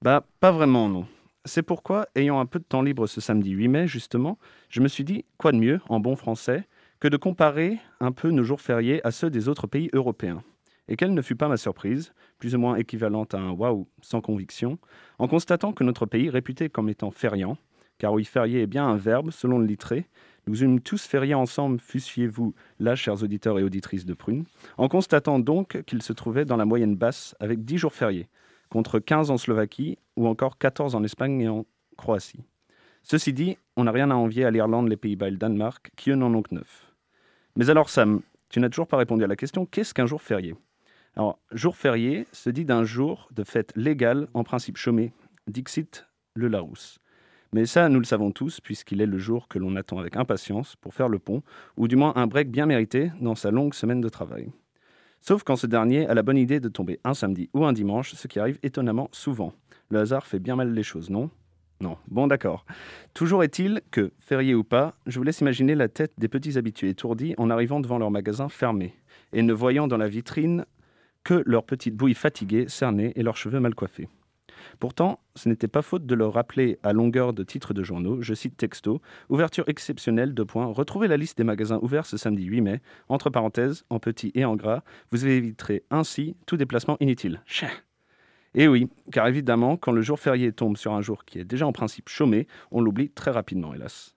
Bah, 0.03 0.27
pas 0.41 0.53
vraiment, 0.53 0.89
non. 0.89 1.07
C'est 1.47 1.63
pourquoi, 1.63 2.07
ayant 2.15 2.41
un 2.41 2.47
peu 2.47 2.59
de 2.59 2.65
temps 2.65 2.83
libre 2.83 3.07
ce 3.07 3.21
samedi 3.21 3.51
8 3.51 3.69
mai, 3.69 3.87
justement, 3.87 4.39
je 4.69 4.81
me 4.81 4.89
suis 4.89 5.05
dit, 5.05 5.25
quoi 5.39 5.53
de 5.53 5.59
mieux, 5.59 5.81
en 5.89 6.01
bon 6.01 6.17
français, 6.17 6.67
que 7.01 7.09
de 7.09 7.17
comparer 7.17 7.79
un 8.01 8.13
peu 8.13 8.31
nos 8.31 8.45
jours 8.45 8.61
fériés 8.61 9.05
à 9.07 9.11
ceux 9.11 9.31
des 9.31 9.49
autres 9.49 9.67
pays 9.67 9.91
européens. 9.93 10.43
Et 10.89 10.97
quelle 10.97 11.15
ne 11.15 11.23
fut 11.23 11.37
pas 11.37 11.49
ma 11.49 11.57
surprise, 11.57 12.13
plus 12.39 12.55
ou 12.55 12.59
moins 12.59 12.77
équivalente 12.77 13.35
à 13.35 13.39
un 13.39 13.51
waouh 13.51 13.89
sans 14.03 14.21
conviction, 14.21 14.79
en 15.19 15.29
constatant 15.29 15.73
que 15.73 15.85
notre 15.85 16.07
pays, 16.07 16.29
réputé 16.29 16.69
comme 16.69 16.91
étant 16.91 17.11
fériant, 17.11 17.57
car 17.99 18.13
oui, 18.13 18.25
férié 18.25 18.63
est 18.63 18.67
bien 18.67 18.87
un 18.87 18.97
verbe 18.97 19.31
selon 19.31 19.59
le 19.59 19.67
littré, 19.67 20.07
nous 20.47 20.63
eûmes 20.63 20.81
tous 20.81 21.05
férié 21.05 21.35
ensemble, 21.35 21.81
fussiez-vous 21.81 22.55
là, 22.79 22.95
chers 22.95 23.23
auditeurs 23.23 23.59
et 23.59 23.63
auditrices 23.63 24.05
de 24.05 24.15
Prune, 24.15 24.45
en 24.77 24.89
constatant 24.89 25.39
donc 25.39 25.83
qu'il 25.85 26.03
se 26.03 26.13
trouvait 26.13 26.45
dans 26.45 26.57
la 26.57 26.65
moyenne 26.65 26.97
basse 26.97 27.35
avec 27.41 27.65
10 27.65 27.79
jours 27.79 27.95
fériés, 27.95 28.29
contre 28.69 28.99
15 28.99 29.31
en 29.31 29.39
Slovaquie 29.39 29.99
ou 30.17 30.27
encore 30.27 30.59
14 30.59 30.95
en 30.95 31.05
Espagne 31.05 31.41
et 31.41 31.49
en 31.49 31.65
Croatie. 31.97 32.45
Ceci 33.03 33.33
dit, 33.33 33.59
on 33.77 33.85
n'a 33.85 33.93
rien 33.93 34.11
à 34.11 34.15
envier 34.15 34.45
à 34.45 34.51
l'Irlande, 34.51 34.89
les 34.89 34.97
Pays-Bas 34.97 35.29
et 35.29 35.33
le 35.33 35.37
Danemark, 35.37 35.91
qui 35.97 36.11
eux 36.11 36.17
n'en 36.17 36.33
ont 36.35 36.43
que 36.43 36.55
9. 36.55 36.95
Mais 37.57 37.71
alors 37.71 37.91
Sam, 37.91 38.21
tu 38.49 38.61
n'as 38.61 38.69
toujours 38.69 38.89
pas 38.89 38.97
répondu 38.97 39.25
à 39.25 39.27
la 39.27 39.37
question, 39.37 39.67
qu'est-ce 39.67 39.95
qu'un 39.95 40.07
jour 40.07 40.23
férié? 40.23 40.55
Alors, 41.17 41.39
jour 41.53 41.77
férié 41.77 42.27
se 42.33 42.51
dit 42.51 42.65
d'un 42.65 42.85
jour 42.85 43.29
de 43.33 43.45
fête 43.45 43.73
légale, 43.77 44.27
en 44.35 44.43
principe 44.43 44.77
chômé, 44.77 45.13
dixit 45.47 46.07
le 46.35 46.49
Larousse. 46.49 46.99
Mais 47.55 47.67
ça, 47.67 47.89
nous 47.89 48.01
le 48.01 48.05
savons 48.05 48.33
tous, 48.33 48.59
puisqu'il 48.61 49.01
est 49.01 49.07
le 49.07 49.17
jour 49.17 49.47
que 49.47 49.61
l'on 49.61 49.77
attend 49.77 50.01
avec 50.01 50.17
impatience 50.17 50.75
pour 50.75 50.93
faire 50.93 51.09
le 51.09 51.21
pont, 51.21 51.45
ou 51.77 51.87
du 51.87 51.95
moins 51.95 52.13
un 52.17 52.27
break 52.27 52.51
bien 52.51 52.67
mérité 52.67 53.13
dans 53.21 53.37
sa 53.37 53.53
longue 53.53 53.75
semaine 53.75 54.01
de 54.01 54.09
travail. 54.09 54.51
Sauf 55.21 55.45
quand 55.45 55.55
ce 55.55 55.69
dernier 55.69 56.09
a 56.09 56.15
la 56.15 56.25
bonne 56.25 56.37
idée 56.37 56.59
de 56.59 56.69
tomber 56.69 56.99
un 57.05 57.15
samedi 57.15 57.51
ou 57.55 57.65
un 57.65 57.73
dimanche, 57.73 58.13
ce 58.15 58.27
qui 58.27 58.41
arrive 58.41 58.59
étonnamment 58.65 59.09
souvent. 59.13 59.53
Le 59.89 60.01
hasard 60.01 60.27
fait 60.27 60.41
bien 60.41 60.57
mal 60.57 60.75
les 60.75 60.83
choses, 60.83 61.11
non? 61.11 61.31
Non. 61.81 61.97
Bon, 62.09 62.27
d'accord. 62.27 62.67
Toujours 63.15 63.45
est-il 63.45 63.83
que, 63.93 64.11
férié 64.19 64.57
ou 64.57 64.65
pas, 64.65 64.97
je 65.07 65.17
vous 65.21 65.25
laisse 65.25 65.41
imaginer 65.41 65.77
la 65.77 65.87
tête 65.87 66.15
des 66.19 66.27
petits 66.27 66.59
habitués 66.59 66.89
étourdis 66.89 67.37
en 67.39 67.51
arrivant 67.51 67.79
devant 67.79 67.99
leur 67.99 68.11
magasin 68.11 68.49
fermé 68.49 68.97
et 69.33 69.43
ne 69.43 69.53
voyant 69.53 69.87
dans 69.87 69.97
la 69.97 70.09
vitrine 70.09 70.65
que 71.23 71.45
leurs 71.47 71.65
petites 71.65 71.95
bouilles 71.95 72.15
fatiguées, 72.15 72.67
cernées 72.67 73.13
et 73.15 73.23
leurs 73.23 73.37
cheveux 73.37 73.61
mal 73.61 73.77
coiffés. 73.77 74.09
Pourtant, 74.79 75.21
ce 75.35 75.49
n'était 75.49 75.69
pas 75.69 75.83
faute 75.83 76.07
de 76.07 76.15
leur 76.15 76.35
rappeler 76.35 76.79
à 76.83 76.93
longueur 76.93 77.33
de 77.33 77.43
titres 77.43 77.75
de 77.75 77.83
journaux, 77.83 78.23
je 78.23 78.35
cite 78.35 78.57
texto, 78.57 79.01
ouverture 79.29 79.65
exceptionnelle, 79.69 80.35
de 80.35 80.43
points, 80.43 80.67
retrouvez 80.67 81.09
la 81.09 81.17
liste 81.17 81.39
des 81.39 81.45
magasins 81.45 81.79
ouverts 81.83 82.07
ce 82.07 82.17
samedi 82.17 82.45
8 82.45 82.61
mai, 82.61 82.81
entre 83.09 83.31
parenthèses, 83.31 83.85
en 83.91 83.99
petit 83.99 84.33
et 84.35 84.45
en 84.45 84.57
gras, 84.57 84.83
vous 85.11 85.27
éviterez 85.27 85.85
ainsi 85.91 86.37
tout 86.47 86.57
déplacement 86.57 86.97
inutile. 87.01 87.43
Et 88.55 88.69
oui, 88.69 88.89
car 89.11 89.27
évidemment, 89.27 89.77
quand 89.77 89.91
le 89.91 90.03
jour 90.03 90.21
férié 90.21 90.53
tombe 90.53 90.77
sur 90.77 90.93
un 90.93 91.01
jour 91.01 91.25
qui 91.25 91.41
est 91.41 91.45
déjà 91.45 91.67
en 91.67 91.73
principe 91.73 92.09
chômé, 92.09 92.47
on 92.71 92.81
l'oublie 92.81 93.11
très 93.11 93.33
rapidement, 93.33 93.75
hélas. 93.75 94.15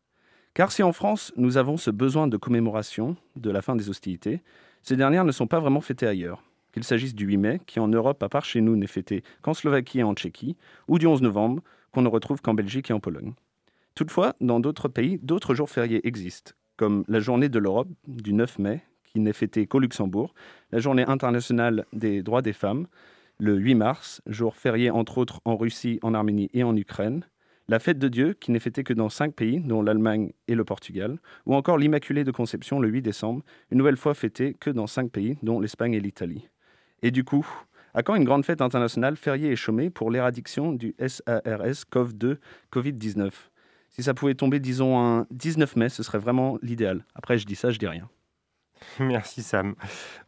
Car 0.54 0.72
si 0.72 0.84
en 0.84 0.92
France, 0.92 1.34
nous 1.38 1.58
avons 1.58 1.78
ce 1.78 1.90
besoin 1.90 2.28
de 2.28 2.38
commémoration 2.38 3.16
de 3.36 3.50
la 3.50 3.62
fin 3.62 3.76
des 3.76 3.90
hostilités, 3.90 4.42
ces 4.84 4.96
dernières 4.96 5.26
ne 5.26 5.32
sont 5.32 5.48
pas 5.48 5.60
vraiment 5.60 5.82
fêtées 5.82 6.08
ailleurs 6.08 6.44
qu'il 6.72 6.84
s'agisse 6.84 7.16
du 7.16 7.26
8 7.26 7.38
mai, 7.38 7.62
qui 7.66 7.80
en 7.80 7.88
Europe, 7.88 8.22
à 8.24 8.30
part 8.30 8.46
chez 8.46 8.62
nous, 8.62 8.76
n'est 8.76 8.88
fêté 8.88 9.24
qu'en 9.42 9.54
Slovaquie 9.54 10.00
et 10.00 10.04
en 10.04 10.14
Tchéquie, 10.14 10.58
ou 10.88 11.00
du 11.00 11.08
11 11.08 11.22
novembre, 11.22 11.64
qu'on 11.92 12.02
ne 12.02 12.08
retrouve 12.08 12.42
qu'en 12.42 12.54
Belgique 12.54 12.90
et 12.90 12.94
en 12.94 13.00
Pologne. 13.00 13.34
Toutefois, 13.96 14.36
dans 14.42 14.60
d'autres 14.60 14.88
pays, 14.88 15.20
d'autres 15.24 15.56
jours 15.56 15.70
fériés 15.70 16.08
existent, 16.08 16.52
comme 16.76 17.04
la 17.08 17.20
journée 17.20 17.50
de 17.50 17.60
l'Europe 17.60 17.90
du 18.08 18.34
9 18.34 18.60
mai, 18.60 18.82
qui 19.06 19.20
n'est 19.20 19.34
fêtée 19.34 19.66
qu'au 19.66 19.80
Luxembourg, 19.80 20.34
la 20.72 20.80
journée 20.80 21.06
internationale 21.08 21.86
des 21.94 22.22
droits 22.22 22.44
des 22.44 22.54
femmes, 22.54 22.88
le 23.40 23.56
8 23.56 23.76
mars, 23.76 24.22
jour 24.28 24.56
férié 24.56 24.90
entre 24.90 25.18
autres 25.18 25.42
en 25.46 25.56
Russie, 25.58 26.00
en 26.04 26.14
Arménie 26.14 26.50
et 26.54 26.64
en 26.64 26.76
Ukraine, 26.76 27.26
la 27.70 27.80
fête 27.80 28.00
de 28.00 28.08
Dieu, 28.08 28.34
qui 28.34 28.52
n'est 28.52 28.60
fêtée 28.60 28.84
que 28.84 28.94
dans 28.94 29.10
cinq 29.10 29.34
pays, 29.34 29.60
dont 29.60 29.82
l'Allemagne 29.82 30.32
et 30.48 30.56
le 30.56 30.64
Portugal, 30.64 31.20
ou 31.46 31.54
encore 31.54 31.78
l'Immaculée 31.78 32.24
de 32.24 32.32
Conception 32.32 32.80
le 32.80 32.88
8 32.88 33.02
décembre, 33.02 33.44
une 33.72 33.78
nouvelle 33.78 33.98
fois 33.98 34.14
fêtée 34.14 34.54
que 34.54 34.70
dans 34.70 34.88
cinq 34.88 35.12
pays, 35.12 35.38
dont 35.44 35.60
l'Espagne 35.60 35.94
et 35.94 36.00
l'Italie. 36.00 36.48
Et 37.02 37.12
du 37.12 37.24
coup, 37.24 37.48
à 37.94 38.04
quand 38.04 38.16
une 38.16 38.24
grande 38.24 38.46
fête 38.46 38.62
internationale 38.62 39.16
fériée 39.16 39.52
et 39.52 39.56
chômée 39.56 39.90
pour 39.90 40.12
l'éradiction 40.12 40.72
du 40.72 40.96
SARS-CoV-2 41.00 42.38
Covid-19 42.72 43.32
Si 43.90 44.04
ça 44.04 44.14
pouvait 44.14 44.36
tomber, 44.36 44.60
disons, 44.60 45.00
un 45.00 45.28
19 45.32 45.76
mai, 45.76 45.90
ce 45.90 46.04
serait 46.04 46.20
vraiment 46.20 46.58
l'idéal. 46.62 47.06
Après, 47.16 47.38
je 47.38 47.46
dis 47.46 47.56
ça, 47.56 47.72
je 47.72 47.80
dis 47.80 47.88
rien. 47.88 48.10
Merci 49.00 49.42
Sam. 49.42 49.76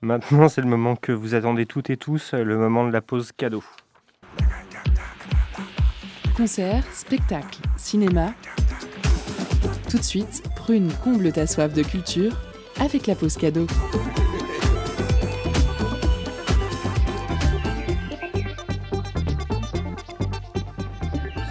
Maintenant, 0.02 0.50
c'est 0.50 0.62
le 0.62 0.68
moment 0.68 0.96
que 0.96 1.12
vous 1.12 1.36
attendez 1.36 1.66
toutes 1.66 1.90
et 1.90 1.98
tous, 1.98 2.34
le 2.34 2.58
moment 2.58 2.88
de 2.88 2.92
la 2.92 3.02
pause 3.02 3.32
cadeau. 3.32 3.64
Concert, 6.36 6.84
spectacle, 6.94 7.60
cinéma. 7.78 8.34
Tout 9.90 9.98
de 9.98 10.04
suite, 10.04 10.44
Prune 10.56 10.92
comble 11.04 11.32
ta 11.32 11.46
soif 11.46 11.74
de 11.74 11.84
culture 11.84 12.32
avec 12.80 13.08
la 13.08 13.16
pause 13.16 13.36
cadeau. 13.38 13.68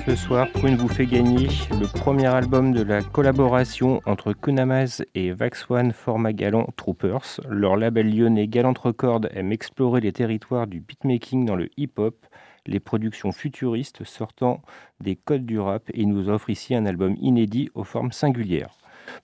Ce 0.09 0.17
soir, 0.17 0.49
Prune 0.55 0.77
vous 0.77 0.89
fait 0.89 1.05
gagner 1.05 1.49
le 1.79 1.87
premier 1.87 2.29
album 2.29 2.73
de 2.73 2.83
la 2.83 3.03
collaboration 3.03 4.01
entre 4.07 4.33
Kunamaz 4.33 5.03
et 5.15 5.33
Vax 5.33 5.67
Format 5.93 6.33
Galant 6.33 6.67
Troopers. 6.77 7.43
Leur 7.47 7.77
label 7.77 8.17
lyonnais 8.17 8.49
Galant 8.49 8.73
Record 8.73 9.27
aime 9.35 9.53
explorer 9.53 10.01
les 10.01 10.13
territoires 10.13 10.67
du 10.67 10.81
beatmaking 10.81 11.45
dans 11.45 11.57
le 11.57 11.69
hip-hop, 11.77 12.25
les 12.65 12.81
productions 12.81 13.33
futuristes 13.33 14.03
sortant 14.05 14.63
des 14.99 15.15
codes 15.15 15.45
du 15.45 15.61
rap 15.61 15.83
et 15.93 16.07
nous 16.07 16.31
offre 16.31 16.49
ici 16.49 16.75
un 16.75 16.87
album 16.87 17.15
inédit 17.21 17.69
aux 17.75 17.85
formes 17.85 18.13
singulières. 18.13 18.78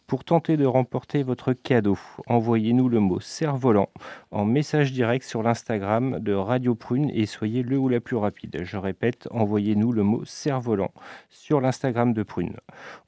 Pour 0.07 0.25
tenter 0.25 0.57
de 0.57 0.67
remporter 0.67 1.23
votre 1.23 1.53
cadeau, 1.53 1.99
envoyez-nous 2.27 2.89
le 2.89 3.01
mot 3.01 3.21
cerf-volant 3.21 3.89
en 4.31 4.45
message 4.45 4.93
direct 4.93 5.25
sur 5.25 5.43
l'Instagram 5.43 6.19
de 6.21 6.33
Radio 6.33 6.75
Prune 6.75 7.11
et 7.15 7.27
soyez 7.27 7.63
le 7.63 7.79
ou 7.79 7.89
la 7.89 8.01
plus 8.01 8.17
rapide. 8.17 8.61
Je 8.63 8.77
répète, 8.77 9.29
envoyez-nous 9.31 9.93
le 9.93 10.03
mot 10.03 10.25
cerf-volant 10.25 10.93
sur 11.31 11.61
l'Instagram 11.61 12.13
de 12.13 12.23
Prune. 12.23 12.57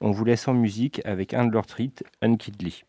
On 0.01 0.11
vous 0.11 0.25
laisse 0.25 0.47
en 0.47 0.53
musique 0.53 1.01
avec 1.05 1.33
un 1.33 1.45
de 1.45 1.53
leurs 1.53 1.67
treats, 1.67 2.03
Unkidly. 2.21 2.83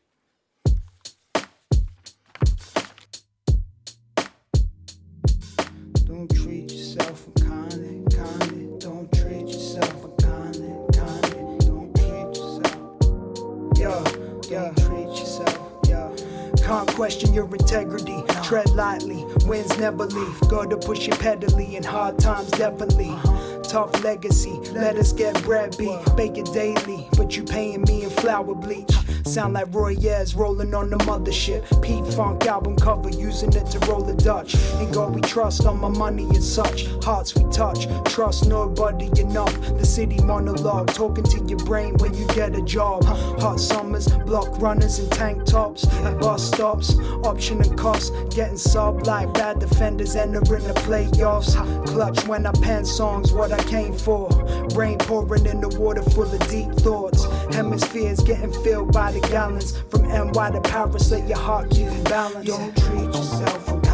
Question 16.99 17.33
your 17.33 17.45
integrity. 17.55 18.25
Tread 18.43 18.69
lightly, 18.71 19.25
winds 19.47 19.79
never 19.79 20.05
leave. 20.07 20.41
Gotta 20.49 20.77
push 20.77 21.07
it 21.07 21.15
pedally, 21.15 21.75
in 21.75 21.85
hard 21.85 22.19
times 22.19 22.51
definitely. 22.51 23.15
Tough 23.63 24.03
legacy, 24.03 24.59
let 24.73 24.97
us 24.97 25.13
get 25.13 25.41
bread 25.45 25.77
beat. 25.79 26.01
Bake 26.17 26.39
it 26.39 26.53
daily, 26.53 27.09
but 27.17 27.37
you 27.37 27.45
paying 27.45 27.83
me 27.83 28.03
in 28.03 28.11
flour 28.11 28.53
bleach. 28.53 28.91
Sound 29.29 29.53
like 29.53 29.75
Roy 29.75 29.95
Ayers 30.03 30.35
rolling 30.35 30.75
on 30.75 30.89
the 30.89 30.97
mothership. 30.99 31.63
Pete 31.83 32.15
Funk 32.15 32.47
album 32.47 32.77
cover, 32.77 33.11
using 33.11 33.53
it 33.53 33.67
to 33.67 33.79
roll 33.81 34.01
the 34.01 34.15
Dutch. 34.15 34.55
In 34.81 34.91
God 34.91 35.15
we 35.15 35.21
trust, 35.21 35.67
on 35.67 35.79
my 35.79 35.89
money 35.89 36.25
and 36.25 36.43
such. 36.43 36.87
Hearts 37.05 37.35
we 37.35 37.45
touch, 37.53 37.87
trust 38.11 38.49
nobody 38.49 39.11
enough. 39.21 39.55
The 39.77 39.85
city 39.85 40.17
monologue, 40.23 40.95
talking 40.95 41.25
to 41.25 41.45
your 41.45 41.59
brain 41.59 41.95
when 41.99 42.15
you 42.15 42.27
get 42.29 42.57
a 42.57 42.63
job. 42.63 43.05
Hot 43.05 43.61
summers, 43.61 44.09
block 44.09 44.59
runners 44.63 44.99
in 44.99 45.11
tank 45.11 45.45
tops. 45.45 45.87
At 46.05 46.19
bus 46.21 46.43
stops, 46.43 46.99
option 47.23 47.61
and 47.61 47.77
cost. 47.77 48.15
Getting 48.31 48.57
sub 48.57 49.07
like 49.07 49.35
bad 49.35 49.59
defenders 49.59 50.17
entering 50.17 50.65
the 50.65 50.73
playoffs. 50.73 51.53
Clutch 51.87 52.27
when 52.27 52.47
I 52.47 52.53
pen 52.63 52.87
songs, 52.87 53.31
what 53.31 53.53
I 53.53 53.63
came 53.65 53.93
for. 53.93 54.31
Rain 54.75 54.97
pouring 54.97 55.45
in 55.45 55.61
the 55.61 55.69
water 55.79 56.03
full 56.03 56.33
of 56.33 56.49
deep 56.49 56.71
thoughts. 56.77 57.27
Hemispheres 57.59 58.21
getting 58.21 58.53
filled 58.63 58.93
by 58.93 59.11
the 59.11 59.19
gallons. 59.19 59.77
From 59.91 60.03
NY 60.03 60.51
to 60.53 60.61
Paris, 60.61 61.11
let 61.11 61.27
your 61.27 61.39
heart 61.39 61.69
keep 61.71 61.89
in 61.89 62.05
balance. 62.05 62.47
Don't 62.47 62.77
treat 62.77 63.07
yourself 63.07 63.88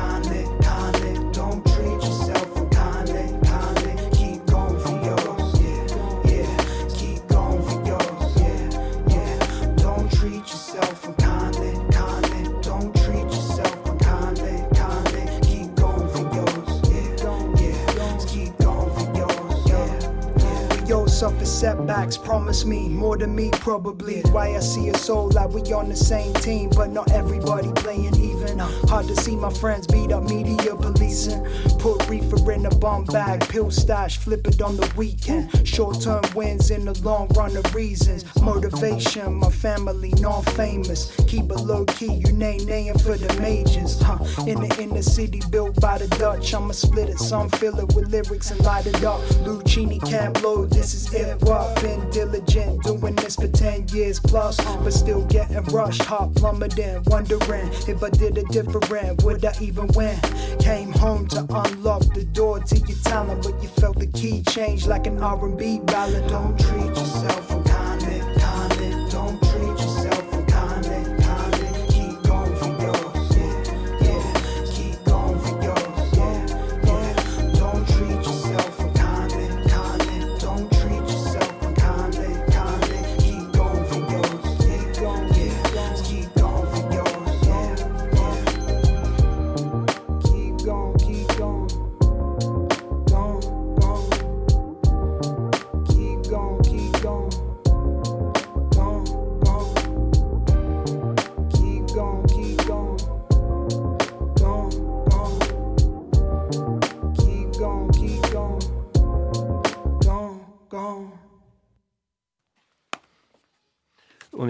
Suffer 21.45 21.77
setbacks, 21.77 22.17
promise 22.17 22.65
me 22.65 22.89
more 22.89 23.19
than 23.19 23.35
me, 23.35 23.51
probably. 23.51 24.23
Why 24.33 24.57
I 24.57 24.61
see 24.61 24.89
a 24.89 24.97
soul 24.97 25.31
like 25.35 25.51
we 25.51 25.61
on 25.75 25.91
the 25.91 25.97
same 25.97 26.33
team, 26.35 26.71
but 26.71 26.91
not 26.91 27.11
everybody 27.13 27.71
playing 27.73 28.15
Hard 28.61 29.07
to 29.09 29.17
see 29.17 29.37
my 29.37 29.53
friends 29.53 29.87
beat 29.87 30.13
up 30.13 30.25
media 30.25 30.77
policing. 30.77 31.45
Put 31.79 32.09
reefer 32.09 32.53
in 32.53 32.67
a 32.67 32.71
bomb 32.71 33.05
bag, 33.05 33.49
pill 33.49 33.71
stash, 33.71 34.19
flip 34.19 34.47
it 34.47 34.63
on 34.63 34.77
the 34.77 34.93
weekend. 34.97 35.67
Short 35.67 36.01
term 36.01 36.23
wins 36.35 36.71
in 36.71 36.85
the 36.85 36.95
long 37.03 37.29
run 37.29 37.57
of 37.57 37.75
reasons. 37.75 38.25
Motivation, 38.41 39.35
my 39.35 39.51
family 39.51 40.13
non 40.19 40.43
famous. 40.57 41.15
Keep 41.27 41.51
it 41.51 41.61
low 41.61 41.85
key, 41.87 42.15
you 42.15 42.33
name 42.33 42.65
name 42.67 42.95
for 42.99 43.17
the 43.17 43.41
majors. 43.41 44.01
Huh. 44.01 44.19
In 44.47 44.61
the 44.61 44.77
inner 44.81 45.03
city 45.03 45.41
built 45.51 45.81
by 45.81 45.99
the 45.99 46.09
Dutch, 46.19 46.55
I'ma 46.55 46.73
split 46.73 47.09
it, 47.09 47.19
some 47.19 47.49
fill 47.51 47.79
it 47.79 47.95
with 47.95 48.09
lyrics 48.09 48.51
and 48.51 48.61
light 48.61 48.87
it 48.87 49.03
up. 49.05 49.21
Lucini 49.45 49.99
can't 50.09 50.35
blow, 50.41 50.67
this 50.67 50.95
is 50.95 51.09
hip 51.09 51.41
hop. 51.43 51.81
Been 51.81 52.09
diligent, 52.11 52.83
doing 52.83 53.14
for 53.33 53.49
10 53.49 53.89
years 53.89 54.21
plus, 54.21 54.57
but 54.57 54.93
still 54.93 55.25
getting 55.27 55.63
rushed. 55.65 56.03
Heart 56.03 56.35
plummeting, 56.35 57.03
wondering 57.07 57.69
if 57.89 58.03
I 58.03 58.11
did 58.11 58.37
it 58.37 58.49
different, 58.49 59.23
would 59.25 59.43
I 59.45 59.55
even 59.63 59.87
win? 59.95 60.19
Came 60.59 60.93
home 60.93 61.27
to 61.29 61.41
unlock 61.49 62.03
the 62.13 62.25
door 62.33 62.61
to 62.61 62.77
your 62.77 62.99
talent, 63.05 63.43
but 63.43 63.63
you 63.63 63.69
felt 63.69 63.99
the 63.99 64.09
key 64.09 64.43
change 64.43 64.87
like 64.87 65.07
an 65.07 65.23
R&B 65.23 65.81
ballad. 65.87 66.29
Don't 66.29 66.59
treat 66.61 66.89
yourself 66.89 67.64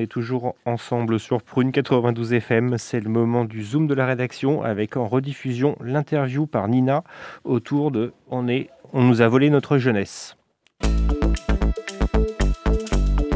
est 0.04 0.06
toujours 0.06 0.54
ensemble 0.66 1.18
sur 1.18 1.42
Prune 1.42 1.72
92 1.72 2.34
FM. 2.34 2.76
C'est 2.76 3.00
le 3.00 3.08
moment 3.08 3.46
du 3.46 3.64
Zoom 3.64 3.86
de 3.86 3.94
la 3.94 4.04
rédaction 4.04 4.62
avec 4.62 4.98
en 4.98 5.08
rediffusion 5.08 5.76
l'interview 5.80 6.46
par 6.46 6.68
Nina 6.68 7.02
autour 7.44 7.90
de 7.90 8.12
On, 8.30 8.46
est, 8.46 8.68
on 8.92 9.02
nous 9.02 9.22
a 9.22 9.28
volé 9.28 9.48
notre 9.48 9.78
jeunesse. 9.78 10.36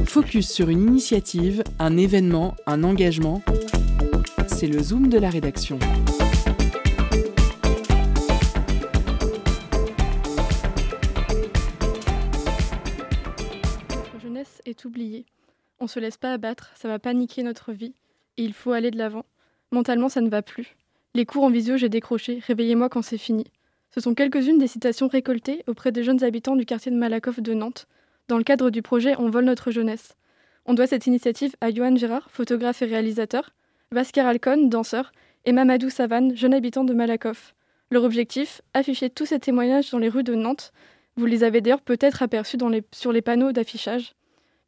Focus 0.05 0.51
sur 0.51 0.69
une 0.69 0.83
initiative, 0.83 1.65
un 1.79 1.97
événement, 1.97 2.55
un 2.67 2.85
engagement. 2.85 3.43
C'est 4.47 4.67
le 4.67 4.79
Zoom 4.81 5.09
de 5.09 5.19
la 5.19 5.31
rédaction. 5.31 5.79
Notre 13.91 14.21
jeunesse 14.21 14.61
est 14.67 14.85
oubliée. 14.85 15.25
On 15.81 15.87
se 15.87 16.01
laisse 16.01 16.17
pas 16.17 16.33
abattre, 16.33 16.73
ça 16.75 16.89
va 16.89 16.99
paniquer 16.99 17.43
notre 17.43 17.73
vie, 17.73 17.95
et 18.37 18.45
il 18.45 18.53
faut 18.53 18.73
aller 18.73 18.91
de 18.91 18.99
l'avant. 18.99 19.25
Mentalement, 19.71 20.09
ça 20.09 20.21
ne 20.21 20.29
va 20.29 20.43
plus. 20.43 20.77
Les 21.15 21.25
cours 21.25 21.45
en 21.45 21.51
visio, 21.51 21.77
j'ai 21.77 21.89
décroché, 21.89 22.41
réveillez-moi 22.47 22.89
quand 22.89 23.03
c'est 23.03 23.19
fini. 23.19 23.45
Ce 23.95 24.01
sont 24.01 24.15
quelques-unes 24.15 24.59
des 24.59 24.67
citations 24.67 25.09
récoltées 25.09 25.63
auprès 25.67 25.93
des 25.93 26.03
jeunes 26.03 26.23
habitants 26.25 26.57
du 26.57 26.67
quartier 26.67 26.93
de 26.93 26.97
Malakoff 26.97 27.41
de 27.41 27.55
Nantes, 27.55 27.87
dans 28.29 28.39
le 28.39 28.45
cadre 28.45 28.71
du 28.71 28.83
projet 28.83 29.15
On 29.19 29.31
vole 29.31 29.45
notre 29.45 29.71
jeunesse. 29.71 30.17
On 30.67 30.75
doit 30.75 30.87
cette 30.87 31.07
initiative 31.07 31.57
à 31.61 31.71
Johan 31.71 31.97
Gérard, 31.97 32.31
photographe 32.31 32.83
et 32.83 32.87
réalisateur, 32.87 33.55
Vasker 33.91 34.21
Alcon, 34.21 34.69
danseur, 34.69 35.13
et 35.47 35.53
Mamadou 35.53 35.89
Savane, 35.89 36.37
jeune 36.37 36.53
habitant 36.53 36.85
de 36.85 36.93
Malakoff. 36.93 37.55
Leur 37.91 38.05
objectif 38.05 38.61
Afficher 38.75 39.09
tous 39.09 39.27
ces 39.27 39.39
témoignages 39.39 39.91
dans 39.91 39.99
les 39.99 40.11
rues 40.11 40.25
de 40.25 40.35
Nantes. 40.35 40.73
Vous 41.17 41.25
les 41.25 41.43
avez 41.43 41.63
d'ailleurs 41.63 41.81
peut-être 41.81 42.23
aperçus 42.23 42.59
sur 42.93 43.13
les 43.13 43.23
panneaux 43.23 43.53
d'affichage. 43.53 44.15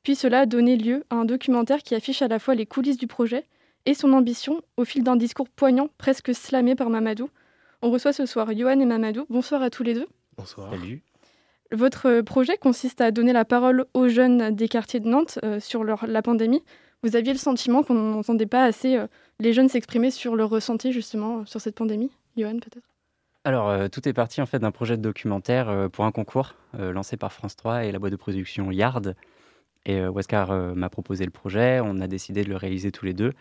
Puis 0.03 0.15
cela 0.15 0.41
a 0.41 0.47
donné 0.47 0.77
lieu 0.77 1.05
à 1.11 1.17
un 1.17 1.25
documentaire 1.25 1.83
qui 1.83 1.95
affiche 1.95 2.23
à 2.23 2.29
la 2.29 2.39
fois 2.39 2.55
les 2.55 2.67
coulisses 2.67 2.97
du 2.97 3.07
projet 3.07 3.45
et 3.87 3.95
son 3.95 4.13
ambition 4.13 4.63
au 4.77 4.85
fil 4.85 5.03
d'un 5.03 5.17
discours 5.17 5.49
poignant, 5.49 5.89
presque 5.99 6.35
slamé 6.35 6.75
par 6.75 6.91
Mamadou. 6.91 7.29
On 7.83 7.91
reçoit 7.91 8.13
ce 8.13 8.27
soir 8.27 8.49
Johan 8.57 8.79
et 8.81 8.87
Mamadou. 8.87 9.27
Bonsoir 9.31 9.63
à 9.63 9.71
tous 9.71 9.83
les 9.83 9.95
deux. 9.95 10.07
Bonsoir. 10.37 10.71
Salut. 10.71 11.03
Votre 11.73 12.07
euh, 12.09 12.23
projet 12.23 12.57
consiste 12.57 13.01
à 13.01 13.11
donner 13.11 13.33
la 13.33 13.45
parole 13.45 13.85
aux 13.95 14.09
jeunes 14.09 14.55
des 14.55 14.69
quartiers 14.69 15.01
de 15.01 15.09
Nantes 15.09 15.39
euh, 15.45 15.61
sur 15.61 15.85
leur- 15.85 16.07
la 16.07 16.21
pandémie. 16.21 16.63
Vous 17.03 17.15
aviez 17.17 17.33
le 17.33 17.39
sentiment 17.39 17.83
qu'on 17.83 17.95
n'entendait 17.95 18.47
pas 18.47 18.65
assez 18.65 18.97
euh, 18.97 19.07
les 19.39 19.53
jeunes 19.53 19.69
s'exprimer 19.69 20.11
sur 20.11 20.35
leur 20.37 20.51
ressenti 20.51 20.93
justement 20.93 21.39
euh, 21.39 21.45
sur 21.47 21.61
cette 21.61 21.77
pandémie 21.77 22.11
Johan 22.37 22.55
peut-être 22.59 22.85
Alors, 23.45 23.69
euh, 23.69 23.89
tout 23.89 24.07
est 24.09 24.13
parti 24.13 24.43
en 24.43 24.47
fait 24.47 24.59
d'un 24.59 24.73
projet 24.73 24.97
de 24.97 25.03
documentaire 25.03 25.69
euh, 25.69 25.89
pour 25.89 26.05
un 26.05 26.13
concours 26.13 26.55
euh, 26.79 26.93
lancé 26.93 27.17
par 27.17 27.33
France 27.33 27.55
3 27.57 27.85
et 27.85 27.93
la 27.93 27.99
boîte 28.01 28.13
de 28.13 28.17
production 28.17 28.71
Yard. 28.73 29.15
Et 29.87 29.99
euh, 30.01 30.11
Wesker 30.11 30.47
euh, 30.51 30.75
m'a 30.75 30.91
proposé 30.91 31.25
le 31.25 31.31
projet, 31.31 31.81
on 31.83 32.01
a 32.01 32.07
décidé 32.07 32.45
de 32.45 32.49
le 32.49 32.57
réaliser 32.57 32.93
tous 32.93 33.05
les 33.05 33.15
deux. 33.15 33.33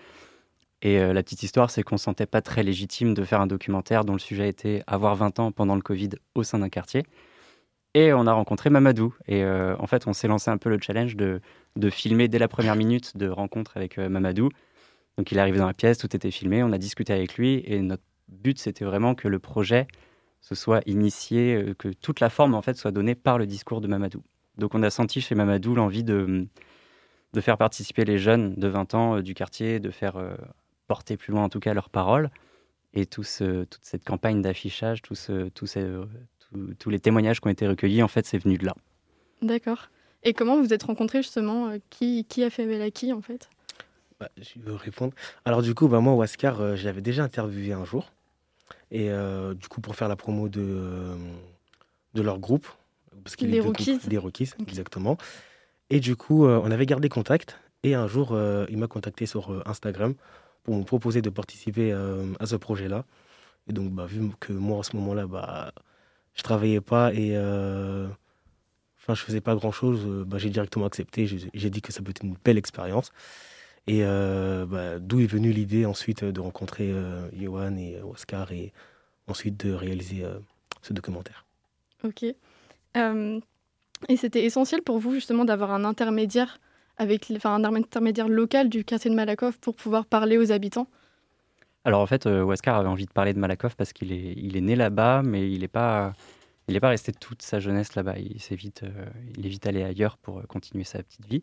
Et 0.81 0.99
euh, 0.99 1.13
la 1.13 1.23
petite 1.23 1.43
histoire, 1.43 1.69
c'est 1.69 1.83
qu'on 1.83 1.95
ne 1.95 1.99
se 1.99 2.05
sentait 2.05 2.25
pas 2.25 2.41
très 2.41 2.63
légitime 2.63 3.13
de 3.13 3.23
faire 3.23 3.41
un 3.41 3.47
documentaire 3.47 4.05
dont 4.05 4.13
le 4.13 4.19
sujet 4.19 4.47
était 4.47 4.81
avoir 4.87 5.15
20 5.15 5.39
ans 5.39 5.51
pendant 5.51 5.75
le 5.75 5.81
Covid 5.81 6.11
au 6.35 6.43
sein 6.43 6.59
d'un 6.59 6.69
quartier. 6.69 7.03
Et 7.95 8.13
on 8.13 8.27
a 8.27 8.33
rencontré 8.33 8.69
Mamadou. 8.69 9.13
Et 9.27 9.43
en 9.43 9.87
fait, 9.87 10.05
on 10.05 10.13
s'est 10.13 10.27
lancé 10.27 10.51
un 10.51 10.59
peu 10.59 10.69
le 10.69 10.77
challenge 10.79 11.15
de, 11.15 11.41
de 11.75 11.89
filmer 11.89 12.27
dès 12.27 12.37
la 12.37 12.47
première 12.47 12.75
minute 12.75 13.17
de 13.17 13.27
rencontre 13.27 13.75
avec 13.77 13.97
Mamadou. 13.97 14.49
Donc 15.17 15.31
il 15.31 15.39
est 15.39 15.41
arrivé 15.41 15.57
dans 15.57 15.65
la 15.65 15.73
pièce, 15.73 15.97
tout 15.97 16.15
était 16.15 16.29
filmé, 16.29 16.61
on 16.61 16.71
a 16.71 16.77
discuté 16.77 17.13
avec 17.13 17.35
lui. 17.35 17.63
Et 17.65 17.81
notre 17.81 18.03
but, 18.27 18.59
c'était 18.59 18.85
vraiment 18.85 19.15
que 19.15 19.27
le 19.27 19.39
projet 19.39 19.87
se 20.39 20.53
soit 20.53 20.81
initié, 20.85 21.73
que 21.79 21.89
toute 21.89 22.19
la 22.19 22.29
forme 22.29 22.53
en 22.53 22.61
fait 22.61 22.77
soit 22.77 22.91
donnée 22.91 23.15
par 23.15 23.39
le 23.39 23.47
discours 23.47 23.81
de 23.81 23.87
Mamadou. 23.87 24.21
Donc 24.59 24.75
on 24.75 24.83
a 24.83 24.89
senti 24.89 25.21
chez 25.21 25.35
Mamadou 25.35 25.73
l'envie 25.73 26.03
de, 26.03 26.45
de 27.33 27.41
faire 27.41 27.57
participer 27.57 28.05
les 28.05 28.17
jeunes 28.17 28.55
de 28.55 28.67
20 28.67 28.93
ans 28.93 29.15
euh, 29.17 29.21
du 29.21 29.33
quartier, 29.33 29.79
de 29.79 29.89
faire 29.89 30.17
euh, 30.17 30.35
porter 30.87 31.17
plus 31.17 31.31
loin 31.31 31.43
en 31.43 31.49
tout 31.49 31.59
cas 31.59 31.73
leurs 31.73 31.89
paroles. 31.89 32.29
Et 32.93 33.05
tout 33.05 33.23
ce- 33.23 33.63
toute 33.65 33.83
cette 33.85 34.03
campagne 34.03 34.41
d'affichage, 34.41 35.01
tout 35.01 35.15
ce- 35.15 35.49
tout 35.49 35.65
ces- 35.67 35.87
tout- 36.51 36.73
tous 36.77 36.89
les 36.89 36.99
témoignages 36.99 37.39
qui 37.39 37.47
ont 37.47 37.51
été 37.51 37.67
recueillis, 37.67 38.01
en 38.03 38.07
fait, 38.07 38.25
c'est 38.25 38.39
venu 38.39 38.57
de 38.57 38.65
là. 38.65 38.73
D'accord. 39.43 39.89
Et 40.23 40.33
comment 40.33 40.59
vous 40.59 40.73
êtes 40.73 40.83
rencontrés 40.83 41.21
justement 41.21 41.67
euh, 41.69 41.77
qui, 41.89 42.25
qui 42.25 42.43
a 42.43 42.49
fait 42.49 42.63
appel 42.63 42.81
à 42.81 42.91
qui 42.91 43.13
en 43.13 43.21
fait? 43.21 43.49
Bah, 44.19 44.29
je 44.37 44.59
vais 44.59 44.75
répondre. 44.75 45.13
Alors 45.45 45.61
du 45.61 45.73
coup, 45.73 45.87
bah, 45.87 46.01
moi, 46.01 46.13
Oscar, 46.15 46.59
euh, 46.59 46.75
j'avais 46.75 47.01
déjà 47.01 47.23
interviewé 47.23 47.71
un 47.73 47.85
jour. 47.85 48.11
Et 48.91 49.09
euh, 49.11 49.53
du 49.53 49.67
coup, 49.69 49.79
pour 49.81 49.95
faire 49.95 50.07
la 50.09 50.15
promo 50.17 50.49
de, 50.49 50.59
euh, 50.61 51.15
de 52.15 52.21
leur 52.21 52.39
groupe. 52.39 52.67
Parce 53.23 53.35
qu'il 53.35 53.49
Les 53.49 54.17
Rookies, 54.17 54.51
exactement. 54.59 55.17
Et 55.89 55.99
du 55.99 56.15
coup, 56.15 56.45
euh, 56.45 56.61
on 56.63 56.71
avait 56.71 56.85
gardé 56.85 57.09
contact. 57.09 57.59
Et 57.83 57.95
un 57.95 58.07
jour, 58.07 58.29
euh, 58.33 58.65
il 58.69 58.77
m'a 58.77 58.87
contacté 58.87 59.25
sur 59.25 59.51
euh, 59.51 59.61
Instagram 59.65 60.13
pour 60.63 60.75
me 60.75 60.83
proposer 60.83 61.21
de 61.21 61.29
participer 61.29 61.93
à 62.39 62.45
ce 62.45 62.55
projet-là. 62.55 63.05
Et 63.67 63.73
donc, 63.73 63.91
bah, 63.91 64.05
vu 64.05 64.29
que 64.39 64.51
moi, 64.51 64.77
en 64.77 64.83
ce 64.83 64.95
moment-là, 64.97 65.25
bah, 65.25 65.71
je 66.35 66.43
travaillais 66.43 66.81
pas 66.81 67.13
et 67.13 67.37
enfin, 67.37 69.15
je 69.15 69.21
faisais 69.21 69.41
pas 69.41 69.55
grand-chose, 69.55 70.05
bah, 70.27 70.37
j'ai 70.37 70.49
directement 70.49 70.85
accepté. 70.85 71.27
J'ai 71.53 71.69
dit 71.69 71.81
que 71.81 71.93
ça 71.93 72.01
peut 72.01 72.11
être 72.11 72.23
une 72.23 72.35
belle 72.43 72.57
expérience. 72.57 73.11
Et 73.89 74.01
euh, 74.03 74.67
bah, 74.67 74.99
d'où 74.99 75.19
est 75.19 75.25
venue 75.25 75.51
l'idée 75.51 75.85
ensuite 75.87 76.23
de 76.23 76.39
rencontrer 76.39 76.91
euh, 76.91 77.27
Johan 77.33 77.75
et 77.75 77.99
Oscar 78.01 78.51
et 78.51 78.71
ensuite 79.25 79.65
de 79.65 79.73
réaliser 79.73 80.23
euh, 80.23 80.37
ce 80.83 80.93
documentaire. 80.93 81.47
Ok. 82.03 82.23
Euh, 82.97 83.39
et 84.07 84.17
c'était 84.17 84.45
essentiel 84.45 84.81
pour 84.81 84.99
vous 84.99 85.13
justement 85.13 85.45
d'avoir 85.45 85.71
un 85.71 85.83
intermédiaire 85.83 86.59
enfin 87.35 87.55
un 87.55 87.75
intermédiaire 87.75 88.27
local 88.27 88.69
du 88.69 88.83
quartier 88.83 89.09
de 89.09 89.15
Malakoff 89.15 89.57
pour 89.59 89.75
pouvoir 89.75 90.05
parler 90.05 90.37
aux 90.37 90.51
habitants? 90.51 90.87
Alors 91.85 92.01
en 92.01 92.07
fait, 92.07 92.25
euh, 92.25 92.43
Waskar 92.43 92.75
avait 92.75 92.89
envie 92.89 93.05
de 93.05 93.11
parler 93.11 93.33
de 93.33 93.39
Malakoff 93.39 93.75
parce 93.75 93.93
qu'il 93.93 94.11
est, 94.11 94.61
né 94.61 94.75
là-bas, 94.75 95.21
mais 95.23 95.49
il 95.49 95.61
n'est 95.61 95.69
pas, 95.69 96.13
il 96.67 96.75
est 96.75 96.79
pas 96.79 96.89
resté 96.89 97.13
toute 97.13 97.41
sa 97.41 97.59
jeunesse 97.59 97.95
là-bas. 97.95 98.17
Il, 98.17 98.41
s'est 98.41 98.55
vite, 98.55 98.83
euh, 98.83 99.05
il 99.37 99.45
est 99.45 99.49
vite 99.49 99.65
allé 99.65 99.83
ailleurs 99.83 100.17
pour 100.17 100.45
continuer 100.47 100.83
sa 100.83 101.01
petite 101.01 101.25
vie 101.25 101.41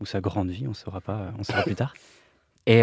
ou 0.00 0.06
sa 0.06 0.20
grande 0.20 0.48
vie, 0.48 0.66
on 0.66 0.74
saura 0.74 1.00
pas, 1.00 1.32
on 1.38 1.44
saura 1.44 1.62
plus 1.62 1.74
tard. 1.74 1.94
Et, 2.66 2.82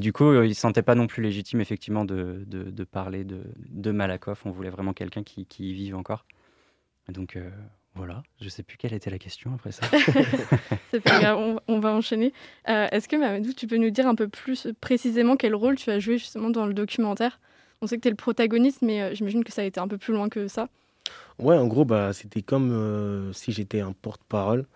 du 0.00 0.12
coup, 0.12 0.32
il 0.32 0.48
ne 0.48 0.54
se 0.54 0.60
sentait 0.60 0.82
pas 0.82 0.94
non 0.94 1.06
plus 1.06 1.22
légitime 1.22 1.60
effectivement 1.60 2.04
de, 2.04 2.84
parler 2.90 3.24
de, 3.24 3.42
de 3.68 3.90
Malakoff. 3.92 4.44
On 4.46 4.50
voulait 4.50 4.70
vraiment 4.70 4.94
quelqu'un 4.94 5.22
qui, 5.22 5.46
qui 5.46 5.70
y 5.70 5.72
vive 5.74 5.94
encore. 5.94 6.26
Donc 7.08 7.36
euh, 7.36 7.50
voilà, 7.94 8.22
je 8.40 8.44
ne 8.44 8.50
sais 8.50 8.62
plus 8.62 8.76
quelle 8.76 8.94
était 8.94 9.10
la 9.10 9.18
question 9.18 9.52
après 9.54 9.72
ça. 9.72 9.86
C'est 10.90 11.00
pas 11.00 11.20
grave, 11.20 11.38
on, 11.38 11.60
on 11.68 11.80
va 11.80 11.92
enchaîner. 11.92 12.32
Euh, 12.68 12.86
Est-ce 12.90 13.08
que 13.08 13.16
Mamadou, 13.16 13.52
tu 13.52 13.66
peux 13.66 13.76
nous 13.76 13.90
dire 13.90 14.06
un 14.06 14.14
peu 14.14 14.28
plus 14.28 14.68
précisément 14.80 15.36
quel 15.36 15.54
rôle 15.54 15.76
tu 15.76 15.90
as 15.90 15.98
joué 15.98 16.18
justement 16.18 16.50
dans 16.50 16.66
le 16.66 16.74
documentaire? 16.74 17.40
On 17.82 17.86
sait 17.86 17.96
que 17.96 18.02
tu 18.02 18.08
es 18.08 18.12
le 18.12 18.16
protagoniste, 18.16 18.82
mais 18.82 19.02
euh, 19.02 19.14
j'imagine 19.14 19.44
que 19.44 19.52
ça 19.52 19.62
a 19.62 19.64
été 19.64 19.80
un 19.80 19.88
peu 19.88 19.98
plus 19.98 20.14
loin 20.14 20.28
que 20.28 20.46
ça. 20.48 20.68
Ouais, 21.38 21.56
en 21.56 21.66
gros, 21.66 21.84
bah, 21.84 22.12
c'était 22.12 22.42
comme 22.42 22.70
euh, 22.72 23.32
si 23.32 23.52
j'étais 23.52 23.80
un 23.80 23.92
porte-parole. 23.92 24.66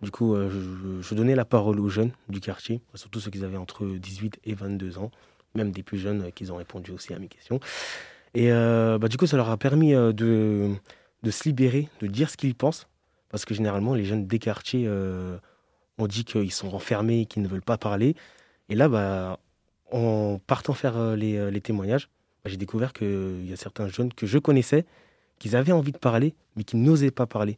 Du 0.00 0.10
coup, 0.10 0.34
euh, 0.34 0.48
je, 0.50 1.02
je 1.02 1.14
donnais 1.14 1.34
la 1.34 1.44
parole 1.44 1.78
aux 1.80 1.88
jeunes 1.88 2.12
du 2.28 2.40
quartier, 2.40 2.80
surtout 2.94 3.20
ceux 3.20 3.30
qui 3.30 3.42
avaient 3.44 3.56
entre 3.56 3.84
18 3.86 4.40
et 4.44 4.54
22 4.54 4.98
ans, 4.98 5.10
même 5.54 5.72
des 5.72 5.82
plus 5.82 5.98
jeunes 5.98 6.22
euh, 6.22 6.30
qui 6.30 6.50
ont 6.50 6.56
répondu 6.56 6.92
aussi 6.92 7.12
à 7.12 7.18
mes 7.18 7.28
questions. 7.28 7.60
Et 8.34 8.50
euh, 8.52 8.98
bah, 8.98 9.08
du 9.08 9.16
coup, 9.16 9.26
ça 9.26 9.36
leur 9.36 9.50
a 9.50 9.56
permis 9.56 9.94
euh, 9.94 10.12
de, 10.12 10.70
de 11.22 11.30
se 11.30 11.44
libérer, 11.44 11.88
de 12.00 12.06
dire 12.06 12.30
ce 12.30 12.36
qu'ils 12.36 12.54
pensent. 12.54 12.86
Parce 13.30 13.44
que 13.44 13.54
généralement, 13.54 13.94
les 13.94 14.04
jeunes 14.04 14.26
des 14.26 14.38
quartiers, 14.38 14.84
euh, 14.86 15.38
on 15.98 16.06
dit 16.06 16.24
qu'ils 16.24 16.52
sont 16.52 16.68
renfermés, 16.68 17.26
qu'ils 17.26 17.42
ne 17.42 17.48
veulent 17.48 17.62
pas 17.62 17.78
parler. 17.78 18.14
Et 18.68 18.74
là, 18.74 18.88
bah, 18.88 19.38
en 19.90 20.38
partant 20.46 20.74
faire 20.74 20.96
euh, 20.96 21.16
les, 21.16 21.36
euh, 21.36 21.50
les 21.50 21.60
témoignages, 21.60 22.08
bah, 22.44 22.50
j'ai 22.50 22.56
découvert 22.58 22.92
qu'il 22.92 23.48
y 23.48 23.52
a 23.52 23.56
certains 23.56 23.88
jeunes 23.88 24.12
que 24.12 24.26
je 24.26 24.38
connaissais, 24.38 24.84
qu'ils 25.38 25.56
avaient 25.56 25.72
envie 25.72 25.92
de 25.92 25.98
parler, 25.98 26.34
mais 26.56 26.64
qui 26.64 26.76
n'osaient 26.76 27.10
pas 27.10 27.26
parler. 27.26 27.56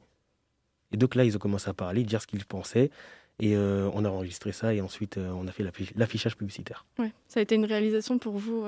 Et 0.92 0.96
donc 0.96 1.16
là, 1.16 1.24
ils 1.24 1.34
ont 1.34 1.40
commencé 1.40 1.68
à 1.68 1.74
parler, 1.74 2.04
dire 2.04 2.22
ce 2.22 2.26
qu'ils 2.26 2.44
pensaient. 2.44 2.90
Et 3.40 3.56
euh, 3.56 3.90
on 3.94 4.04
a 4.04 4.08
enregistré 4.08 4.52
ça 4.52 4.74
et 4.74 4.80
ensuite 4.80 5.16
on 5.18 5.48
a 5.48 5.50
fait 5.50 5.64
l'affi- 5.64 5.90
l'affichage 5.96 6.36
publicitaire. 6.36 6.86
Ouais, 7.00 7.12
ça 7.26 7.40
a 7.40 7.42
été 7.42 7.56
une 7.56 7.64
réalisation 7.64 8.16
pour 8.20 8.38
vous. 8.38 8.64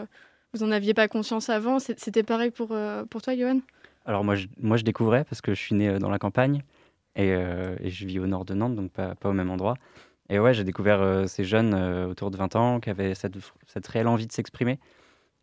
Vous 0.53 0.65
en 0.65 0.73
aviez 0.73 0.93
pas 0.93 1.07
conscience 1.07 1.51
avant. 1.51 1.79
C'était 1.79 2.25
pareil 2.25 2.51
pour, 2.51 2.77
pour 3.09 3.23
toi, 3.23 3.37
Johan? 3.37 3.61
Alors 4.07 4.25
moi 4.25 4.37
je, 4.37 4.47
moi, 4.59 4.77
je 4.77 4.85
découvrais 4.85 5.25
parce 5.25 5.41
que 5.41 5.53
je 5.53 5.61
suis 5.61 5.75
né 5.75 5.89
euh, 5.89 5.99
dans 5.99 6.09
la 6.09 6.19
campagne 6.19 6.63
et, 7.17 7.33
euh, 7.33 7.77
et 7.81 7.91
je 7.91 8.07
vis 8.07 8.21
au 8.21 8.27
nord 8.27 8.45
de 8.45 8.55
Nantes, 8.55 8.77
donc 8.77 8.93
pas, 8.93 9.15
au 9.25 9.33
même 9.33 9.51
endroit. 9.51 9.77
Et 10.29 10.39
ouais, 10.39 10.55
j'ai 10.55 10.65
découvert 10.65 11.03
euh, 11.03 11.27
ces 11.27 11.45
jeunes 11.45 11.75
autour 12.05 12.31
de 12.31 12.37
20 12.37 12.57
ans 12.57 12.81
qui 12.81 12.91
avaient 12.91 13.15
cette, 13.15 13.37
réelle 13.89 14.09
envie 14.09 14.27
de 14.27 14.33
s'exprimer. 14.33 14.79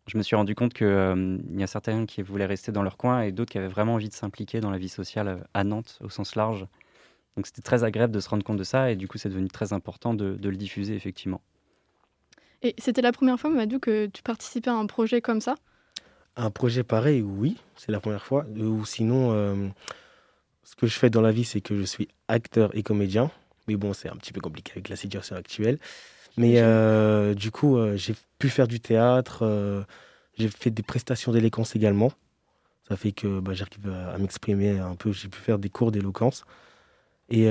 Je 0.06 0.18
me 0.18 0.22
suis 0.22 0.36
rendu 0.36 0.54
compte 0.54 0.74
qu'il 0.74 1.40
y 1.56 1.62
a 1.62 1.66
certains 1.66 2.04
qui 2.04 2.20
voulaient 2.20 2.44
rester 2.46 2.72
dans 2.72 2.82
leur 2.82 2.98
coin 2.98 3.22
et 3.22 3.32
d'autres 3.32 3.52
qui 3.52 3.58
avaient 3.58 3.68
vraiment 3.68 3.94
envie 3.94 4.10
de 4.10 4.14
s'impliquer 4.14 4.60
dans 4.60 4.70
la 4.70 4.76
vie 4.76 4.90
sociale 4.90 5.46
à 5.54 5.64
Nantes 5.64 5.98
au 6.02 6.10
sens 6.10 6.36
large. 6.36 6.66
Donc 7.36 7.46
c'était 7.46 7.62
très 7.62 7.84
agréable 7.84 8.12
de 8.12 8.20
se 8.20 8.28
rendre 8.28 8.44
compte 8.44 8.58
de 8.58 8.64
ça 8.64 8.90
et 8.90 8.96
du 8.96 9.08
coup 9.08 9.16
c'est 9.16 9.30
devenu 9.30 9.48
très 9.48 9.72
important 9.72 10.12
de, 10.12 10.34
de 10.34 10.48
le 10.50 10.56
diffuser 10.56 10.94
effectivement. 10.94 11.40
Et 12.60 12.74
c'était 12.78 13.02
la 13.02 13.12
première 13.12 13.40
fois, 13.40 13.50
Mamadou, 13.50 13.78
que 13.78 14.06
tu 14.06 14.22
participais 14.22 14.70
à 14.70 14.74
un 14.74 14.86
projet 14.86 15.22
comme 15.22 15.40
ça? 15.40 15.56
Un 16.36 16.50
projet 16.50 16.82
pareil, 16.82 17.22
oui, 17.22 17.56
c'est 17.76 17.92
la 17.92 18.00
première 18.00 18.24
fois. 18.24 18.44
Euh, 18.56 18.64
Ou 18.64 18.84
sinon, 18.84 19.30
euh, 19.32 19.68
ce 20.64 20.74
que 20.74 20.86
je 20.86 20.98
fais 20.98 21.10
dans 21.10 21.20
la 21.20 21.30
vie, 21.30 21.44
c'est 21.44 21.60
que 21.60 21.76
je 21.76 21.84
suis 21.84 22.08
acteur 22.28 22.76
et 22.76 22.82
comédien. 22.82 23.30
Mais 23.68 23.76
bon, 23.76 23.92
c'est 23.92 24.08
un 24.08 24.16
petit 24.16 24.32
peu 24.32 24.40
compliqué 24.40 24.72
avec 24.72 24.88
la 24.88 24.96
situation 24.96 25.36
actuelle. 25.36 25.78
Mais 26.36 26.60
euh, 26.60 27.34
du 27.34 27.52
coup, 27.52 27.76
euh, 27.76 27.96
j'ai 27.96 28.14
pu 28.38 28.48
faire 28.48 28.66
du 28.66 28.80
théâtre. 28.80 29.86
j'ai 30.36 30.48
fait 30.48 30.70
des 30.70 30.82
prestations 30.82 31.32
d'éloquence 31.32 31.76
également. 31.76 32.12
Ça 32.88 32.96
fait 32.96 33.12
que 33.12 33.40
bah, 33.40 33.54
j'arrive 33.54 33.88
à, 33.88 34.18
m'exprimer 34.18 34.78
un 34.78 34.96
peu. 34.96 35.12
J'ai 35.12 35.28
pu 35.28 35.38
faire 35.38 35.58
des 35.58 35.70
cours 35.70 35.92
d'éloquence. 35.92 36.44
Et 37.30 37.46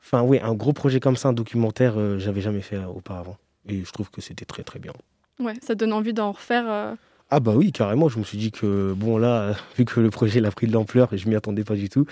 enfin, 0.00 0.22
oui, 0.22 0.40
un 0.42 0.54
gros 0.54 0.72
projet 0.72 1.00
comme 1.00 1.16
ça, 1.16 1.28
un 1.28 1.32
documentaire, 1.34 2.18
j'avais 2.18 2.40
jamais 2.40 2.62
fait 2.62 2.82
auparavant. 2.84 3.36
Et 3.68 3.84
je 3.84 3.92
trouve 3.92 4.10
que 4.10 4.20
c'était 4.20 4.46
très 4.46 4.62
très 4.64 4.78
bien. 4.78 4.92
Ouais, 5.40 5.54
ça 5.62 5.74
donne 5.74 5.92
envie 5.92 6.12
d'en 6.12 6.32
refaire. 6.32 6.64
euh, 6.68 6.94
Ah 7.30 7.40
bah 7.40 7.52
oui, 7.56 7.72
carrément. 7.72 8.08
Je 8.08 8.18
me 8.18 8.24
suis 8.24 8.38
dit 8.38 8.52
que, 8.52 8.92
bon 8.94 9.18
là, 9.18 9.54
vu 9.76 9.84
que 9.84 10.00
le 10.00 10.10
projet 10.10 10.38
il 10.38 10.46
a 10.46 10.50
pris 10.50 10.66
de 10.66 10.72
l'ampleur 10.72 11.12
et 11.12 11.18
je 11.18 11.28
m'y 11.28 11.34
attendais 11.34 11.64
pas 11.64 11.74
du 11.74 11.88
tout, 11.88 12.06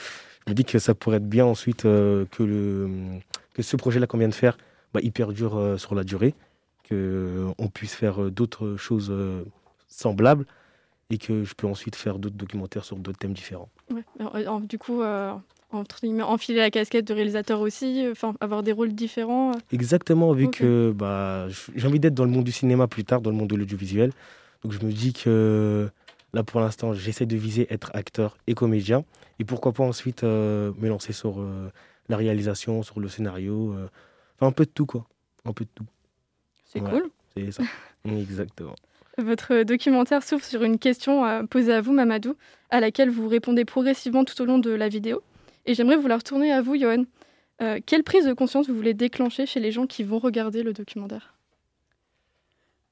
je 0.46 0.50
me 0.50 0.54
dis 0.54 0.64
que 0.64 0.78
ça 0.78 0.94
pourrait 0.94 1.18
être 1.18 1.28
bien 1.28 1.44
ensuite 1.46 1.84
euh, 1.84 2.24
que, 2.32 2.42
le, 2.42 2.88
que 3.54 3.62
ce 3.62 3.76
projet-là 3.76 4.06
qu'on 4.06 4.18
vient 4.18 4.28
de 4.28 4.34
faire, 4.34 4.56
bah, 4.92 5.00
il 5.02 5.12
perdure 5.12 5.56
euh, 5.56 5.76
sur 5.78 5.94
la 5.94 6.02
durée, 6.04 6.34
qu'on 6.88 7.68
puisse 7.72 7.94
faire 7.94 8.22
euh, 8.24 8.30
d'autres 8.30 8.76
choses 8.76 9.12
semblables 9.88 10.46
et 11.10 11.18
que 11.18 11.44
je 11.44 11.54
peux 11.54 11.66
ensuite 11.66 11.94
faire 11.96 12.18
d'autres 12.18 12.36
documentaires 12.36 12.84
sur 12.84 12.96
d'autres 12.96 13.18
thèmes 13.18 13.34
différents. 13.34 13.68
ouais. 13.92 14.02
Alors, 14.34 14.60
du 14.60 14.78
coup, 14.78 15.02
entre 15.72 16.00
guillemets, 16.00 16.22
enfiler 16.22 16.58
la 16.58 16.70
casquette 16.70 17.06
de 17.06 17.14
réalisateur 17.14 17.60
aussi, 17.60 18.04
enfin 18.10 18.34
avoir 18.40 18.62
des 18.62 18.72
rôles 18.72 18.92
différents. 18.92 19.52
Exactement, 19.72 20.32
vu 20.32 20.48
que 20.50 20.92
bah, 20.94 21.46
j'ai 21.74 21.86
envie 21.86 22.00
d'être 22.00 22.14
dans 22.14 22.24
le 22.24 22.30
monde 22.30 22.44
du 22.44 22.52
cinéma 22.52 22.86
plus 22.86 23.04
tard, 23.04 23.20
dans 23.20 23.30
le 23.30 23.36
monde 23.36 23.48
de 23.48 23.56
l'audiovisuel. 23.56 24.12
Donc 24.62 24.72
je 24.72 24.84
me 24.84 24.92
dis 24.92 25.12
que 25.12 25.88
là, 26.34 26.42
pour 26.42 26.60
l'instant, 26.60 26.92
j'essaie 26.94 27.26
de 27.26 27.36
viser 27.36 27.66
être 27.72 27.90
acteur 27.94 28.36
et 28.46 28.54
comédien. 28.54 29.04
Et 29.38 29.44
pourquoi 29.44 29.72
pas 29.72 29.82
ensuite 29.82 30.22
euh, 30.24 30.72
me 30.78 30.88
lancer 30.88 31.12
sur 31.12 31.40
euh, 31.40 31.70
la 32.08 32.16
réalisation, 32.16 32.82
sur 32.82 33.00
le 33.00 33.08
scénario. 33.08 33.72
euh, 33.72 33.88
Enfin, 34.38 34.48
un 34.48 34.52
peu 34.52 34.64
de 34.64 34.70
tout, 34.70 34.86
quoi. 34.86 35.04
Un 35.44 35.52
peu 35.52 35.64
de 35.64 35.70
tout. 35.74 35.86
C'est 36.64 36.80
Ouais, 36.80 36.90
cool. 36.90 37.10
C'est 37.36 37.50
ça. 37.50 37.62
Exactement. 38.04 38.74
Votre 39.18 39.62
documentaire 39.64 40.22
s'ouvre 40.22 40.44
sur 40.44 40.62
une 40.62 40.78
question 40.78 41.46
posée 41.46 41.74
à 41.74 41.80
vous, 41.80 41.92
Mamadou, 41.92 42.34
à 42.70 42.80
laquelle 42.80 43.10
vous 43.10 43.28
répondez 43.28 43.64
progressivement 43.64 44.24
tout 44.24 44.40
au 44.40 44.44
long 44.46 44.58
de 44.58 44.70
la 44.70 44.88
vidéo. 44.88 45.22
Et 45.66 45.74
j'aimerais 45.74 45.96
vous 45.96 46.08
la 46.08 46.16
retourner 46.16 46.52
à 46.52 46.62
vous, 46.62 46.76
Johan. 46.76 47.04
Euh, 47.60 47.78
quelle 47.84 48.02
prise 48.02 48.26
de 48.26 48.32
conscience 48.32 48.68
vous 48.68 48.74
voulez 48.74 48.94
déclencher 48.94 49.46
chez 49.46 49.60
les 49.60 49.70
gens 49.70 49.86
qui 49.86 50.02
vont 50.02 50.18
regarder 50.18 50.62
le 50.62 50.72
documentaire? 50.72 51.34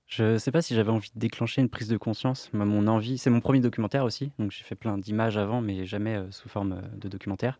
Je 0.06 0.38
sais 0.38 0.50
pas 0.50 0.62
si 0.62 0.74
j'avais 0.74 0.90
envie 0.90 1.10
de 1.14 1.18
déclencher 1.18 1.60
une 1.60 1.68
prise 1.68 1.88
de 1.88 1.96
conscience. 1.96 2.50
Mon 2.52 2.86
envie, 2.86 3.16
c'est 3.16 3.30
mon 3.30 3.40
premier 3.40 3.60
documentaire 3.60 4.04
aussi, 4.04 4.32
donc 4.38 4.50
j'ai 4.50 4.64
fait 4.64 4.74
plein 4.74 4.98
d'images 4.98 5.38
avant, 5.38 5.60
mais 5.60 5.86
jamais 5.86 6.16
euh, 6.16 6.30
sous 6.30 6.48
forme 6.48 6.72
euh, 6.72 6.96
de 6.96 7.08
documentaire. 7.08 7.58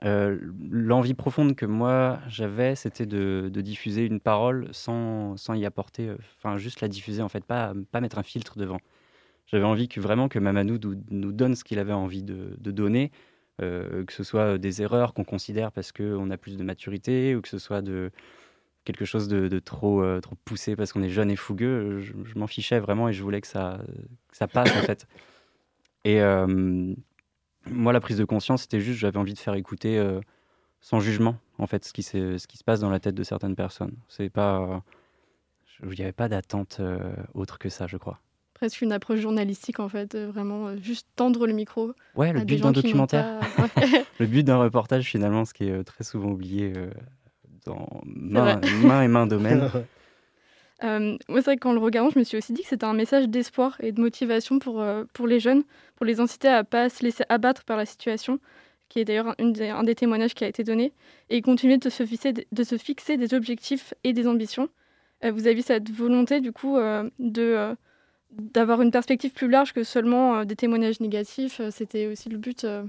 L'envie 0.00 1.14
profonde 1.14 1.56
que 1.56 1.66
moi 1.66 2.20
j'avais, 2.28 2.76
c'était 2.76 3.04
de, 3.04 3.50
diffuser 3.52 4.04
une 4.04 4.20
parole 4.20 4.68
sans, 4.70 5.36
sans 5.36 5.54
y 5.54 5.66
apporter, 5.66 6.14
enfin 6.36 6.56
juste 6.56 6.80
la 6.80 6.86
diffuser 6.86 7.20
en 7.20 7.28
fait, 7.28 7.44
pas, 7.44 7.72
pas 7.90 8.00
mettre 8.00 8.16
un 8.16 8.22
filtre 8.22 8.58
devant. 8.58 8.78
J'avais 9.50 9.64
envie 9.64 9.88
que 9.88 9.98
vraiment 9.98 10.28
que 10.28 10.38
Mamadou 10.38 10.94
nous, 11.10 11.32
donne 11.32 11.56
ce 11.56 11.64
qu'il 11.64 11.78
avait 11.78 11.94
envie 11.94 12.22
de, 12.22 12.54
donner, 12.70 13.10
que 13.58 14.12
ce 14.12 14.22
soit 14.22 14.58
des 14.58 14.82
erreurs 14.82 15.14
qu'on 15.14 15.24
considère 15.24 15.72
parce 15.72 15.92
qu'on 15.92 16.30
a 16.30 16.36
plus 16.36 16.56
de 16.56 16.64
maturité, 16.64 17.34
ou 17.34 17.40
que 17.40 17.48
ce 17.48 17.58
soit 17.58 17.82
quelque 18.84 19.04
chose 19.04 19.28
de, 19.28 19.50
euh, 19.52 20.20
trop 20.20 20.34
poussé 20.44 20.74
parce 20.74 20.92
qu'on 20.92 21.02
est 21.02 21.10
jeune 21.10 21.30
et 21.30 21.36
fougueux, 21.36 22.00
je, 22.00 22.38
m'en 22.38 22.46
fichais 22.46 22.78
vraiment 22.78 23.08
et 23.08 23.12
je 23.12 23.22
voulais 23.22 23.40
que 23.40 23.46
ça, 23.46 23.78
passe 24.52 24.70
en 24.76 24.82
fait. 24.82 25.06
Et 26.04 26.22
euh, 26.22 26.94
moi, 27.66 27.92
la 27.92 28.00
prise 28.00 28.16
de 28.16 28.24
conscience, 28.24 28.62
c'était 28.62 28.80
juste, 28.80 28.98
j'avais 28.98 29.18
envie 29.18 29.34
de 29.34 29.38
faire 29.38 29.54
écouter 29.54 29.98
euh, 29.98 30.20
sans 30.80 31.00
jugement 31.00 31.36
en 31.58 31.66
fait 31.66 31.84
ce 31.84 31.92
qui, 31.92 32.02
se 32.02 32.64
passe 32.64 32.80
dans 32.80 32.90
la 32.90 33.00
tête 33.00 33.14
de 33.14 33.24
certaines 33.24 33.56
personnes. 33.56 33.96
C'est 34.08 34.30
pas, 34.30 34.60
euh, 34.60 34.78
il 35.82 35.90
n'y 35.90 36.02
avait 36.02 36.12
pas 36.12 36.28
d'attente 36.28 36.78
euh, 36.80 37.12
autre 37.34 37.58
que 37.58 37.68
ça, 37.68 37.86
je 37.86 37.96
crois. 37.96 38.20
Presque 38.58 38.80
une 38.82 38.92
approche 38.92 39.20
journalistique, 39.20 39.80
en 39.80 39.88
fait, 39.88 40.14
euh, 40.14 40.28
vraiment 40.30 40.68
euh, 40.68 40.76
juste 40.82 41.06
tendre 41.16 41.46
le 41.46 41.52
micro. 41.52 41.92
Ouais, 42.16 42.32
le 42.32 42.44
but 42.44 42.60
d'un 42.60 42.72
documentaire. 42.72 43.38
pas- 43.56 43.62
Ouais. 43.80 44.04
le 44.18 44.26
but 44.26 44.42
d'un 44.42 44.58
reportage, 44.58 45.04
finalement, 45.04 45.44
ce 45.44 45.54
qui 45.54 45.64
est 45.68 45.70
euh, 45.72 45.82
très 45.84 46.04
souvent 46.04 46.30
oublié 46.30 46.72
euh, 46.76 46.90
dans 47.66 47.88
main, 48.04 48.60
main 48.82 49.02
et 49.02 49.08
main 49.08 49.26
domaine. 49.26 49.70
Euh, 50.84 51.16
moi, 51.28 51.38
c'est 51.40 51.46
vrai 51.46 51.56
que 51.56 51.60
qu'en 51.62 51.72
le 51.72 51.80
regardant, 51.80 52.10
je 52.10 52.20
me 52.20 52.24
suis 52.24 52.36
aussi 52.38 52.52
dit 52.52 52.62
que 52.62 52.68
c'était 52.68 52.84
un 52.84 52.92
message 52.94 53.28
d'espoir 53.28 53.76
et 53.80 53.90
de 53.90 54.00
motivation 54.00 54.60
pour, 54.60 54.80
euh, 54.80 55.02
pour 55.12 55.26
les 55.26 55.40
jeunes, 55.40 55.64
pour 55.96 56.06
les 56.06 56.20
inciter 56.20 56.46
à 56.46 56.58
ne 56.58 56.62
pas 56.62 56.88
se 56.88 57.02
laisser 57.02 57.24
abattre 57.28 57.64
par 57.64 57.76
la 57.76 57.84
situation, 57.84 58.38
qui 58.88 59.00
est 59.00 59.04
d'ailleurs 59.04 59.34
un, 59.40 59.48
des- 59.48 59.70
un 59.70 59.82
des 59.82 59.96
témoignages 59.96 60.34
qui 60.34 60.44
a 60.44 60.46
été 60.46 60.62
donné, 60.62 60.92
et 61.30 61.42
continuer 61.42 61.78
de 61.78 61.90
se 61.90 62.06
fixer, 62.06 62.32
de 62.32 62.62
se 62.62 62.78
fixer 62.78 63.16
des 63.16 63.34
objectifs 63.34 63.92
et 64.04 64.12
des 64.12 64.28
ambitions. 64.28 64.68
Euh, 65.24 65.32
vous 65.32 65.48
avez 65.48 65.62
cette 65.62 65.90
volonté, 65.90 66.40
du 66.40 66.52
coup, 66.52 66.76
euh, 66.76 67.10
de, 67.18 67.42
euh, 67.42 67.74
d'avoir 68.32 68.82
une 68.82 68.90
perspective 68.90 69.32
plus 69.32 69.48
large 69.48 69.72
que 69.72 69.82
seulement 69.84 70.36
euh, 70.36 70.44
des 70.44 70.56
témoignages 70.56 71.00
négatifs. 71.00 71.60
Euh, 71.60 71.70
C'était 71.70 72.06
aussi 72.06 72.28
le 72.28 72.38
but. 72.38 72.64
euh. 72.64 72.84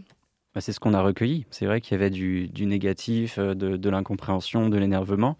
Bah, 0.55 0.61
c'est 0.61 0.71
ce 0.73 0.79
qu'on 0.79 0.93
a 0.93 1.01
recueilli. 1.01 1.45
C'est 1.51 1.65
vrai 1.65 1.79
qu'il 1.81 1.93
y 1.93 1.95
avait 2.01 2.09
du, 2.09 2.47
du 2.47 2.65
négatif, 2.65 3.37
de, 3.39 3.53
de 3.77 3.89
l'incompréhension, 3.89 4.67
de 4.69 4.77
l'énervement. 4.77 5.37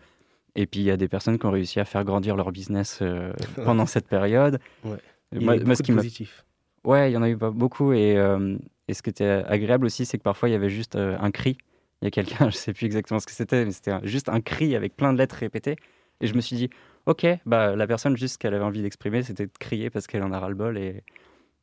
Et 0.55 0.65
puis 0.65 0.79
il 0.81 0.83
y 0.83 0.91
a 0.91 0.97
des 0.97 1.07
personnes 1.07 1.37
qui 1.39 1.45
ont 1.45 1.51
réussi 1.51 1.79
à 1.79 1.85
faire 1.85 2.03
grandir 2.03 2.35
leur 2.35 2.51
business 2.51 2.99
euh, 3.01 3.33
pendant 3.65 3.85
cette 3.85 4.07
période. 4.07 4.59
Ouais. 4.83 4.97
Il 5.31 5.41
y 5.43 5.49
a 5.49 5.55
eu 5.55 5.59
beaucoup 5.59 5.81
de 5.83 5.91
m'a- 5.91 5.97
positifs. 6.01 6.45
Ouais, 6.83 7.11
il 7.11 7.13
y 7.13 7.17
en 7.17 7.21
a 7.23 7.29
eu 7.29 7.37
pas 7.37 7.51
beaucoup. 7.51 7.91
Et, 7.93 8.17
euh, 8.17 8.57
et 8.87 8.93
ce 8.93 9.01
qui 9.01 9.09
était 9.09 9.25
agréable 9.47 9.85
aussi, 9.85 10.05
c'est 10.05 10.17
que 10.17 10.23
parfois 10.23 10.49
il 10.49 10.53
y 10.53 10.55
avait 10.55 10.69
juste 10.69 10.95
euh, 10.95 11.17
un 11.19 11.29
cri. 11.31 11.57
Il 12.01 12.05
y 12.05 12.07
a 12.07 12.11
quelqu'un, 12.11 12.49
je 12.49 12.55
sais 12.55 12.73
plus 12.73 12.85
exactement 12.85 13.19
ce 13.19 13.25
que 13.25 13.31
c'était, 13.33 13.65
mais 13.65 13.71
c'était 13.71 13.93
juste 14.03 14.29
un 14.29 14.41
cri 14.41 14.75
avec 14.75 14.95
plein 14.95 15.11
de 15.13 15.17
lettres 15.17 15.35
répétées. 15.35 15.75
Et 16.21 16.27
je 16.27 16.33
me 16.33 16.41
suis 16.41 16.55
dit, 16.55 16.69
ok, 17.09 17.25
bah 17.45 17.75
la 17.75 17.87
personne 17.87 18.15
juste 18.15 18.33
ce 18.35 18.37
qu'elle 18.39 18.53
avait 18.53 18.63
envie 18.63 18.81
d'exprimer, 18.81 19.23
c'était 19.23 19.47
de 19.47 19.51
crier 19.59 19.89
parce 19.89 20.07
qu'elle 20.07 20.23
en 20.23 20.31
a 20.31 20.39
ras 20.39 20.49
le 20.49 20.55
bol 20.55 20.77
et, 20.77 21.03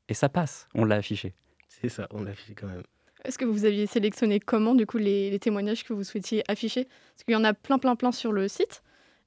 et 0.08 0.14
ça 0.14 0.28
passe. 0.28 0.68
On 0.74 0.84
l'a 0.84 0.96
affiché. 0.96 1.34
C'est 1.68 1.88
ça, 1.88 2.08
on 2.10 2.22
l'a 2.22 2.32
affiché 2.32 2.54
quand 2.54 2.66
même. 2.66 2.82
Est-ce 3.24 3.38
que 3.38 3.44
vous 3.44 3.64
aviez 3.64 3.86
sélectionné 3.86 4.38
comment, 4.40 4.74
du 4.74 4.86
coup, 4.86 4.98
les, 4.98 5.30
les 5.30 5.38
témoignages 5.38 5.84
que 5.84 5.92
vous 5.92 6.04
souhaitiez 6.04 6.42
afficher? 6.50 6.84
Parce 6.84 7.24
qu'il 7.24 7.32
y 7.34 7.36
en 7.36 7.44
a 7.44 7.54
plein, 7.54 7.78
plein, 7.78 7.96
plein 7.96 8.12
sur 8.12 8.32
le 8.32 8.46
site. 8.48 8.82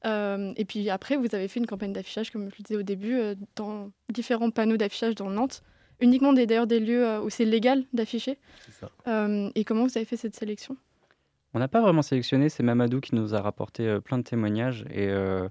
Euh, 0.06 0.54
et 0.56 0.64
puis 0.64 0.90
après, 0.90 1.18
vous 1.18 1.34
avez 1.36 1.48
fait 1.50 1.60
une 1.60 1.68
campagne 1.68 1.92
d'affichage, 1.92 2.32
comme 2.32 2.50
je 2.50 2.56
le 2.58 2.64
disais 2.64 2.80
au 2.80 2.84
début, 2.84 3.16
euh, 3.20 3.36
dans 3.56 3.92
différents 4.12 4.52
panneaux 4.52 4.78
d'affichage 4.78 5.16
dans 5.16 5.30
Nantes. 5.30 5.64
Uniquement 6.00 6.32
des- 6.32 6.46
d'ailleurs 6.46 6.68
des 6.68 6.80
lieux 6.80 7.06
euh, 7.06 7.22
où 7.22 7.30
c'est 7.30 7.44
légal 7.44 7.84
d'afficher. 7.92 8.38
ça. 8.72 8.90
Euh, 9.08 9.50
et 9.56 9.66
comment 9.66 9.84
vous 9.84 9.98
avez 9.98 10.06
fait 10.06 10.16
cette 10.18 10.36
sélection? 10.36 10.78
On 11.54 11.60
n'a 11.60 11.68
pas 11.68 11.82
vraiment 11.82 12.02
sélectionné, 12.04 12.48
c'est 12.48 12.64
Mamadou 12.64 13.02
qui 13.02 13.16
nous 13.16 13.36
a 13.36 13.42
rapporté 13.42 13.86
euh, 13.86 14.00
plein 14.00 14.18
de 14.18 14.24
témoignages 14.24 14.86
et, 14.92 15.10
euh, 15.10 15.50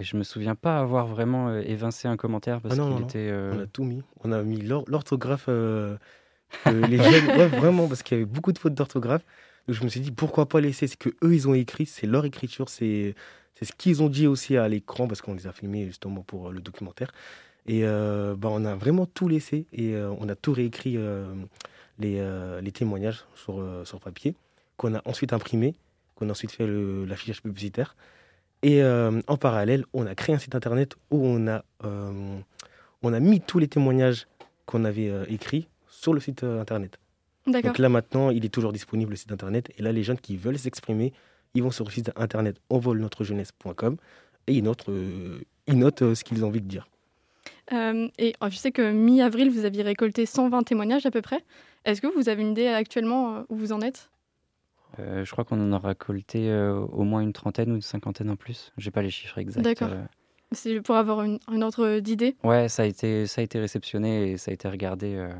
et 0.00 0.04
je 0.04 0.16
me 0.16 0.22
souviens 0.24 0.54
pas 0.54 0.78
avoir 0.78 1.06
vraiment 1.06 1.48
euh, 1.48 1.60
évincé 1.64 2.08
un 2.08 2.16
commentaire 2.16 2.60
parce 2.60 2.74
Ah 2.74 2.78
non, 2.78 2.88
qu'il 2.88 3.00
non, 3.00 3.06
était. 3.08 3.28
euh, 3.30 3.52
On 3.54 3.58
a 3.60 3.66
tout 3.66 3.84
mis. 3.84 4.02
On 4.24 4.32
a 4.32 4.42
mis 4.42 4.60
l'or- 4.60 4.84
l'orthographe. 4.88 5.46
euh, 5.48 5.96
que 6.64 6.70
les 6.90 7.02
jeunes, 7.02 7.36
ouais, 7.38 7.48
vraiment, 7.48 7.88
parce 7.88 8.02
qu'il 8.02 8.18
y 8.18 8.20
avait 8.20 8.30
beaucoup 8.30 8.52
de 8.52 8.58
fautes 8.58 8.74
d'orthographe. 8.74 9.24
Donc 9.66 9.76
je 9.76 9.84
me 9.84 9.88
suis 9.88 10.00
dit, 10.00 10.10
pourquoi 10.10 10.48
pas 10.48 10.60
laisser 10.60 10.86
ce 10.86 10.96
que 10.96 11.08
eux 11.24 11.34
ils 11.34 11.48
ont 11.48 11.54
écrit, 11.54 11.86
c'est 11.86 12.06
leur 12.06 12.24
écriture, 12.24 12.68
c'est 12.68 13.14
c'est 13.54 13.64
ce 13.66 13.72
qu'ils 13.72 14.02
ont 14.02 14.08
dit 14.08 14.26
aussi 14.26 14.56
à 14.56 14.68
l'écran, 14.68 15.06
parce 15.08 15.22
qu'on 15.22 15.34
les 15.34 15.46
a 15.46 15.52
filmés 15.52 15.86
justement 15.86 16.22
pour 16.22 16.48
euh, 16.48 16.52
le 16.52 16.60
documentaire. 16.60 17.12
Et 17.66 17.84
euh, 17.84 18.34
bah, 18.36 18.48
on 18.50 18.64
a 18.64 18.74
vraiment 18.74 19.06
tout 19.06 19.28
laissé 19.28 19.66
et 19.72 19.94
euh, 19.94 20.10
on 20.18 20.28
a 20.28 20.34
tout 20.34 20.52
réécrit 20.52 20.96
euh, 20.96 21.32
les, 21.98 22.20
les 22.62 22.72
témoignages 22.72 23.24
sur, 23.34 23.62
sur 23.84 24.00
papier, 24.00 24.34
qu'on 24.76 24.94
a 24.94 25.02
ensuite 25.04 25.32
imprimé, 25.32 25.74
qu'on 26.16 26.28
a 26.28 26.32
ensuite 26.32 26.50
fait 26.52 26.66
le- 26.66 27.04
l'affichage 27.04 27.42
publicitaire. 27.42 27.94
Et 28.62 28.82
euh, 28.82 29.20
en 29.26 29.36
parallèle, 29.36 29.84
on 29.92 30.06
a 30.06 30.14
créé 30.14 30.34
un 30.34 30.38
site 30.38 30.54
internet 30.54 30.94
où 31.10 31.26
on 31.26 31.48
a, 31.48 31.64
euh, 31.84 32.38
on 33.02 33.12
a 33.12 33.20
mis 33.20 33.40
tous 33.40 33.58
les 33.58 33.68
témoignages 33.68 34.26
qu'on 34.66 34.84
avait 34.84 35.08
euh, 35.08 35.24
écrits 35.28 35.68
sur 35.88 36.14
le 36.14 36.20
site 36.20 36.44
internet. 36.44 36.98
Donc 37.46 37.78
là 37.78 37.88
maintenant, 37.88 38.30
il 38.30 38.44
est 38.44 38.50
toujours 38.50 38.72
disponible 38.72 39.10
le 39.10 39.16
site 39.16 39.32
internet. 39.32 39.72
Et 39.78 39.82
là, 39.82 39.90
les 39.90 40.04
jeunes 40.04 40.18
qui 40.18 40.36
veulent 40.36 40.58
s'exprimer, 40.58 41.12
ils 41.54 41.62
vont 41.62 41.72
sur 41.72 41.84
le 41.84 41.90
site 41.90 42.12
internet 42.14 42.56
envolnontrejeunesse.com 42.70 43.96
et 44.46 44.52
ils 44.54 44.62
notent, 44.62 44.86
ils 45.66 45.78
notent 45.78 46.14
ce 46.14 46.22
qu'ils 46.22 46.44
ont 46.44 46.48
envie 46.48 46.60
de 46.60 46.68
dire. 46.68 46.86
Et 47.70 48.34
euh, 48.42 48.50
je 48.50 48.56
sais 48.56 48.72
que 48.72 48.92
mi-avril, 48.92 49.50
vous 49.50 49.64
aviez 49.64 49.82
récolté 49.82 50.26
120 50.26 50.64
témoignages 50.64 51.06
à 51.06 51.10
peu 51.10 51.22
près. 51.22 51.42
Est-ce 51.84 52.00
que 52.00 52.06
vous 52.06 52.28
avez 52.28 52.42
une 52.42 52.50
idée 52.50 52.66
actuellement 52.66 53.44
où 53.48 53.56
vous 53.56 53.72
en 53.72 53.80
êtes? 53.80 54.10
Euh, 54.98 55.24
je 55.24 55.30
crois 55.30 55.44
qu'on 55.44 55.60
en 55.60 55.72
a 55.72 55.78
récolté 55.78 56.50
euh, 56.50 56.74
au 56.80 57.04
moins 57.04 57.20
une 57.20 57.32
trentaine 57.32 57.72
ou 57.72 57.76
une 57.76 57.82
cinquantaine 57.82 58.30
en 58.30 58.36
plus. 58.36 58.72
J'ai 58.76 58.90
pas 58.90 59.02
les 59.02 59.10
chiffres 59.10 59.38
exacts. 59.38 59.64
D'accord. 59.64 59.90
euh. 59.92 60.04
C'est 60.52 60.80
pour 60.82 60.96
avoir 60.96 61.22
une, 61.22 61.38
un 61.48 61.62
ordre 61.62 61.98
d'idée? 62.00 62.36
Ouais, 62.44 62.68
ça 62.68 62.82
a 62.82 62.86
été 62.86 63.26
ça 63.26 63.40
a 63.40 63.44
été 63.44 63.58
réceptionné 63.58 64.32
et 64.32 64.36
ça 64.36 64.50
a 64.50 64.54
été 64.54 64.68
regardé 64.68 65.14
euh, 65.14 65.32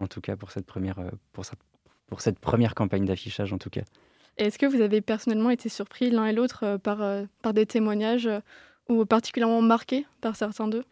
en 0.00 0.06
tout 0.06 0.22
cas 0.22 0.36
pour 0.36 0.50
cette 0.50 0.64
première 0.64 0.98
euh, 0.98 1.10
pour 1.32 1.44
pour 2.06 2.20
cette 2.22 2.38
première 2.38 2.74
campagne 2.74 3.04
d'affichage 3.04 3.52
en 3.52 3.58
tout 3.58 3.70
cas. 3.70 3.82
Est-ce 4.38 4.58
que 4.58 4.66
vous 4.66 4.80
avez 4.80 5.00
personnellement 5.00 5.50
été 5.50 5.68
surpris 5.68 6.10
l'un 6.10 6.26
et 6.26 6.32
l'autre 6.32 6.64
euh, 6.64 6.78
par, 6.78 7.02
euh, 7.02 7.24
par 7.42 7.52
des 7.54 7.66
témoignages 7.66 8.26
euh, 8.26 8.40
ou 8.88 9.04
particulièrement 9.04 9.62
marqués 9.62 10.06
par 10.20 10.36
certains 10.36 10.68
d'eux? 10.68 10.84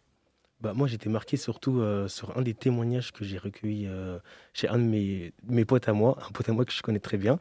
Bah, 0.61 0.73
moi, 0.73 0.87
j'étais 0.87 1.09
marqué 1.09 1.37
surtout 1.37 1.79
euh, 1.79 2.07
sur 2.07 2.37
un 2.37 2.41
des 2.41 2.53
témoignages 2.53 3.11
que 3.11 3.25
j'ai 3.25 3.37
recueilli 3.37 3.87
euh, 3.87 4.19
chez 4.53 4.67
un 4.69 4.77
de 4.77 4.83
mes, 4.83 5.33
mes 5.47 5.65
potes 5.65 5.89
à 5.89 5.93
moi, 5.93 6.17
un 6.25 6.31
pote 6.31 6.47
à 6.47 6.53
moi 6.53 6.63
que 6.65 6.71
je 6.71 6.81
connais 6.81 6.99
très 6.99 7.17
bien. 7.17 7.39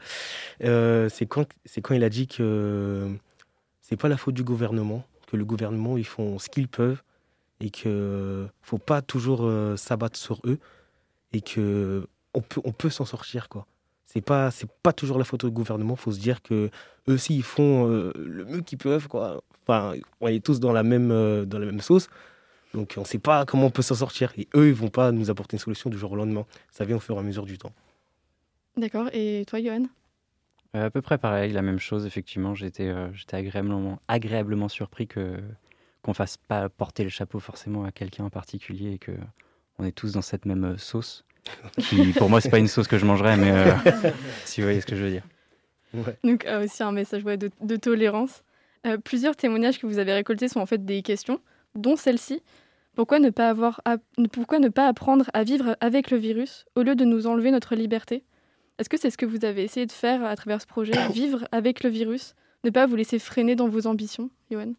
Euh, 0.65 1.09
c'est 1.09 1.27
quand, 1.27 1.47
quand 1.83 1.95
il 1.95 2.03
a 2.03 2.09
dit 2.09 2.27
que 2.27 3.09
c'est 3.81 3.97
pas 3.97 4.09
la 4.09 4.17
faute 4.17 4.35
du 4.35 4.43
gouvernement, 4.43 5.05
que 5.29 5.37
le 5.37 5.45
gouvernement, 5.45 5.97
ils 5.97 6.07
font 6.07 6.39
ce 6.39 6.49
qu'ils 6.49 6.69
peuvent 6.69 7.03
et 7.61 7.71
que 7.71 8.47
faut 8.63 8.79
pas 8.79 9.01
toujours 9.01 9.51
s'abattre 9.79 10.19
sur 10.19 10.41
eux 10.45 10.59
et 11.33 11.41
que 11.41 12.07
on 12.35 12.41
peut, 12.41 12.61
on 12.65 12.73
peut 12.73 12.91
s'en 12.91 13.05
sortir, 13.05 13.49
quoi. 13.49 13.67
C'est 14.07 14.21
pas, 14.21 14.51
pas 14.83 14.93
toujours 14.93 15.19
la 15.19 15.25
faute 15.25 15.45
du 15.45 15.51
gouvernement. 15.51 15.97
Faut 15.97 16.13
se 16.13 16.21
dire 16.21 16.43
que 16.43 16.71
eux 17.09 17.15
aussi, 17.15 17.37
ils 17.37 17.43
font 17.43 17.87
le 17.87 18.45
mieux 18.45 18.61
qu'ils 18.61 18.79
peuvent, 18.79 19.09
quoi. 19.09 19.43
Enfin, 19.67 19.95
on 20.21 20.29
est 20.29 20.45
tous 20.45 20.61
dans 20.61 20.73
la 20.73 20.83
même, 20.83 21.09
dans 21.47 21.59
la 21.59 21.67
même 21.67 21.81
sauce. 21.81 22.09
Donc 22.75 22.95
on 22.97 23.01
ne 23.01 23.07
sait 23.07 23.19
pas 23.19 23.47
comment 23.47 23.67
on 23.67 23.71
peut 23.71 23.83
s'en 23.83 23.95
sortir. 23.95 24.33
Et 24.37 24.49
eux, 24.55 24.69
ils 24.69 24.75
vont 24.75 24.89
pas 24.89 25.13
nous 25.13 25.31
apporter 25.31 25.57
une 25.57 25.61
solution 25.61 25.91
du 25.91 25.99
jour 25.99 26.13
au 26.13 26.17
lendemain. 26.17 26.45
Ça 26.71 26.85
vient 26.85 26.97
au 26.97 27.01
fur 27.01 27.17
et 27.17 27.19
à 27.19 27.23
mesure 27.23 27.47
du 27.47 27.57
temps. 27.57 27.73
D'accord. 28.77 29.09
Et 29.13 29.45
toi, 29.47 29.63
Johan? 29.63 29.85
Euh, 30.75 30.87
à 30.87 30.91
peu 30.91 31.01
près 31.01 31.19
pareil, 31.19 31.53
la 31.53 31.63
même 31.63 31.79
chose 31.79 32.05
effectivement. 32.05 32.55
J'étais 32.55 32.89
euh, 32.89 33.13
j'étais 33.13 33.37
agréablement 33.37 34.01
agréablement 34.09 34.69
surpris 34.69 35.07
que 35.07 35.39
qu'on 36.03 36.15
fasse 36.15 36.37
pas 36.37 36.69
porter 36.69 37.05
le 37.05 37.11
chapeau 37.11 37.39
forcément 37.39 37.85
à 37.85 37.93
quelqu'un 37.93 38.25
en 38.25 38.31
particulier 38.31 38.93
et 38.93 38.99
que 38.99 39.13
on 39.79 39.85
est 39.85 39.93
tous 39.93 40.13
dans 40.13 40.23
cette 40.23 40.45
même 40.45 40.65
euh, 40.65 40.77
sauce. 40.77 41.25
Qui 41.79 42.13
pour 42.13 42.29
moi 42.29 42.41
c'est 42.41 42.51
pas 42.51 42.59
une 42.59 42.69
sauce 42.69 42.89
que 42.89 42.99
je 42.99 43.07
mangerais, 43.07 43.37
mais 43.37 43.53
euh, 43.53 43.73
si 44.45 44.61
vous 44.61 44.67
voyez 44.67 44.81
ce 44.81 44.87
que 44.87 44.97
je 44.97 45.05
veux 45.05 45.11
dire. 45.11 45.23
Donc 46.25 46.45
euh, 46.47 46.65
aussi 46.65 46.83
un 46.83 46.93
message 46.93 47.25
ouais, 47.25 47.37
de, 47.37 47.51
de 47.61 47.77
tolérance. 47.77 48.43
Euh, 48.87 48.99
plusieurs 48.99 49.37
témoignages 49.37 49.79
que 49.79 49.87
vous 49.87 49.99
avez 49.99 50.13
récoltés 50.13 50.49
sont 50.49 50.61
en 50.61 50.67
fait 50.67 50.85
des 50.85 51.03
questions, 51.03 51.41
dont 51.75 51.97
celle-ci. 51.97 52.43
Pourquoi 52.95 53.19
ne, 53.19 53.31
pas 53.31 53.49
avoir 53.49 53.81
pourquoi 54.33 54.61
ne 54.61 54.69
pas 54.69 54.87
apprendre 54.87 55.29
à 55.35 55.43
vivre 55.43 55.77
avec 55.81 56.11
le 56.11 56.17
virus 56.17 56.65
au 56.77 56.83
lieu 56.83 56.95
de 56.95 57.05
nous 57.05 57.27
enlever 57.27 57.51
notre 57.51 57.75
liberté? 57.75 58.25
Est-ce 58.79 58.89
que 58.89 58.97
c'est 58.97 59.11
ce 59.11 59.19
que 59.19 59.27
vous 59.27 59.45
avez 59.45 59.63
essayé 59.65 59.87
de 59.87 59.93
faire 59.93 60.25
à 60.25 60.35
travers 60.37 60.61
ce 60.61 60.67
projet 60.67 60.93
Vivre 61.13 61.47
avec 61.53 61.83
le 61.83 61.91
virus 61.91 62.35
Ne 62.65 62.71
pas 62.71 62.87
vous 62.87 62.97
laisser 62.97 63.19
freiner 63.19 63.57
dans 63.57 63.69
vos 63.69 63.87
ambitions, 63.87 64.31
Johan 64.51 64.73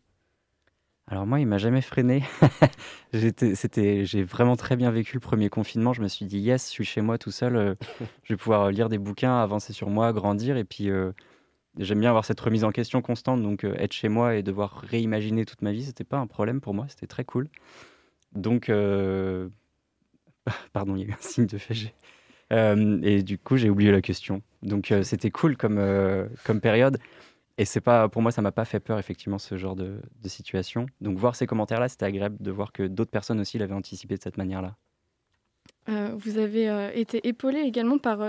Alors 1.08 1.26
moi, 1.26 1.40
il 1.42 1.48
m'a 1.48 1.58
jamais 1.58 1.82
freiné. 1.82 2.24
C'était, 3.14 4.06
j'ai 4.06 4.24
vraiment 4.24 4.56
très 4.56 4.78
bien 4.78 4.92
vécu 4.92 5.16
le 5.16 5.22
premier 5.22 5.50
confinement. 5.50 5.92
Je 5.92 6.02
me 6.02 6.08
suis 6.08 6.26
dit 6.26 6.40
yes, 6.40 6.68
je 6.68 6.72
suis 6.72 6.86
chez 6.86 7.02
moi 7.02 7.18
tout 7.18 7.32
seul. 7.32 7.56
euh, 7.56 7.76
je 8.24 8.34
vais 8.34 8.38
pouvoir 8.38 8.72
lire 8.72 8.88
des 8.88 8.98
bouquins, 8.98 9.38
avancer 9.38 9.74
sur 9.74 9.90
moi, 9.90 10.14
grandir. 10.14 10.56
Et 10.56 10.64
puis 10.66 10.90
euh, 10.90 11.12
j'aime 11.78 12.00
bien 12.00 12.10
avoir 12.10 12.24
cette 12.24 12.40
remise 12.40 12.64
en 12.64 12.72
question 12.72 13.02
constante. 13.02 13.42
Donc 13.42 13.66
euh, 13.66 13.76
être 13.78 13.94
chez 13.94 14.10
moi 14.10 14.36
et 14.36 14.44
devoir 14.44 14.84
réimaginer 14.90 15.44
toute 15.46 15.62
ma 15.62 15.74
vie, 15.74 15.84
c'était 15.84 16.06
pas 16.06 16.18
un 16.18 16.28
problème 16.28 16.62
pour 16.62 16.74
moi. 16.74 16.86
C'était 16.90 17.08
très 17.08 17.26
cool. 17.26 17.50
Donc 18.36 18.70
euh, 18.70 19.50
pardon, 20.74 20.96
il 20.96 21.02
y 21.02 21.06
a 21.06 21.08
eu 21.08 21.12
un 21.12 21.22
signe 21.22 21.48
de 21.48 21.58
FG. 21.58 21.94
Euh, 22.54 23.00
et 23.02 23.24
du 23.24 23.40
coup, 23.40 23.58
j'ai 23.58 23.70
oublié 23.70 23.92
la 23.92 24.02
question. 24.02 24.42
Donc 24.62 24.92
euh, 24.92 25.04
c'était 25.04 25.32
cool 25.32 25.58
comme 25.58 25.80
comme 26.44 26.62
période. 26.62 26.98
Et 27.58 27.64
c'est 27.64 27.80
pas, 27.80 28.10
pour 28.10 28.22
moi, 28.22 28.32
ça 28.32 28.42
m'a 28.42 28.52
pas 28.52 28.66
fait 28.66 28.82
peur, 28.82 29.00
effectivement, 29.00 29.40
ce 29.40 29.56
genre 29.56 29.78
de, 29.78 30.02
de 30.22 30.28
situation. 30.28 30.88
Donc, 31.00 31.18
voir 31.18 31.38
ces 31.38 31.48
commentaires-là, 31.48 31.88
c'était 31.88 32.04
agréable 32.04 32.36
de 32.42 32.52
voir 32.52 32.74
que 32.74 32.84
d'autres 32.84 33.12
personnes 33.12 33.40
aussi 33.40 33.58
l'avaient 33.58 33.74
anticipé 33.74 34.18
de 34.18 34.22
cette 34.22 34.36
manière-là. 34.36 34.76
Vous 35.88 36.38
avez 36.38 36.92
été 37.00 37.26
épaulé 37.26 37.60
également 37.60 37.98
par 37.98 38.20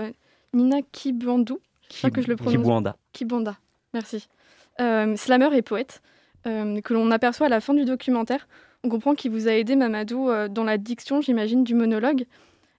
Nina 0.53 0.77
Kibandou. 0.93 1.59
Je 1.91 1.97
crois 1.97 2.09
que 2.09 2.21
je 2.21 2.29
le 2.29 2.37
prononce. 2.37 2.53
Kibwanda. 2.53 2.95
Kibwanda, 3.11 3.57
merci. 3.93 4.29
Slammer 4.77 5.53
et 5.57 5.61
poète, 5.61 6.01
que 6.45 6.93
l'on 6.93 7.11
aperçoit 7.11 7.47
à 7.47 7.49
la 7.49 7.59
fin 7.59 7.73
du 7.73 7.83
documentaire. 7.83 8.47
On 8.83 8.89
comprend 8.89 9.15
qu'il 9.15 9.31
vous 9.31 9.47
a 9.47 9.51
aidé, 9.51 9.75
Mamadou, 9.75 10.29
euh, 10.29 10.47
dans 10.47 10.63
la 10.63 10.77
diction, 10.77 11.21
j'imagine, 11.21 11.63
du 11.63 11.73
monologue. 11.73 12.25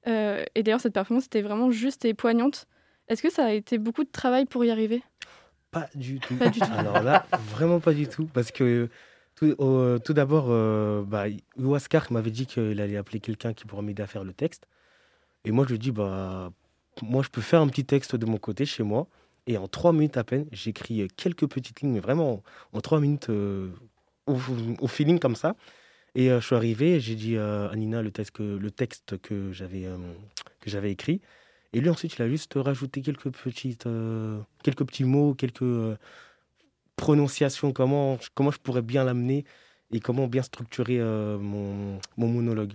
Euh, 0.06 0.44
et 0.54 0.62
d'ailleurs, 0.62 0.80
cette 0.80 0.94
performance 0.94 1.26
était 1.26 1.42
vraiment 1.42 1.70
juste 1.70 2.04
et 2.04 2.14
poignante. 2.14 2.66
Est-ce 3.08 3.22
que 3.22 3.30
ça 3.30 3.46
a 3.46 3.52
été 3.52 3.78
beaucoup 3.78 4.04
de 4.04 4.10
travail 4.10 4.46
pour 4.46 4.64
y 4.64 4.70
arriver? 4.70 5.02
Pas 5.70 5.88
du 5.94 6.18
tout. 6.20 6.36
Pas 6.36 6.48
du 6.48 6.60
tout. 6.60 6.66
Alors 6.76 7.02
là, 7.02 7.26
vraiment 7.50 7.80
pas 7.80 7.92
du 7.92 8.06
tout. 8.06 8.26
Parce 8.26 8.50
que 8.50 8.88
tout, 9.34 9.54
euh, 9.60 9.98
tout 9.98 10.14
d'abord, 10.14 10.46
euh, 10.48 11.02
bah, 11.04 11.24
m'avait 12.10 12.30
dit 12.30 12.46
qu'il 12.46 12.80
allait 12.80 12.96
appeler 12.96 13.20
quelqu'un 13.20 13.52
qui 13.52 13.64
pourrait 13.64 13.82
m'aider 13.82 14.02
à 14.02 14.06
faire 14.06 14.24
le 14.24 14.32
texte. 14.32 14.66
Et 15.44 15.50
moi, 15.50 15.64
je 15.64 15.70
lui 15.70 15.76
ai 15.76 15.78
dit, 15.78 15.92
bah, 15.92 16.50
moi, 17.02 17.22
je 17.22 17.28
peux 17.28 17.40
faire 17.40 17.60
un 17.60 17.68
petit 17.68 17.84
texte 17.84 18.16
de 18.16 18.26
mon 18.26 18.38
côté 18.38 18.66
chez 18.66 18.82
moi. 18.82 19.06
Et 19.46 19.56
en 19.56 19.66
trois 19.66 19.92
minutes 19.92 20.16
à 20.16 20.24
peine, 20.24 20.46
j'écris 20.52 21.08
quelques 21.16 21.46
petites 21.46 21.80
lignes, 21.80 21.92
mais 21.92 22.00
vraiment 22.00 22.42
en 22.72 22.80
trois 22.80 23.00
minutes 23.00 23.30
euh, 23.30 23.70
au, 24.26 24.36
au 24.80 24.86
feeling 24.86 25.18
comme 25.18 25.36
ça. 25.36 25.56
Et 26.14 26.30
euh, 26.30 26.40
je 26.40 26.46
suis 26.46 26.54
arrivé, 26.54 27.00
j'ai 27.00 27.14
dit 27.14 27.36
euh, 27.36 27.68
à 27.68 27.76
Nina 27.76 28.02
le 28.02 28.10
texte 28.10 28.32
que, 28.32 28.42
le 28.42 28.70
texte 28.70 29.18
que 29.18 29.52
j'avais 29.52 29.84
euh, 29.84 29.96
que 30.60 30.70
j'avais 30.70 30.90
écrit. 30.90 31.20
Et 31.72 31.80
lui 31.80 31.90
ensuite, 31.90 32.16
il 32.16 32.22
a 32.22 32.28
juste 32.28 32.54
rajouté 32.56 33.02
quelques 33.02 33.30
petites 33.30 33.86
quelques 34.62 34.86
petits 34.86 35.04
mots, 35.04 35.34
quelques 35.34 35.98
prononciations, 36.96 37.72
comment 37.72 38.18
comment 38.34 38.50
je 38.50 38.58
pourrais 38.58 38.82
bien 38.82 39.04
l'amener 39.04 39.44
et 39.90 40.00
comment 40.00 40.28
bien 40.28 40.42
structurer 40.42 40.98
mon, 40.98 41.98
mon 42.16 42.28
monologue. 42.28 42.72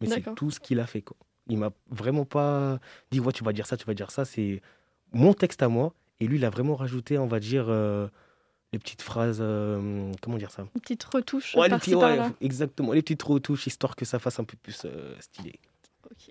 Mais 0.00 0.06
c'est 0.06 0.34
tout 0.34 0.50
ce 0.50 0.58
qu'il 0.58 0.80
a 0.80 0.86
fait. 0.86 1.02
Quoi. 1.02 1.18
Il 1.48 1.58
m'a 1.58 1.70
vraiment 1.90 2.24
pas 2.24 2.80
dit 3.10 3.20
ouais 3.20 3.32
tu 3.32 3.44
vas 3.44 3.52
dire 3.52 3.66
ça, 3.66 3.76
tu 3.76 3.84
vas 3.84 3.94
dire 3.94 4.10
ça. 4.10 4.24
C'est 4.24 4.62
mon 5.12 5.34
texte 5.34 5.62
à 5.62 5.68
moi. 5.68 5.94
Et 6.18 6.26
lui, 6.26 6.36
il 6.36 6.44
a 6.44 6.50
vraiment 6.50 6.76
rajouté, 6.76 7.18
on 7.18 7.26
va 7.26 7.40
dire, 7.40 7.66
les 8.72 8.78
petites 8.78 9.02
phrases. 9.02 9.38
euh, 9.40 10.12
comment 10.20 10.36
dire 10.38 10.50
ça? 10.50 10.62
Une 10.74 10.80
petite 10.80 11.04
retouche 11.04 11.54
Ouais, 11.54 11.68
les 11.68 11.76
petits- 11.78 11.94
ouais, 11.94 12.18
exactement, 12.40 12.92
les 12.92 13.02
petites 13.02 13.22
retouches, 13.22 13.66
histoire 13.66 13.96
que 13.96 14.04
ça 14.04 14.18
fasse 14.18 14.38
un 14.40 14.44
peu 14.44 14.56
plus 14.62 14.82
euh, 14.84 15.14
stylé. 15.20 15.58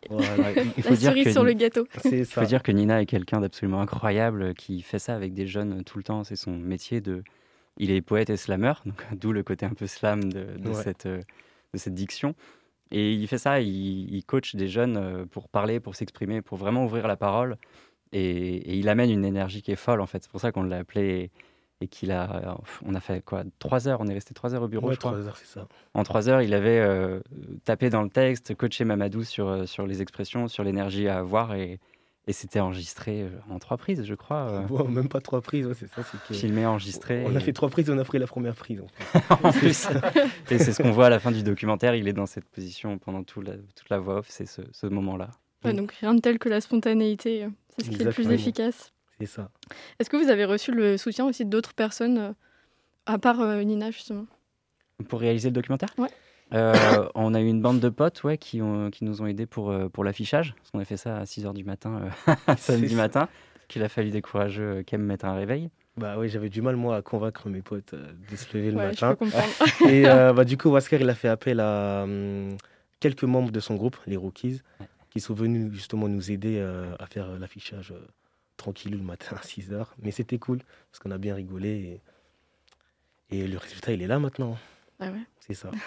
Voilà, 0.09 0.51
il- 0.51 0.71
Il 0.77 0.83
La 0.83 0.95
cerise 0.95 1.31
sur 1.31 1.43
le 1.43 1.53
gâteau. 1.53 1.87
Il 2.05 2.25
ça. 2.25 2.41
faut 2.41 2.47
dire 2.47 2.63
que 2.63 2.71
Nina 2.71 3.01
est 3.01 3.05
quelqu'un 3.05 3.39
d'absolument 3.41 3.81
incroyable 3.81 4.41
euh, 4.41 4.53
qui 4.53 4.81
fait 4.81 4.99
ça 4.99 5.15
avec 5.15 5.33
des 5.33 5.47
jeunes 5.47 5.83
tout 5.83 5.97
le 5.97 6.03
temps. 6.03 6.23
C'est 6.23 6.35
son 6.35 6.51
métier 6.57 7.01
de. 7.01 7.23
Il 7.77 7.91
est 7.91 8.01
poète 8.01 8.29
et 8.29 8.35
slammer, 8.37 8.73
donc 8.85 9.01
d'où 9.13 9.31
le 9.31 9.41
côté 9.43 9.65
un 9.65 9.73
peu 9.73 9.87
slam 9.87 10.23
de, 10.31 10.57
de 10.57 10.69
Ouais. 10.69 10.83
cette, 10.83 11.07
de 11.07 11.21
cette 11.75 11.93
diction. 11.93 12.35
Et 12.91 13.13
il 13.13 13.27
fait 13.27 13.37
ça, 13.37 13.61
il, 13.61 14.13
il 14.13 14.23
coach 14.25 14.55
des 14.55 14.67
jeunes 14.67 15.25
pour 15.27 15.47
parler, 15.47 15.79
pour 15.79 15.95
s'exprimer, 15.95 16.41
pour 16.41 16.57
vraiment 16.57 16.83
ouvrir 16.85 17.07
la 17.07 17.15
parole. 17.15 17.57
Et, 18.11 18.21
et 18.57 18.73
il 18.75 18.89
amène 18.89 19.11
une 19.11 19.23
énergie 19.23 19.61
qui 19.61 19.71
est 19.71 19.75
folle 19.77 20.01
en 20.01 20.07
fait. 20.07 20.23
C'est 20.23 20.31
pour 20.31 20.41
ça 20.41 20.51
qu'on 20.51 20.63
l'a 20.63 20.77
appelé 20.79 21.29
et 21.81 21.87
qu'il 21.87 22.11
a. 22.11 22.57
On 22.85 22.93
a 22.95 22.99
fait 22.99 23.23
quoi 23.23 23.43
Trois 23.59 23.87
heures 23.87 24.01
On 24.01 24.07
est 24.07 24.13
resté 24.13 24.33
trois 24.33 24.53
heures 24.53 24.63
au 24.63 24.67
bureau, 24.67 24.87
Ouais, 24.89 24.95
je 24.95 24.99
crois. 24.99 25.11
trois 25.11 25.25
heures, 25.25 25.37
c'est 25.37 25.47
ça. 25.47 25.67
En 25.93 26.03
trois 26.03 26.27
heures, 26.29 26.41
il 26.41 26.53
avait 26.53 26.79
euh, 26.79 27.21
tapé 27.65 27.89
dans 27.89 28.01
le 28.03 28.09
texte, 28.09 28.55
coaché 28.55 28.83
Mamadou 28.85 29.23
sur, 29.23 29.47
euh, 29.47 29.65
sur 29.65 29.87
les 29.87 30.01
expressions, 30.01 30.47
sur 30.47 30.63
l'énergie 30.63 31.07
à 31.07 31.19
avoir, 31.19 31.55
et, 31.55 31.79
et 32.27 32.33
c'était 32.33 32.59
enregistré 32.59 33.21
euh, 33.21 33.29
en 33.49 33.59
trois 33.59 33.77
prises, 33.77 34.03
je 34.05 34.13
crois. 34.13 34.49
euh, 34.69 34.83
même 34.89 35.07
pas 35.07 35.21
trois 35.21 35.41
prises, 35.41 35.65
ouais, 35.67 35.73
c'est 35.73 35.87
ça. 35.87 36.03
c'est 36.03 36.17
que- 36.27 36.33
filmé, 36.33 36.65
enregistré. 36.65 37.23
On 37.25 37.35
a 37.35 37.39
et- 37.39 37.43
fait 37.43 37.53
trois 37.53 37.69
prises 37.69 37.89
et 37.89 37.93
on 37.93 37.97
a 37.97 38.03
pris 38.03 38.19
la 38.19 38.27
première 38.27 38.55
prise. 38.55 38.83
en 39.29 39.51
plus. 39.53 39.87
et 40.51 40.57
c'est 40.59 40.73
ce 40.73 40.83
qu'on 40.83 40.91
voit 40.91 41.05
à 41.07 41.09
la 41.09 41.19
fin 41.19 41.31
du 41.31 41.43
documentaire. 41.43 41.95
Il 41.95 42.07
est 42.07 42.13
dans 42.13 42.25
cette 42.25 42.49
position 42.49 42.97
pendant 42.97 43.23
tout 43.23 43.41
la- 43.41 43.55
toute 43.55 43.89
la 43.89 43.99
voix 43.99 44.17
off, 44.17 44.27
c'est 44.29 44.45
ce, 44.45 44.61
ce 44.73 44.85
moment-là. 44.87 45.29
Ouais, 45.65 45.73
donc 45.73 45.91
rien 45.93 46.13
de 46.13 46.19
tel 46.21 46.39
que 46.39 46.47
la 46.49 46.61
spontanéité, 46.61 47.43
euh, 47.45 47.49
c'est 47.77 47.85
ce 47.85 47.89
qui 47.91 48.01
est 48.01 48.05
le 48.05 48.11
plus 48.11 48.29
efficace. 48.31 48.91
C'est 49.19 49.25
ça. 49.27 49.49
Est-ce 49.99 50.09
que 50.09 50.17
vous 50.17 50.29
avez 50.29 50.45
reçu 50.45 50.71
le 50.71 50.97
soutien 50.97 51.25
aussi 51.25 51.45
d'autres 51.45 51.73
personnes, 51.73 52.17
euh, 52.17 52.31
à 53.05 53.17
part 53.17 53.41
euh, 53.41 53.61
Nina 53.63 53.91
justement? 53.91 54.25
Pour 55.07 55.19
réaliser 55.19 55.49
le 55.49 55.53
documentaire? 55.53 55.89
Ouais. 55.97 56.09
Euh, 56.53 57.07
on 57.15 57.33
a 57.35 57.41
eu 57.41 57.47
une 57.47 57.61
bande 57.61 57.79
de 57.79 57.89
potes 57.89 58.23
ouais, 58.23 58.37
qui, 58.37 58.61
ont, 58.61 58.89
qui 58.89 59.03
nous 59.03 59.21
ont 59.21 59.27
aidés 59.27 59.45
pour, 59.45 59.69
euh, 59.71 59.87
pour 59.87 60.03
l'affichage. 60.03 60.55
Parce 60.57 60.71
qu'on 60.71 60.79
a 60.79 60.85
fait 60.85 60.97
ça 60.97 61.17
à 61.17 61.23
6h 61.25 61.53
du 61.53 61.63
matin, 61.63 62.09
euh, 62.27 62.33
samedi 62.57 62.95
matin. 62.95 63.27
Qu'il 63.67 63.83
a 63.83 63.89
fallu 63.89 64.09
des 64.09 64.21
courageux 64.21 64.77
euh, 64.79 64.83
qui 64.83 64.95
aiment 64.95 65.03
mettre 65.05 65.25
un 65.25 65.35
réveil. 65.35 65.69
Bah 65.95 66.15
oui, 66.17 66.27
j'avais 66.27 66.49
du 66.49 66.61
mal, 66.61 66.75
moi, 66.75 66.95
à 66.95 67.01
convaincre 67.03 67.49
mes 67.49 67.61
potes 67.61 67.93
euh, 67.93 68.11
de 68.31 68.35
se 68.35 68.57
lever 68.57 68.71
le 68.71 68.77
Ouais, 68.77 68.83
je 68.85 69.05
matin. 69.05 69.09
peux 69.11 69.25
comprendre. 69.25 69.47
et 69.89 70.07
euh, 70.07 70.33
bah, 70.33 70.43
du 70.43 70.57
coup, 70.57 70.69
Wasker, 70.69 70.97
il 70.99 71.09
a 71.09 71.13
fait 71.13 71.27
appel 71.27 71.59
à 71.59 72.01
hum, 72.03 72.57
quelques 72.99 73.25
membres 73.25 73.51
de 73.51 73.59
son 73.59 73.75
groupe, 73.75 73.97
les 74.07 74.17
Rookies, 74.17 74.61
qui 75.11 75.19
sont 75.19 75.33
venus 75.35 75.71
justement 75.71 76.07
nous 76.07 76.31
aider 76.31 76.57
euh, 76.57 76.95
à 76.97 77.05
faire 77.05 77.29
euh, 77.29 77.37
l'affichage 77.37 77.91
euh, 77.91 77.99
tranquille 78.59 78.91
le 78.91 79.03
matin 79.03 79.35
à 79.35 79.45
6h. 79.45 79.87
Mais 80.03 80.11
c'était 80.11 80.37
cool, 80.37 80.59
parce 80.91 80.99
qu'on 80.99 81.11
a 81.11 81.17
bien 81.17 81.33
rigolé. 81.33 82.01
Et, 83.31 83.39
et 83.39 83.47
le 83.47 83.57
résultat, 83.57 83.91
il 83.91 84.01
est 84.01 84.07
là 84.07 84.19
maintenant. 84.19 84.57
Ah 84.99 85.07
ouais. 85.07 85.23
C'est 85.39 85.55
ça. 85.55 85.71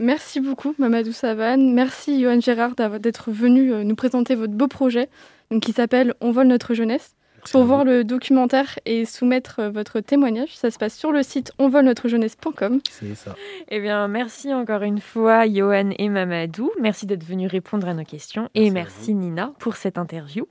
Merci 0.00 0.38
beaucoup 0.40 0.72
Mamadou 0.78 1.10
Savane, 1.10 1.72
merci 1.74 2.22
Johan 2.22 2.40
Gérard 2.40 2.76
d'être 3.00 3.32
venu 3.32 3.72
euh, 3.72 3.82
nous 3.82 3.96
présenter 3.96 4.36
votre 4.36 4.52
beau 4.52 4.68
projet 4.68 5.08
donc, 5.50 5.62
qui 5.64 5.72
s'appelle 5.72 6.14
On 6.20 6.30
vole 6.30 6.46
notre 6.46 6.74
jeunesse. 6.74 7.16
Pour 7.50 7.64
voir 7.64 7.84
le 7.84 8.04
documentaire 8.04 8.78
et 8.84 9.06
soumettre 9.06 9.60
euh, 9.60 9.70
votre 9.70 10.00
témoignage, 10.00 10.54
ça 10.56 10.70
se 10.70 10.78
passe 10.78 10.94
sur 10.94 11.10
le 11.10 11.22
site 11.22 11.52
onvolenotrejeunesse.com. 11.58 12.80
C'est 12.90 13.14
ça. 13.14 13.34
Eh 13.68 13.80
bien, 13.80 14.06
merci 14.08 14.52
encore 14.52 14.82
une 14.82 15.00
fois, 15.00 15.48
Johan 15.48 15.90
et 15.98 16.08
Mamadou. 16.10 16.70
Merci 16.80 17.06
d'être 17.06 17.24
venus 17.24 17.50
répondre 17.50 17.88
à 17.88 17.94
nos 17.94 18.04
questions. 18.04 18.50
et 18.54 18.70
merci, 18.70 19.14
Nina, 19.14 19.54
pour 19.58 19.76
cette 19.76 19.96
interview. 19.96 20.46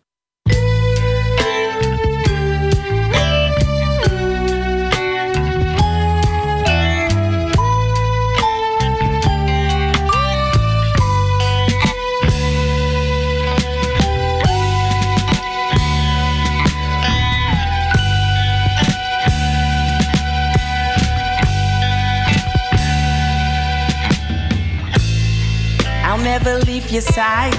Your 26.92 27.02
side. 27.02 27.54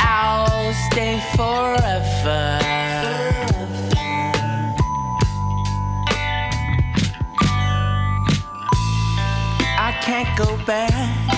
I'll 0.00 0.72
stay 0.90 1.20
forever. 1.34 2.58
I 9.80 9.92
can't 10.02 10.38
go 10.38 10.56
back. 10.64 11.37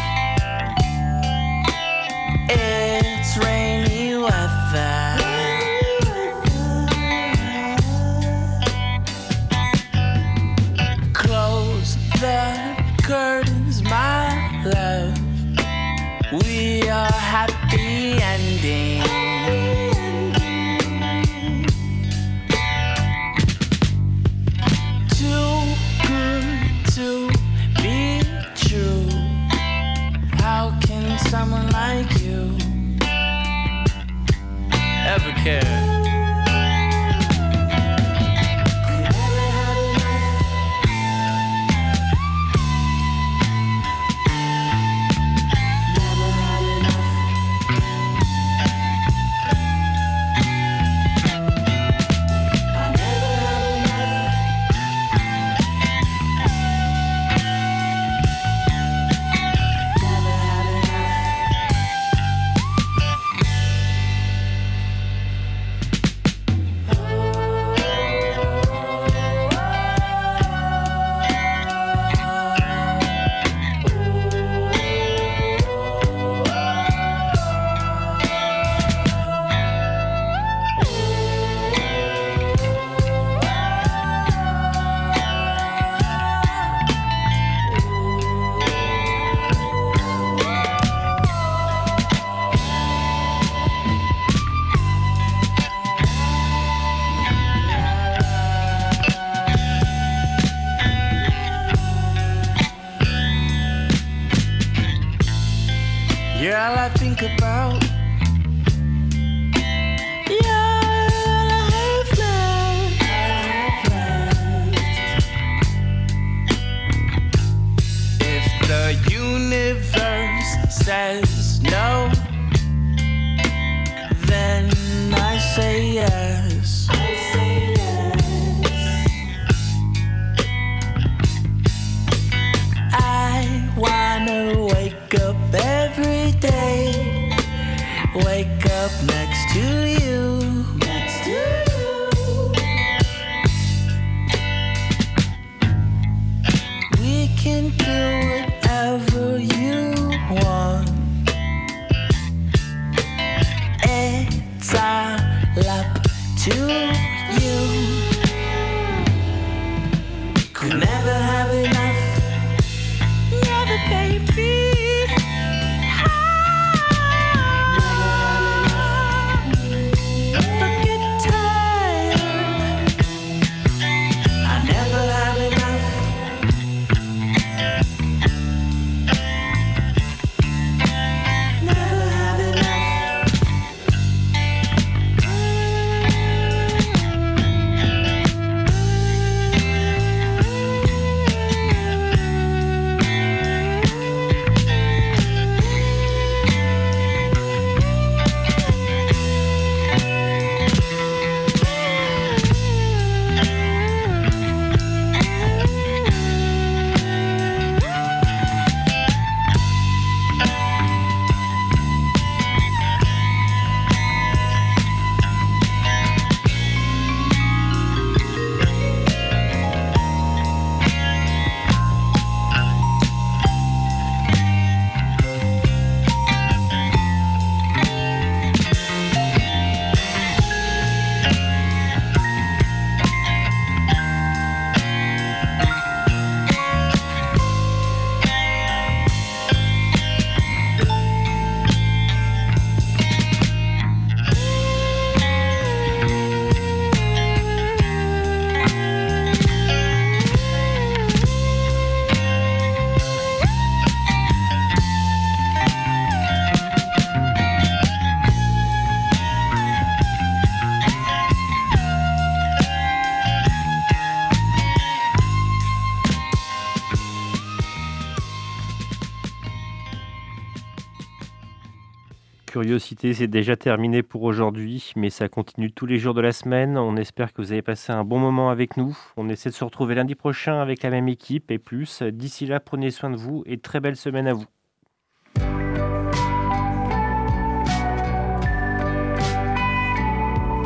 Curiosité, 272.71 273.15
c'est 273.15 273.27
déjà 273.27 273.57
terminé 273.57 274.05
pour 274.05 274.23
aujourd'hui, 274.23 274.93
mais 274.95 275.11
ça 275.11 275.29
continue 275.29 275.73
tous 275.73 275.87
les 275.87 275.99
jours 275.99 276.15
de 276.15 276.21
la 276.21 276.31
semaine. 276.31 276.79
On 276.79 276.95
espère 276.95 277.33
que 277.33 277.43
vous 277.43 277.51
avez 277.51 277.63
passé 277.63 277.91
un 277.91 278.05
bon 278.05 278.21
moment 278.21 278.49
avec 278.49 278.77
nous. 278.77 278.97
On 279.17 279.29
essaie 279.29 279.51
de 279.51 279.57
se 279.57 279.65
retrouver 279.65 279.97
lundi 279.97 280.15
prochain 280.15 280.61
avec 280.61 280.85
la 280.85 280.91
même 280.91 281.09
équipe 281.09 281.51
et 281.51 281.59
plus. 281.59 282.01
D'ici 282.01 282.47
là, 282.47 282.61
prenez 282.61 282.93
soin 282.93 283.11
de 283.11 283.17
vous 283.17 283.43
et 283.45 283.59
très 283.59 283.81
belle 283.81 283.97
semaine 283.97 284.29
à 284.29 284.35
vous. 284.35 284.45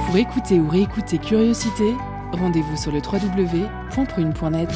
Pour 0.04 0.16
écouter 0.18 0.60
ou 0.60 0.68
réécouter 0.68 1.16
Curiosité, 1.16 1.94
rendez-vous 2.32 2.76
sur 2.76 2.92
le 2.92 2.98
www.prune.net. 2.98 4.68